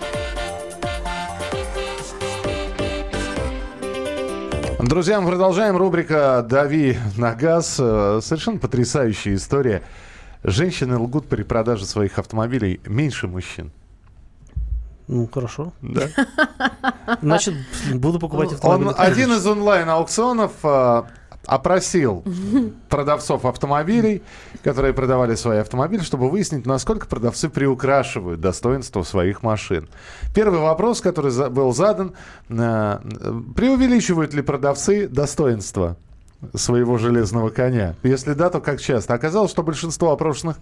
Друзья, 4.79 5.19
мы 5.19 5.27
продолжаем. 5.27 5.75
Рубрика 5.75 6.45
«Дави 6.47 6.97
на 7.17 7.33
газ». 7.33 7.77
Э, 7.79 8.19
совершенно 8.21 8.57
потрясающая 8.57 9.35
история. 9.35 9.83
Женщины 10.43 10.97
лгут 10.97 11.27
при 11.27 11.43
продаже 11.43 11.85
своих 11.85 12.19
автомобилей 12.19 12.79
меньше 12.85 13.27
мужчин. 13.27 13.71
Ну, 15.07 15.29
хорошо. 15.33 15.73
Да. 15.81 16.07
Значит, 17.21 17.55
буду 17.93 18.19
покупать 18.19 18.51
автомобиль. 18.51 18.87
Он 18.87 18.95
один 18.97 19.31
из 19.31 19.47
онлайн-аукционов 19.47 20.51
э, 20.63 21.03
опросил 21.45 22.23
продавцов 22.89 23.45
автомобилей, 23.45 24.21
которые 24.63 24.93
продавали 24.93 25.35
свои 25.35 25.59
автомобили, 25.59 26.01
чтобы 26.01 26.29
выяснить, 26.29 26.65
насколько 26.65 27.07
продавцы 27.07 27.49
приукрашивают 27.49 28.41
достоинство 28.41 29.03
своих 29.03 29.43
машин. 29.43 29.87
Первый 30.35 30.59
вопрос, 30.59 30.99
который 30.99 31.31
за, 31.31 31.49
был 31.49 31.73
задан, 31.73 32.13
э, 32.49 32.99
преувеличивают 33.55 34.33
ли 34.33 34.41
продавцы 34.41 35.07
достоинство 35.07 35.95
своего 36.53 36.97
железного 36.97 37.49
коня? 37.49 37.95
Если 38.03 38.33
да, 38.33 38.49
то 38.49 38.59
как 38.59 38.81
часто? 38.81 39.13
Оказалось, 39.13 39.51
что 39.51 39.63
большинство 39.63 40.11
опрошенных 40.11 40.57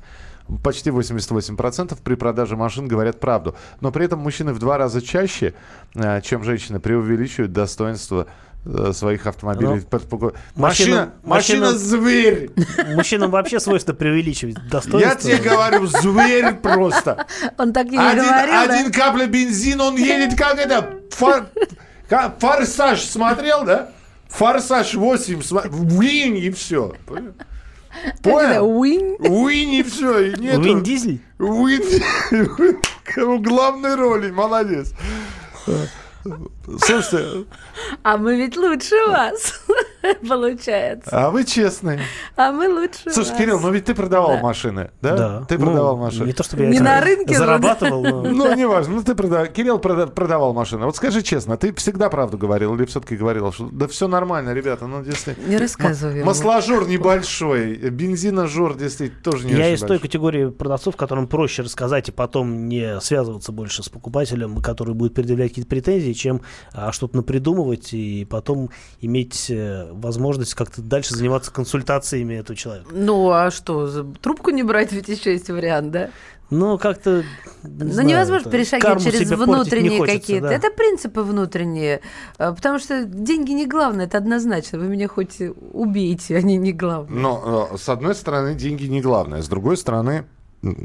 почти 0.63 0.89
88% 0.89 1.97
при 2.03 2.15
продаже 2.15 2.55
машин 2.55 2.87
говорят 2.87 3.19
правду. 3.19 3.55
Но 3.81 3.91
при 3.91 4.05
этом 4.05 4.19
мужчины 4.19 4.53
в 4.53 4.59
два 4.59 4.77
раза 4.77 5.01
чаще, 5.01 5.53
э, 5.95 6.21
чем 6.21 6.43
женщины, 6.43 6.79
преувеличивают 6.79 7.51
достоинство 7.51 8.27
э, 8.65 8.91
своих 8.93 9.25
автомобилей. 9.25 9.83
Ну, 9.91 10.33
машина, 10.55 11.13
машина, 11.23 11.71
зверь. 11.71 12.51
Мужчинам 12.95 13.31
вообще 13.31 13.59
свойственно 13.59 13.95
преувеличивать 13.95 14.55
достоинство. 14.69 14.99
Я 14.99 15.15
тебе 15.15 15.49
говорю, 15.49 15.87
зверь 15.87 16.53
просто. 16.55 17.25
Он 17.57 17.73
так 17.73 17.87
и 17.87 17.91
не 17.91 17.97
один, 17.97 18.23
говорил. 18.23 18.71
Один 18.71 18.91
капля 18.91 19.27
бензина, 19.27 19.85
он 19.85 19.95
едет 19.95 20.37
как 20.37 20.57
это, 20.57 20.99
фор, 21.11 21.47
как, 22.07 22.39
форсаж 22.39 23.01
смотрел, 23.01 23.65
да? 23.65 23.91
Форсаж 24.29 24.95
8, 24.95 25.41
блин, 25.69 26.35
и 26.35 26.49
все. 26.51 26.93
Понял? 28.21 28.69
Уин? 28.77 29.15
Уин 29.19 29.69
и 29.69 29.83
все. 29.83 30.31
И 30.31 30.39
нету... 30.39 30.61
Уин 30.61 30.83
Дизель? 30.83 31.21
Уин 31.39 31.81
в 33.15 33.41
главной 33.41 33.95
роли, 33.95 34.31
молодец. 34.31 34.93
Слушайте. 36.79 37.45
А 38.03 38.17
мы 38.17 38.35
ведь 38.35 38.57
лучше 38.57 38.95
вас, 39.07 39.61
получается. 40.27 41.09
А 41.11 41.29
вы 41.29 41.43
честные. 41.43 41.99
А 42.35 42.51
мы 42.51 42.67
лучше 42.69 43.11
Слушай, 43.11 43.29
вас. 43.29 43.37
Кирилл, 43.37 43.59
ну 43.59 43.71
ведь 43.71 43.85
ты 43.85 43.95
продавал 43.95 44.35
да. 44.35 44.41
машины, 44.41 44.91
да? 45.01 45.17
Да. 45.17 45.45
Ты 45.47 45.57
ну, 45.57 45.65
продавал 45.65 45.97
машины. 45.97 46.27
Не 46.27 46.33
то, 46.33 46.43
чтобы 46.43 46.63
я 46.63 46.69
не 46.69 46.79
на 46.79 47.01
рынке 47.01 47.37
зарабатывал, 47.37 48.03
но... 48.03 48.23
Ну, 48.23 48.55
не 48.55 48.65
важно. 48.67 48.95
Ну, 48.95 49.03
ты 49.03 49.15
продавал. 49.15 49.47
Кирилл 49.47 49.79
продавал 49.79 50.53
машины. 50.53 50.85
Вот 50.85 50.95
скажи 50.95 51.21
честно, 51.21 51.57
ты 51.57 51.73
всегда 51.73 52.09
правду 52.09 52.37
говорил 52.37 52.75
или 52.75 52.85
все-таки 52.85 53.15
говорил, 53.15 53.51
что 53.51 53.69
да 53.69 53.87
все 53.87 54.07
нормально, 54.07 54.53
ребята, 54.53 54.87
ну, 54.87 55.03
действительно. 55.03 55.47
Не 55.47 55.57
рассказывай. 55.57 56.23
Масложор 56.23 56.87
небольшой, 56.87 57.75
бензиножор 57.89 58.75
действительно 58.75 59.23
тоже 59.23 59.47
не 59.47 59.53
Я 59.53 59.65
очень 59.65 59.75
из 59.75 59.81
той 59.81 59.99
категории 59.99 60.49
продавцов, 60.49 60.95
которым 60.95 61.27
проще 61.27 61.63
рассказать 61.63 62.09
и 62.09 62.11
потом 62.11 62.67
не 62.67 62.99
связываться 63.01 63.51
больше 63.51 63.83
с 63.83 63.89
покупателем, 63.89 64.61
который 64.61 64.93
будет 64.93 65.13
предъявлять 65.13 65.49
какие-то 65.49 65.69
претензии, 65.69 66.13
чем 66.13 66.41
а, 66.73 66.91
что-то 66.91 67.17
напридумывать 67.17 67.93
и 67.93 68.25
потом 68.25 68.69
иметь 69.01 69.49
э, 69.49 69.91
возможность 69.99 70.53
как-то 70.53 70.81
дальше 70.81 71.15
заниматься 71.15 71.51
консультациями 71.51 72.35
этого 72.35 72.55
человека. 72.55 72.89
Ну, 72.91 73.29
а 73.31 73.51
что, 73.51 73.87
за- 73.87 74.03
трубку 74.03 74.51
не 74.51 74.63
брать 74.63 74.91
ведь 74.91 75.07
еще 75.09 75.31
есть 75.33 75.49
вариант, 75.49 75.91
да? 75.91 76.09
Ну, 76.51 76.77
как-то... 76.77 77.23
Ну, 77.63 77.91
знаю, 77.91 78.07
невозможно 78.07 78.51
перешагивать 78.51 79.03
через 79.03 79.29
не 79.31 79.35
внутренние 79.35 80.05
какие-то. 80.05 80.49
да. 80.49 80.53
Это 80.53 80.69
принципы 80.69 81.21
внутренние. 81.21 82.01
А, 82.37 82.53
Потому 82.53 82.77
что 82.77 83.03
деньги 83.05 83.51
не 83.51 83.65
главное, 83.65 84.05
это 84.05 84.19
однозначно. 84.19 84.77
Вы 84.77 84.85
меня 84.87 85.07
хоть 85.07 85.41
и 85.41 85.49
убейте, 85.49 86.37
они 86.37 86.57
не 86.57 86.71
главное. 86.71 87.19
Но, 87.19 87.69
э, 87.73 87.77
с 87.77 87.89
одной 87.89 88.13
стороны, 88.13 88.53
деньги 88.53 88.85
не 88.85 89.01
главное. 89.01 89.41
С 89.41 89.47
другой 89.47 89.75
стороны, 89.75 90.25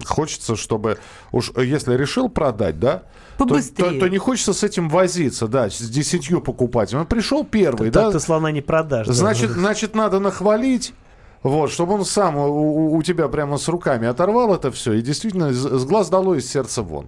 хочется, 0.05 0.57
чтобы... 0.57 0.99
Уж 1.33 1.53
э, 1.57 1.64
если 1.64 1.97
решил 1.97 2.29
продать, 2.29 2.79
да, 2.79 3.05
то, 3.39 3.47
Побыстрее. 3.47 3.93
то- 3.93 4.01
то 4.01 4.09
не 4.09 4.18
хочется 4.18 4.53
с 4.53 4.62
этим 4.62 4.89
возиться, 4.89 5.49
да, 5.49 5.71
с 5.71 5.79
десятью 5.79 6.41
покупателями. 6.43 7.05
Пришел 7.05 7.45
первый, 7.45 7.91
Так 7.91 8.05
да, 8.07 8.11
ты 8.12 8.21
слона 8.21 8.51
не 8.51 8.61
продашь. 8.61 9.07
да. 9.07 9.12
значит, 9.12 9.51
значит, 9.51 9.95
надо 9.95 10.21
нахвалить, 10.21 10.93
вот, 11.43 11.71
чтобы 11.71 11.95
он 11.95 12.05
сам 12.05 12.37
у, 12.37 12.95
у- 12.97 13.03
тебя 13.03 13.29
прямо 13.29 13.57
с 13.57 13.66
руками 13.68 14.07
оторвал 14.07 14.55
это 14.55 14.71
все 14.71 14.93
и 14.93 15.01
действительно 15.03 15.53
с, 15.53 15.85
глаз 15.87 16.11
долой, 16.11 16.39
из 16.39 16.51
сердца 16.51 16.83
вон. 16.83 17.07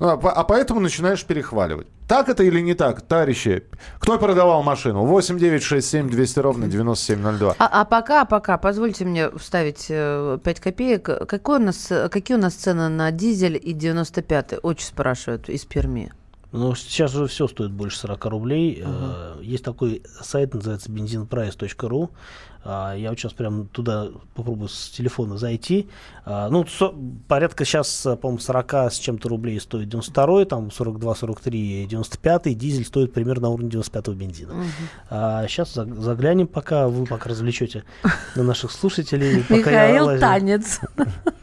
А, 0.00 0.12
а 0.12 0.44
поэтому 0.44 0.80
начинаешь 0.80 1.24
перехваливать. 1.24 1.86
Так 2.08 2.28
это 2.28 2.42
или 2.42 2.60
не 2.60 2.74
так, 2.74 3.02
товарищи? 3.02 3.64
Кто 3.98 4.18
продавал 4.18 4.62
машину? 4.62 5.04
8 5.04 5.38
9 5.38 5.62
6 5.62 5.86
7 5.86 6.10
200 6.10 6.38
ровно 6.38 6.66
9702. 6.66 7.54
А, 7.58 7.68
а 7.70 7.84
пока, 7.84 8.24
пока, 8.24 8.56
позвольте 8.56 9.04
мне 9.04 9.30
вставить 9.30 9.86
э, 9.90 10.38
5 10.42 10.60
копеек. 10.60 11.28
Какой 11.28 11.58
у 11.58 11.62
нас, 11.62 11.92
какие 12.10 12.36
у 12.36 12.40
нас 12.40 12.54
цены 12.54 12.88
на 12.88 13.10
дизель 13.10 13.60
и 13.62 13.74
95-й? 13.74 14.58
Очень 14.62 14.86
спрашивают 14.86 15.48
из 15.50 15.64
Перми. 15.66 16.12
Ну, 16.52 16.74
сейчас 16.74 17.14
уже 17.14 17.26
все 17.28 17.46
стоит 17.46 17.70
больше 17.70 17.98
40 17.98 18.24
рублей. 18.26 18.82
Э, 18.84 19.36
Есть 19.40 19.64
такой 19.64 20.02
сайт, 20.20 20.52
называется 20.54 20.90
benzinprice.ru. 20.90 22.10
А, 22.62 22.94
Я 22.94 23.10
вот 23.10 23.18
сейчас 23.18 23.32
прям 23.32 23.68
туда 23.68 24.08
попробую 24.34 24.68
с 24.68 24.90
телефона 24.90 25.38
зайти. 25.38 25.88
А, 26.26 26.48
Ну, 26.50 26.66
со- 26.66 26.92
порядка 27.28 27.64
сейчас, 27.64 28.04
э, 28.04 28.16
по-моему, 28.16 28.38
40 28.40 28.90
с 28.90 28.98
чем-то 28.98 29.28
рублей 29.28 29.58
стоит 29.60 29.88
92 29.88 30.44
там 30.44 30.70
42, 30.70 31.14
43, 31.14 31.86
95 31.86 32.54
дизель 32.54 32.84
стоит 32.84 33.14
примерно 33.14 33.42
на 33.42 33.48
уровне 33.50 33.70
95 33.70 34.08
бензина. 34.16 34.52
А 35.08 35.46
сейчас 35.46 35.74
заг- 35.76 35.98
заглянем 36.00 36.48
пока, 36.48 36.88
вы 36.88 37.06
пока 37.06 37.30
развлечете 37.30 37.84
на 38.36 38.42
наших 38.42 38.72
слушателей. 38.72 39.44
Михаил. 39.48 40.18
Танец. 40.18 40.80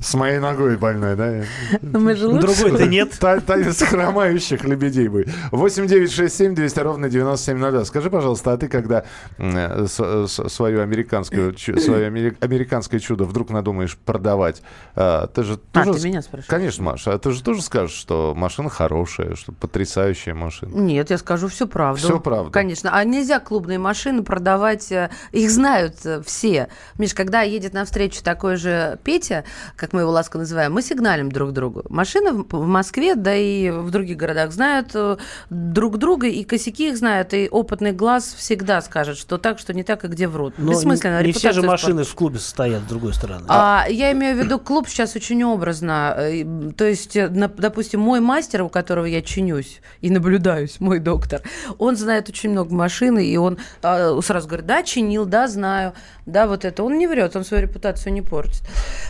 С 0.00 0.12
моей 0.14 0.38
ногой 0.38 0.76
больной, 0.76 1.16
да? 1.16 1.44
Ну, 1.80 1.98
мы 2.00 2.14
же 2.14 2.26
лучше. 2.28 2.46
Другой-то 2.46 2.86
нет. 2.86 3.12
Та- 3.18 3.40
Танец 3.40 3.80
хромающих 3.82 4.62
лебедей 4.64 5.08
будет. 5.08 5.30
8 5.50 5.86
9 5.86 6.10
6 6.12 6.34
7 6.36 6.54
200 6.54 6.78
ровно 6.80 7.08
9702. 7.08 7.84
Скажи, 7.86 8.10
пожалуйста, 8.10 8.52
а 8.52 8.56
ты 8.58 8.68
когда 8.68 9.04
э, 9.38 9.86
с- 9.86 10.48
свою 10.48 10.82
американскую, 10.82 11.56
свое 11.56 12.08
амери- 12.10 12.36
американское 12.40 13.00
чудо 13.00 13.24
вдруг 13.24 13.48
надумаешь 13.50 13.96
продавать, 13.96 14.62
а, 14.94 15.26
ты 15.28 15.42
же 15.42 15.58
А, 15.72 15.84
тоже... 15.84 16.00
ты 16.00 16.08
меня 16.08 16.20
спрашиваешь? 16.22 16.48
Конечно, 16.50 16.84
Маша, 16.84 17.14
а 17.14 17.18
ты 17.18 17.30
же 17.30 17.42
тоже 17.42 17.62
скажешь, 17.62 17.96
что 17.96 18.34
машина 18.36 18.68
хорошая, 18.68 19.36
что 19.36 19.52
потрясающая 19.52 20.34
машина. 20.34 20.74
Нет, 20.74 21.08
я 21.10 21.16
скажу 21.18 21.48
всю 21.48 21.66
правду. 21.66 22.00
Всю 22.02 22.20
правду. 22.20 22.50
Конечно. 22.50 22.90
А 22.92 23.02
нельзя 23.04 23.40
клубные 23.40 23.78
машины 23.78 24.22
продавать. 24.22 24.92
э, 24.92 25.08
Их 25.32 25.50
знают 25.50 25.94
э, 26.04 26.20
все. 26.26 26.68
Миш, 26.98 27.14
когда 27.14 27.40
едет 27.42 27.72
навстречу 27.72 28.22
такой 28.22 28.56
же 28.56 28.98
Петя, 29.02 29.44
как 29.76 29.93
мы 29.94 30.00
его 30.00 30.10
ласково 30.10 30.40
называем, 30.40 30.72
мы 30.72 30.82
сигналим 30.82 31.30
друг 31.30 31.52
другу. 31.52 31.82
Машины 31.88 32.44
в 32.50 32.66
Москве, 32.66 33.14
да 33.14 33.34
и 33.34 33.70
в 33.70 33.90
других 33.90 34.16
городах 34.16 34.52
знают 34.52 34.90
э, 34.94 35.16
друг 35.50 35.98
друга, 35.98 36.26
и 36.26 36.44
косяки 36.44 36.90
их 36.90 36.98
знают, 36.98 37.32
и 37.32 37.48
опытный 37.50 37.92
глаз 37.92 38.34
всегда 38.36 38.82
скажет, 38.82 39.16
что 39.16 39.38
так, 39.38 39.58
что 39.58 39.72
не 39.72 39.84
так, 39.84 40.04
и 40.04 40.08
где 40.08 40.26
врут. 40.26 40.54
Но 40.58 40.72
Бессмысленно. 40.72 41.22
не 41.22 41.32
все 41.32 41.52
же 41.52 41.62
машины 41.62 42.04
в 42.04 42.14
клубе 42.14 42.38
состоят, 42.38 42.82
с 42.82 42.86
другой 42.86 43.14
стороны. 43.14 43.44
А, 43.48 43.86
я 43.88 44.12
имею 44.12 44.36
в 44.36 44.44
виду, 44.44 44.58
клуб 44.58 44.88
сейчас 44.88 45.14
очень 45.16 45.42
образно. 45.44 46.14
Э, 46.18 46.44
То 46.76 46.84
есть, 46.84 47.16
э, 47.16 47.28
допустим, 47.28 48.00
мой 48.00 48.20
мастер, 48.20 48.62
у 48.62 48.68
которого 48.68 49.04
я 49.04 49.22
чинюсь 49.22 49.80
и 50.00 50.10
наблюдаюсь, 50.10 50.80
мой 50.80 50.98
доктор, 50.98 51.42
он 51.78 51.96
знает 51.96 52.28
очень 52.28 52.50
много 52.50 52.74
машин, 52.74 53.18
и 53.18 53.36
он 53.36 53.58
а, 53.82 54.20
сразу 54.22 54.48
говорит, 54.48 54.66
да, 54.66 54.82
чинил, 54.82 55.24
да, 55.24 55.46
знаю, 55.46 55.94
да, 56.26 56.48
вот 56.48 56.64
это. 56.64 56.82
Он 56.82 56.98
не 56.98 57.06
врет, 57.06 57.36
он 57.36 57.44
свою 57.44 57.62
репутацию 57.62 58.12
не 58.12 58.22
портит. 58.22 58.62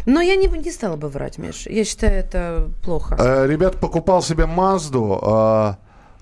Но 0.05 0.21
я 0.21 0.37
не, 0.37 0.49
не 0.65 0.73
стала 0.73 0.97
бы 0.97 1.09
врать, 1.09 1.39
Миш. 1.39 1.67
Я 1.67 1.85
считаю, 1.85 2.15
это 2.15 2.69
плохо. 2.83 3.17
Э, 3.19 3.47
Ребят, 3.47 3.79
покупал 3.79 4.23
себе 4.23 4.47
Мазду, 4.47 5.21
а, 5.23 5.79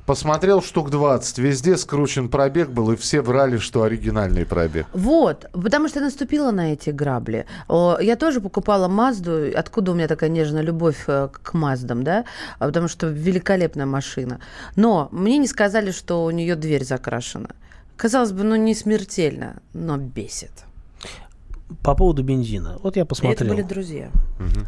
посмотрел 0.07 0.63
штук 0.63 0.91
20, 0.91 1.39
везде 1.39 1.77
скручен 1.77 2.29
пробег 2.29 2.71
был, 2.71 2.93
и 2.93 2.97
все 2.97 3.21
врали, 3.21 3.59
что 3.59 3.83
оригинальный 3.83 4.45
пробег. 4.45 4.87
Вот, 4.93 5.47
потому 5.53 5.89
что 5.89 6.01
я 6.01 6.05
наступила 6.05 6.51
на 6.51 6.73
эти 6.73 6.91
грабли. 6.91 7.47
Я 7.69 8.17
тоже 8.17 8.41
покупала 8.41 8.89
Мазду. 8.89 9.51
Откуда 9.55 9.93
у 9.93 9.95
меня 9.95 10.09
такая 10.09 10.31
нежная 10.31 10.63
любовь 10.63 11.05
э, 11.07 11.29
к 11.31 11.55
Маздам, 11.55 12.03
да? 12.05 12.25
А 12.59 12.67
Потому 12.67 12.89
что 12.89 13.07
великолепная 13.07 13.87
машина. 13.87 14.41
Но 14.77 15.09
мне 15.13 15.39
не 15.39 15.47
сказали, 15.47 15.91
что 15.91 16.25
у 16.25 16.31
нее 16.31 16.57
дверь 16.57 16.85
закрашена. 16.85 17.51
Казалось 17.97 18.33
бы, 18.33 18.43
ну 18.43 18.57
не 18.57 18.75
смертельно, 18.75 19.63
но 19.75 19.97
бесит. 19.97 20.65
По 21.83 21.95
поводу 21.95 22.23
бензина. 22.23 22.79
Вот 22.83 22.97
я 22.97 23.03
И 23.03 23.05
это 23.05 23.09
посмотрел. 23.09 23.55
были 23.55 23.63
друзья. 23.63 24.11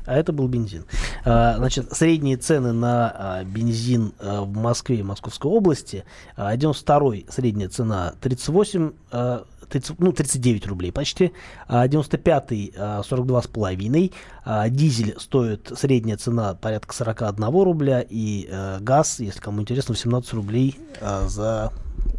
А 0.07 0.15
это 0.15 0.33
был 0.33 0.49
бензин. 0.49 0.85
А, 1.25 1.57
Значит, 1.57 1.93
средние 1.93 2.37
цены 2.37 2.73
на 2.73 3.13
а, 3.15 3.45
бензин 3.45 4.13
а, 4.21 4.43
в 4.43 4.53
Москве 4.53 4.97
и 4.99 5.03
Московской 5.03 5.51
области. 5.51 6.05
А, 6.37 6.55
92-й 6.57 7.27
средняя 7.29 7.69
цена 7.69 8.15
38, 8.21 8.93
а, 9.11 9.45
30, 9.69 9.99
ну, 9.99 10.13
39 10.13 10.67
рублей 10.67 10.93
почти. 10.93 11.33
А 11.67 11.87
95-й 11.89 12.75
а, 12.77 13.01
42,5. 13.03 14.13
А, 14.45 14.69
Дизель 14.69 15.17
стоит 15.19 15.73
средняя 15.77 16.17
цена 16.17 16.55
порядка 16.55 16.95
41 16.95 17.45
рубля. 17.63 18.05
И 18.09 18.49
а, 18.51 18.79
газ, 18.81 19.21
если 19.21 19.41
кому 19.41 19.61
интересно, 19.63 19.95
18 19.95 20.33
рублей 20.35 20.79
а, 21.01 21.27
за, 21.29 21.73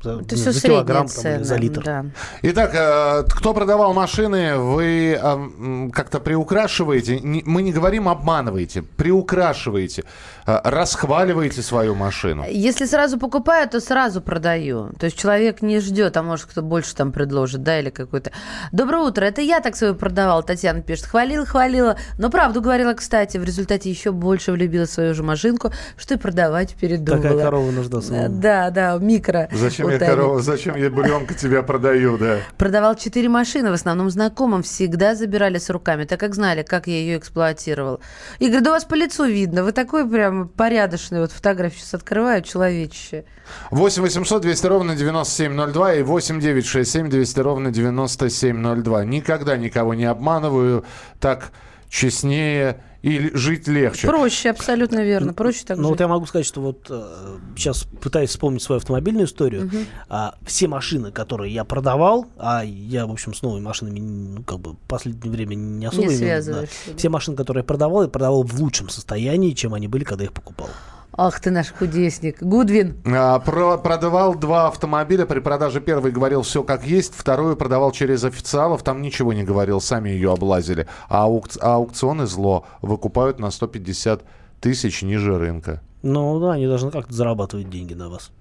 за, 0.03 0.11
Это 0.19 0.35
ну, 0.35 0.41
все 0.41 0.51
за 0.51 0.61
килограмм 0.61 1.07
там, 1.07 1.07
цены. 1.07 1.43
за 1.43 1.55
литр. 1.55 1.83
Да. 1.83 2.05
Итак, 2.41 2.71
э, 2.73 3.23
кто 3.29 3.53
продавал 3.53 3.93
машины, 3.93 4.57
вы 4.57 5.19
э, 5.21 5.89
как-то 5.91 6.19
приукрашиваете, 6.19 7.19
мы 7.23 7.61
не 7.61 7.71
говорим 7.71 8.07
обманываете, 8.07 8.83
приукрашиваете, 8.83 10.03
расхваливаете 10.45 11.61
свою 11.61 11.95
машину. 11.95 12.45
Если 12.47 12.85
сразу 12.85 13.17
покупаю, 13.17 13.67
то 13.67 13.79
сразу 13.79 14.21
продаю. 14.21 14.91
То 14.99 15.05
есть 15.05 15.17
человек 15.17 15.61
не 15.61 15.79
ждет, 15.79 16.15
а 16.17 16.23
может 16.23 16.45
кто 16.45 16.61
больше 16.61 16.95
там 16.95 17.11
предложит, 17.11 17.63
да, 17.63 17.79
или 17.79 17.89
какой-то. 17.89 18.31
Доброе 18.71 19.03
утро, 19.03 19.25
это 19.25 19.41
я 19.41 19.59
так 19.59 19.75
свою 19.75 19.95
продавала, 19.95 20.43
Татьяна 20.43 20.81
пишет. 20.81 21.05
Хвалила, 21.05 21.45
хвалила, 21.45 21.97
но 22.19 22.29
правду 22.29 22.61
говорила, 22.61 22.93
кстати, 22.93 23.37
в 23.37 23.43
результате 23.43 23.89
еще 23.89 24.11
больше 24.11 24.51
влюбила 24.51 24.85
в 24.85 24.89
свою 24.89 25.13
же 25.13 25.23
машинку, 25.23 25.71
что 25.97 26.13
и 26.13 26.17
продавать 26.17 26.75
передумала. 26.75 27.23
Такая 27.23 27.43
корова 27.43 27.71
нужна 27.71 27.95
Э, 27.99 28.01
самому. 28.01 28.41
Да, 28.41 28.69
да, 28.69 28.97
микро. 28.97 29.49
Зачем 29.51 29.89
я 29.89 29.99
корова, 29.99 30.41
зачем 30.41 30.75
я 30.75 30.89
буренка 30.89 31.33
тебя 31.33 31.63
продаю, 31.63 32.17
да? 32.17 32.37
Продавал 32.57 32.95
четыре 32.95 33.29
машины, 33.29 33.71
в 33.71 33.73
основном 33.73 34.09
знакомым, 34.09 34.63
всегда 34.63 35.15
забирали 35.15 35.57
с 35.57 35.69
руками, 35.69 36.05
так 36.05 36.19
как 36.19 36.35
знали, 36.35 36.63
как 36.63 36.87
я 36.87 36.93
ее 36.93 37.17
эксплуатировал. 37.17 37.99
Игорь, 38.39 38.61
да 38.61 38.71
у 38.71 38.73
вас 38.73 38.85
по 38.85 38.95
лицу 38.95 39.25
видно, 39.25 39.63
вы 39.63 39.71
такой 39.71 40.07
прям 40.07 40.34
порядочный, 40.43 41.19
вот 41.19 41.31
фотографию 41.31 41.79
сейчас 41.79 41.93
открываю, 41.95 42.41
человечище. 42.41 43.25
8 43.71 44.01
800 44.01 44.41
200 44.41 44.67
ровно 44.67 44.95
9702 44.95 45.93
и 45.95 46.03
8 46.03 46.39
967 46.39 47.09
200 47.09 47.39
ровно 47.39 47.71
9702. 47.71 49.05
Никогда 49.05 49.57
никого 49.57 49.93
не 49.93 50.05
обманываю. 50.05 50.85
Так 51.19 51.51
честнее 51.89 52.81
и 53.05 53.29
жить 53.35 53.67
легче. 53.67 54.07
Проще, 54.07 54.49
абсолютно 54.49 55.03
верно, 55.03 55.31
проще 55.31 55.63
так 55.63 55.77
Ну 55.77 55.89
вот 55.89 55.99
я 55.99 56.07
могу 56.07 56.25
сказать, 56.25 56.47
что 56.47 56.59
вот 56.59 56.87
э, 56.89 57.37
сейчас 57.55 57.83
пытаюсь 58.01 58.31
вспомнить 58.31 58.63
свою 58.63 58.77
автомобильную 58.77 59.27
историю. 59.27 59.69
А, 60.09 60.33
все 60.43 60.67
машины, 60.67 61.11
которые 61.11 61.53
я 61.53 61.63
продавал, 61.65 62.25
а 62.37 62.63
я, 62.65 63.05
в 63.05 63.11
общем, 63.11 63.35
с 63.35 63.43
новыми 63.43 63.63
машинами, 63.63 63.99
ну, 63.99 64.43
как 64.43 64.59
бы, 64.59 64.71
в 64.71 64.77
последнее 64.87 65.31
время 65.31 65.53
не 65.53 65.85
особо... 65.85 66.07
Не 66.07 66.15
имею, 66.15 66.43
да. 66.43 66.63
Все 66.97 67.09
машины, 67.09 67.37
которые 67.37 67.61
я 67.61 67.65
продавал, 67.65 68.01
я 68.01 68.07
продавал 68.07 68.41
в 68.41 68.59
лучшем 68.59 68.89
состоянии, 68.89 69.51
чем 69.51 69.75
они 69.75 69.87
были, 69.87 70.03
когда 70.03 70.23
я 70.23 70.29
их 70.29 70.33
покупал. 70.33 70.69
Ах 71.17 71.39
ты 71.39 71.49
наш 71.49 71.71
худесник. 71.71 72.41
Гудвин. 72.43 72.97
А, 73.05 73.39
про- 73.39 73.77
продавал 73.77 74.35
два 74.35 74.67
автомобиля. 74.67 75.25
При 75.25 75.39
продаже 75.39 75.79
первый 75.79 76.11
говорил 76.11 76.41
все 76.41 76.61
как 76.63 76.85
есть, 76.85 77.13
вторую 77.15 77.55
продавал 77.55 77.91
через 77.91 78.23
официалов. 78.25 78.83
Там 78.83 79.01
ничего 79.01 79.31
не 79.33 79.43
говорил, 79.43 79.79
сами 79.79 80.09
ее 80.09 80.33
облазили. 80.33 80.87
А, 81.07 81.27
аукц- 81.27 81.57
а 81.61 81.75
аукционы 81.75 82.25
зло 82.25 82.65
выкупают 82.81 83.39
на 83.39 83.49
150 83.49 84.23
тысяч 84.59 85.03
ниже 85.03 85.37
рынка. 85.37 85.81
Ну 86.03 86.39
да, 86.39 86.53
они 86.53 86.67
должны 86.67 86.91
как-то 86.91 87.13
зарабатывать 87.13 87.69
деньги 87.69 87.93
на 87.93 88.09
вас. 88.09 88.31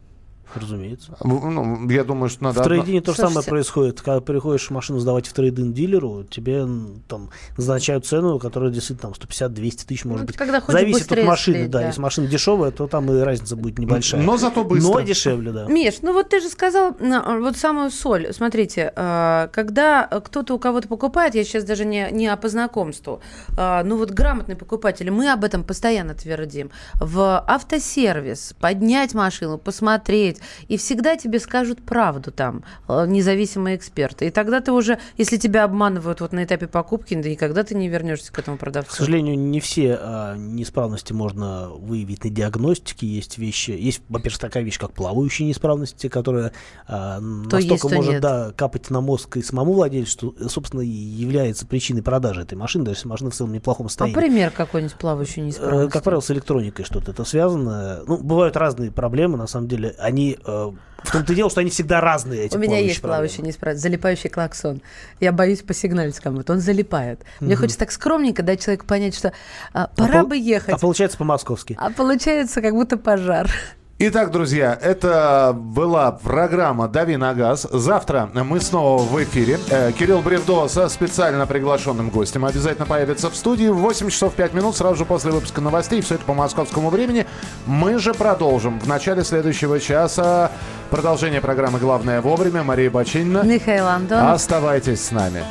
Разумеется. 0.55 1.17
В- 1.21 1.51
Ну, 1.51 1.89
я 1.91 2.05
думаю, 2.05 2.29
что 2.29 2.45
надо... 2.45 2.59
В 2.59 2.63
одно- 2.63 2.75
трейдине 2.77 3.01
то 3.01 3.13
же 3.13 3.19
самое 3.19 3.45
происходит. 3.47 4.01
Когда 4.01 4.21
приходишь 4.21 4.71
машину 4.71 4.99
сдавать 4.99 5.27
в 5.27 5.33
трейдинг 5.33 5.75
дилеру, 5.75 6.25
тебе 6.25 6.67
там 7.09 7.31
назначают 7.57 8.07
цену, 8.07 8.39
которая 8.39 8.71
действительно 8.71 9.13
там 9.13 9.29
150-200 9.29 9.87
тысяч 9.87 10.05
может 10.05 10.23
Ну, 10.23 10.27
быть. 10.27 10.37
когда 10.37 10.61
Зависит 10.67 11.11
от 11.13 11.25
машины, 11.25 11.57
слить, 11.59 11.71
да. 11.71 11.81
да. 11.81 11.87
Если 11.89 12.01
машина 12.01 12.27
дешевая, 12.27 12.71
то 12.71 12.87
там 12.87 13.11
и 13.11 13.21
разница 13.21 13.57
будет 13.57 13.79
небольшая. 13.79 14.23
Но 14.23 14.37
зато 14.37 14.65
быстро. 14.65 14.93
Но 14.93 15.01
дешевле, 15.01 15.53
да. 15.53 15.67
Миш, 15.67 15.97
ну 16.03 16.13
вот 16.13 16.29
ты 16.29 16.41
же 16.41 16.49
сказал 16.49 16.97
на- 17.01 17.39
вот 17.41 17.57
самую 17.57 17.91
соль. 17.91 18.33
Смотрите, 18.33 18.93
э, 18.95 19.49
когда 19.53 20.07
кто-то 20.07 20.55
у 20.55 20.59
кого-то 20.59 20.89
покупает, 20.89 21.35
я 21.35 21.45
сейчас 21.45 21.65
даже 21.65 21.85
не, 21.85 22.09
не 22.13 22.27
о 22.29 22.37
по 22.37 22.49
знакомству, 22.49 23.21
э, 23.57 23.83
ну 23.85 23.97
вот 23.97 24.11
грамотный 24.11 24.57
покупатель, 24.57 25.11
мы 25.11 25.31
об 25.33 25.45
этом 25.45 25.65
постоянно 25.65 26.15
твердим. 26.15 26.71
В 26.95 27.45
автосервис 27.47 28.55
поднять 28.61 29.15
машину, 29.15 29.59
посмотреть, 29.59 30.34
и 30.69 30.77
всегда 30.77 31.17
тебе 31.17 31.39
скажут 31.39 31.83
правду 31.83 32.31
там, 32.31 32.65
э, 32.89 33.07
независимые 33.07 33.77
эксперты. 33.77 34.27
И 34.27 34.31
тогда 34.31 34.61
ты 34.61 34.73
уже, 34.73 34.99
если 35.17 35.37
тебя 35.37 35.65
обманывают 35.65 36.21
вот 36.21 36.33
на 36.33 36.45
этапе 36.45 36.67
покупки, 36.67 37.15
да 37.15 37.29
никогда 37.29 37.63
ты 37.65 37.75
не 37.75 37.89
вернешься 37.89 38.33
к 38.33 38.39
этому 38.39 38.57
продавцу. 38.57 38.93
К 38.93 38.97
сожалению, 38.97 39.39
не 39.39 39.61
все 39.61 39.99
а, 40.01 40.37
неисправности 40.37 41.13
можно 41.13 41.69
выявить 41.69 42.25
на 42.25 42.31
диагностике. 42.31 43.07
Есть 43.07 43.39
вещи, 43.39 43.71
есть, 43.73 44.03
во-первых, 44.09 44.39
такая 44.39 44.63
вещь, 44.63 44.79
как 44.79 44.93
плавающие 44.93 45.47
неисправности, 45.47 46.09
которая 46.09 46.53
а, 46.87 47.21
То 47.51 47.57
есть, 47.59 47.69
настолько 47.71 47.89
то 47.89 47.95
может 47.95 48.13
нет. 48.13 48.23
да, 48.23 48.53
капать 48.57 48.91
на 48.91 49.01
мозг 49.01 49.37
и 49.37 49.43
самому 49.43 49.73
владельцу, 49.75 50.35
что, 50.35 50.49
собственно, 50.49 50.81
и 50.81 50.87
является 50.87 51.67
причиной 51.67 52.03
продажи 52.03 52.43
этой 52.43 52.57
машины, 52.57 52.85
даже 52.85 52.99
если 52.99 53.09
машина 53.09 53.31
в 53.31 53.35
целом 53.35 53.51
в 53.51 53.55
неплохом 53.55 53.87
А 53.87 53.89
состоянии. 53.89 54.15
пример 54.15 54.51
какой-нибудь 54.51 54.95
плавающий 54.97 55.43
Э, 55.43 55.47
неисправности? 55.47 55.93
Как 55.93 56.05
правило, 56.05 56.21
с 56.21 56.31
электроникой 56.31 56.85
что-то 56.85 57.11
это 57.11 57.25
связано. 57.25 58.03
Ну, 58.07 58.19
бывают 58.19 58.57
разные 58.57 58.91
проблемы, 58.91 59.37
на 59.37 59.47
самом 59.47 59.69
деле. 59.69 59.95
Они 59.99 60.24
э, 60.33 60.71
в 61.03 61.13
том-то 61.13 61.33
и 61.33 61.37
дело, 61.37 61.51
что 61.51 61.61
они 61.61 61.69
всегда 61.71 62.01
разные, 62.01 62.47
эти 62.47 62.57
У 62.57 62.59
меня 62.59 62.79
есть 62.79 63.01
проблемы. 63.01 63.15
плавающий 63.27 63.43
неисправность, 63.43 63.83
залипающий 63.83 64.31
клаксон. 64.31 64.81
Я 65.21 65.33
боюсь 65.33 65.61
посигналить 65.63 66.19
кому-то, 66.19 66.55
он 66.55 66.61
залипает. 66.61 67.21
Мне 67.41 67.55
Мгм. 67.55 67.61
хочется 67.61 67.79
так 67.81 67.93
скромненько 67.93 68.43
дать 68.43 68.63
человеку 68.65 68.87
понять, 68.87 69.15
что 69.15 69.33
а, 69.75 69.89
пора 69.97 70.21
пол- 70.21 70.29
бы 70.31 70.37
ехать, 70.39 70.75
А 70.75 70.79
получается 70.79 71.19
по-московски. 71.19 71.77
а 71.79 71.91
получается 71.91 72.63
как 72.63 72.73
будто 72.73 72.97
пожар. 72.97 73.51
Итак, 73.97 74.33
друзья, 74.33 74.77
это 74.83 75.53
была 75.57 76.11
программа 76.11 76.89
«Дави 76.89 77.17
на 77.17 77.33
газ». 77.33 77.65
Завтра 77.71 78.29
мы 78.35 78.61
снова 78.61 79.01
в 79.01 79.23
эфире. 79.23 79.61
Э, 79.71 79.93
Кирилл 79.93 80.21
Бревдо 80.21 80.67
со 80.67 80.89
специально 80.89 81.47
приглашенным 81.47 82.11
гостем 82.11 82.45
обязательно 82.45 82.87
появится 82.87 83.31
в 83.31 83.37
студии 83.37 83.69
в 83.69 83.77
8 83.77 84.11
часов 84.11 84.35
5 84.35 84.53
минут, 84.53 84.77
сразу 84.77 84.97
же 84.97 85.05
после 85.05 85.31
выпуска 85.31 85.61
новостей. 85.61 86.01
Все 86.01 86.17
это 86.17 86.25
по 86.25 86.35
московскому 86.35 86.91
времени. 86.91 87.25
Мы 87.67 88.01
же 88.01 88.15
продолжим 88.15 88.81
в 88.81 88.89
начале 88.89 89.23
следующего 89.23 89.79
часа. 89.79 90.51
Продолжение 90.91 91.41
программы 91.41 91.79
«Главное 91.79 92.21
вовремя». 92.21 92.65
Мария 92.65 92.91
Бачинина. 92.91 93.43
Михаил 93.45 93.87
Антонов. 93.87 94.33
Оставайтесь 94.33 95.05
с 95.05 95.13
нами. 95.13 95.45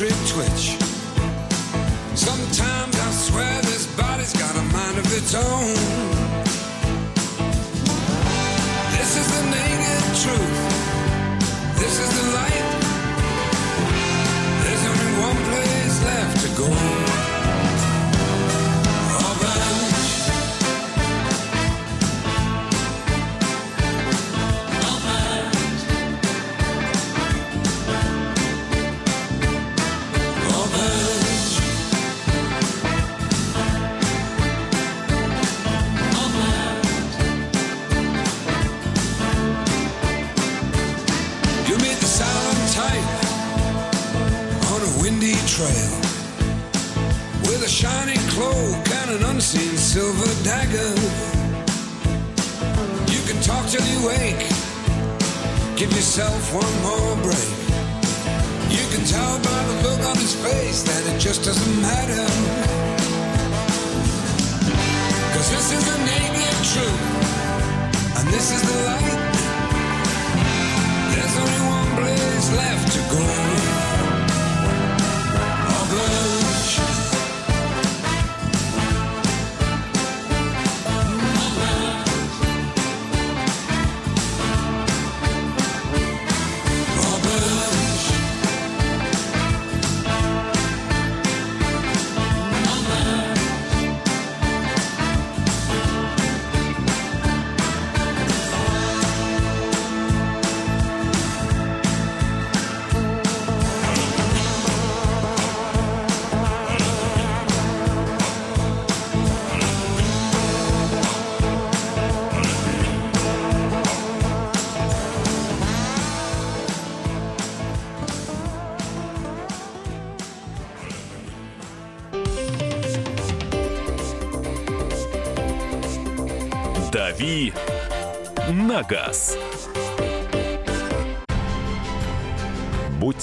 Electric 0.00 0.28
twitch. 0.28 0.76
Sometimes 2.16 2.98
I 2.98 3.10
swear 3.12 3.62
this 3.62 3.86
body's 3.96 4.32
got 4.32 4.56
a 4.56 4.62
mind 4.72 4.98
of 4.98 5.06
its 5.16 5.34
own. 5.34 5.74
This 8.90 9.16
is 9.16 9.26
the 9.34 9.42
naked 9.50 10.04
truth. 10.22 11.78
This 11.78 12.00
is 12.00 12.10
the 12.18 12.26
light. 12.34 12.66
There's 14.64 14.84
only 14.90 15.10
one 15.22 15.36
place 15.50 16.04
left 16.04 16.40
to 16.42 16.48
go. 16.56 17.03
One 56.54 56.82
more 56.82 57.13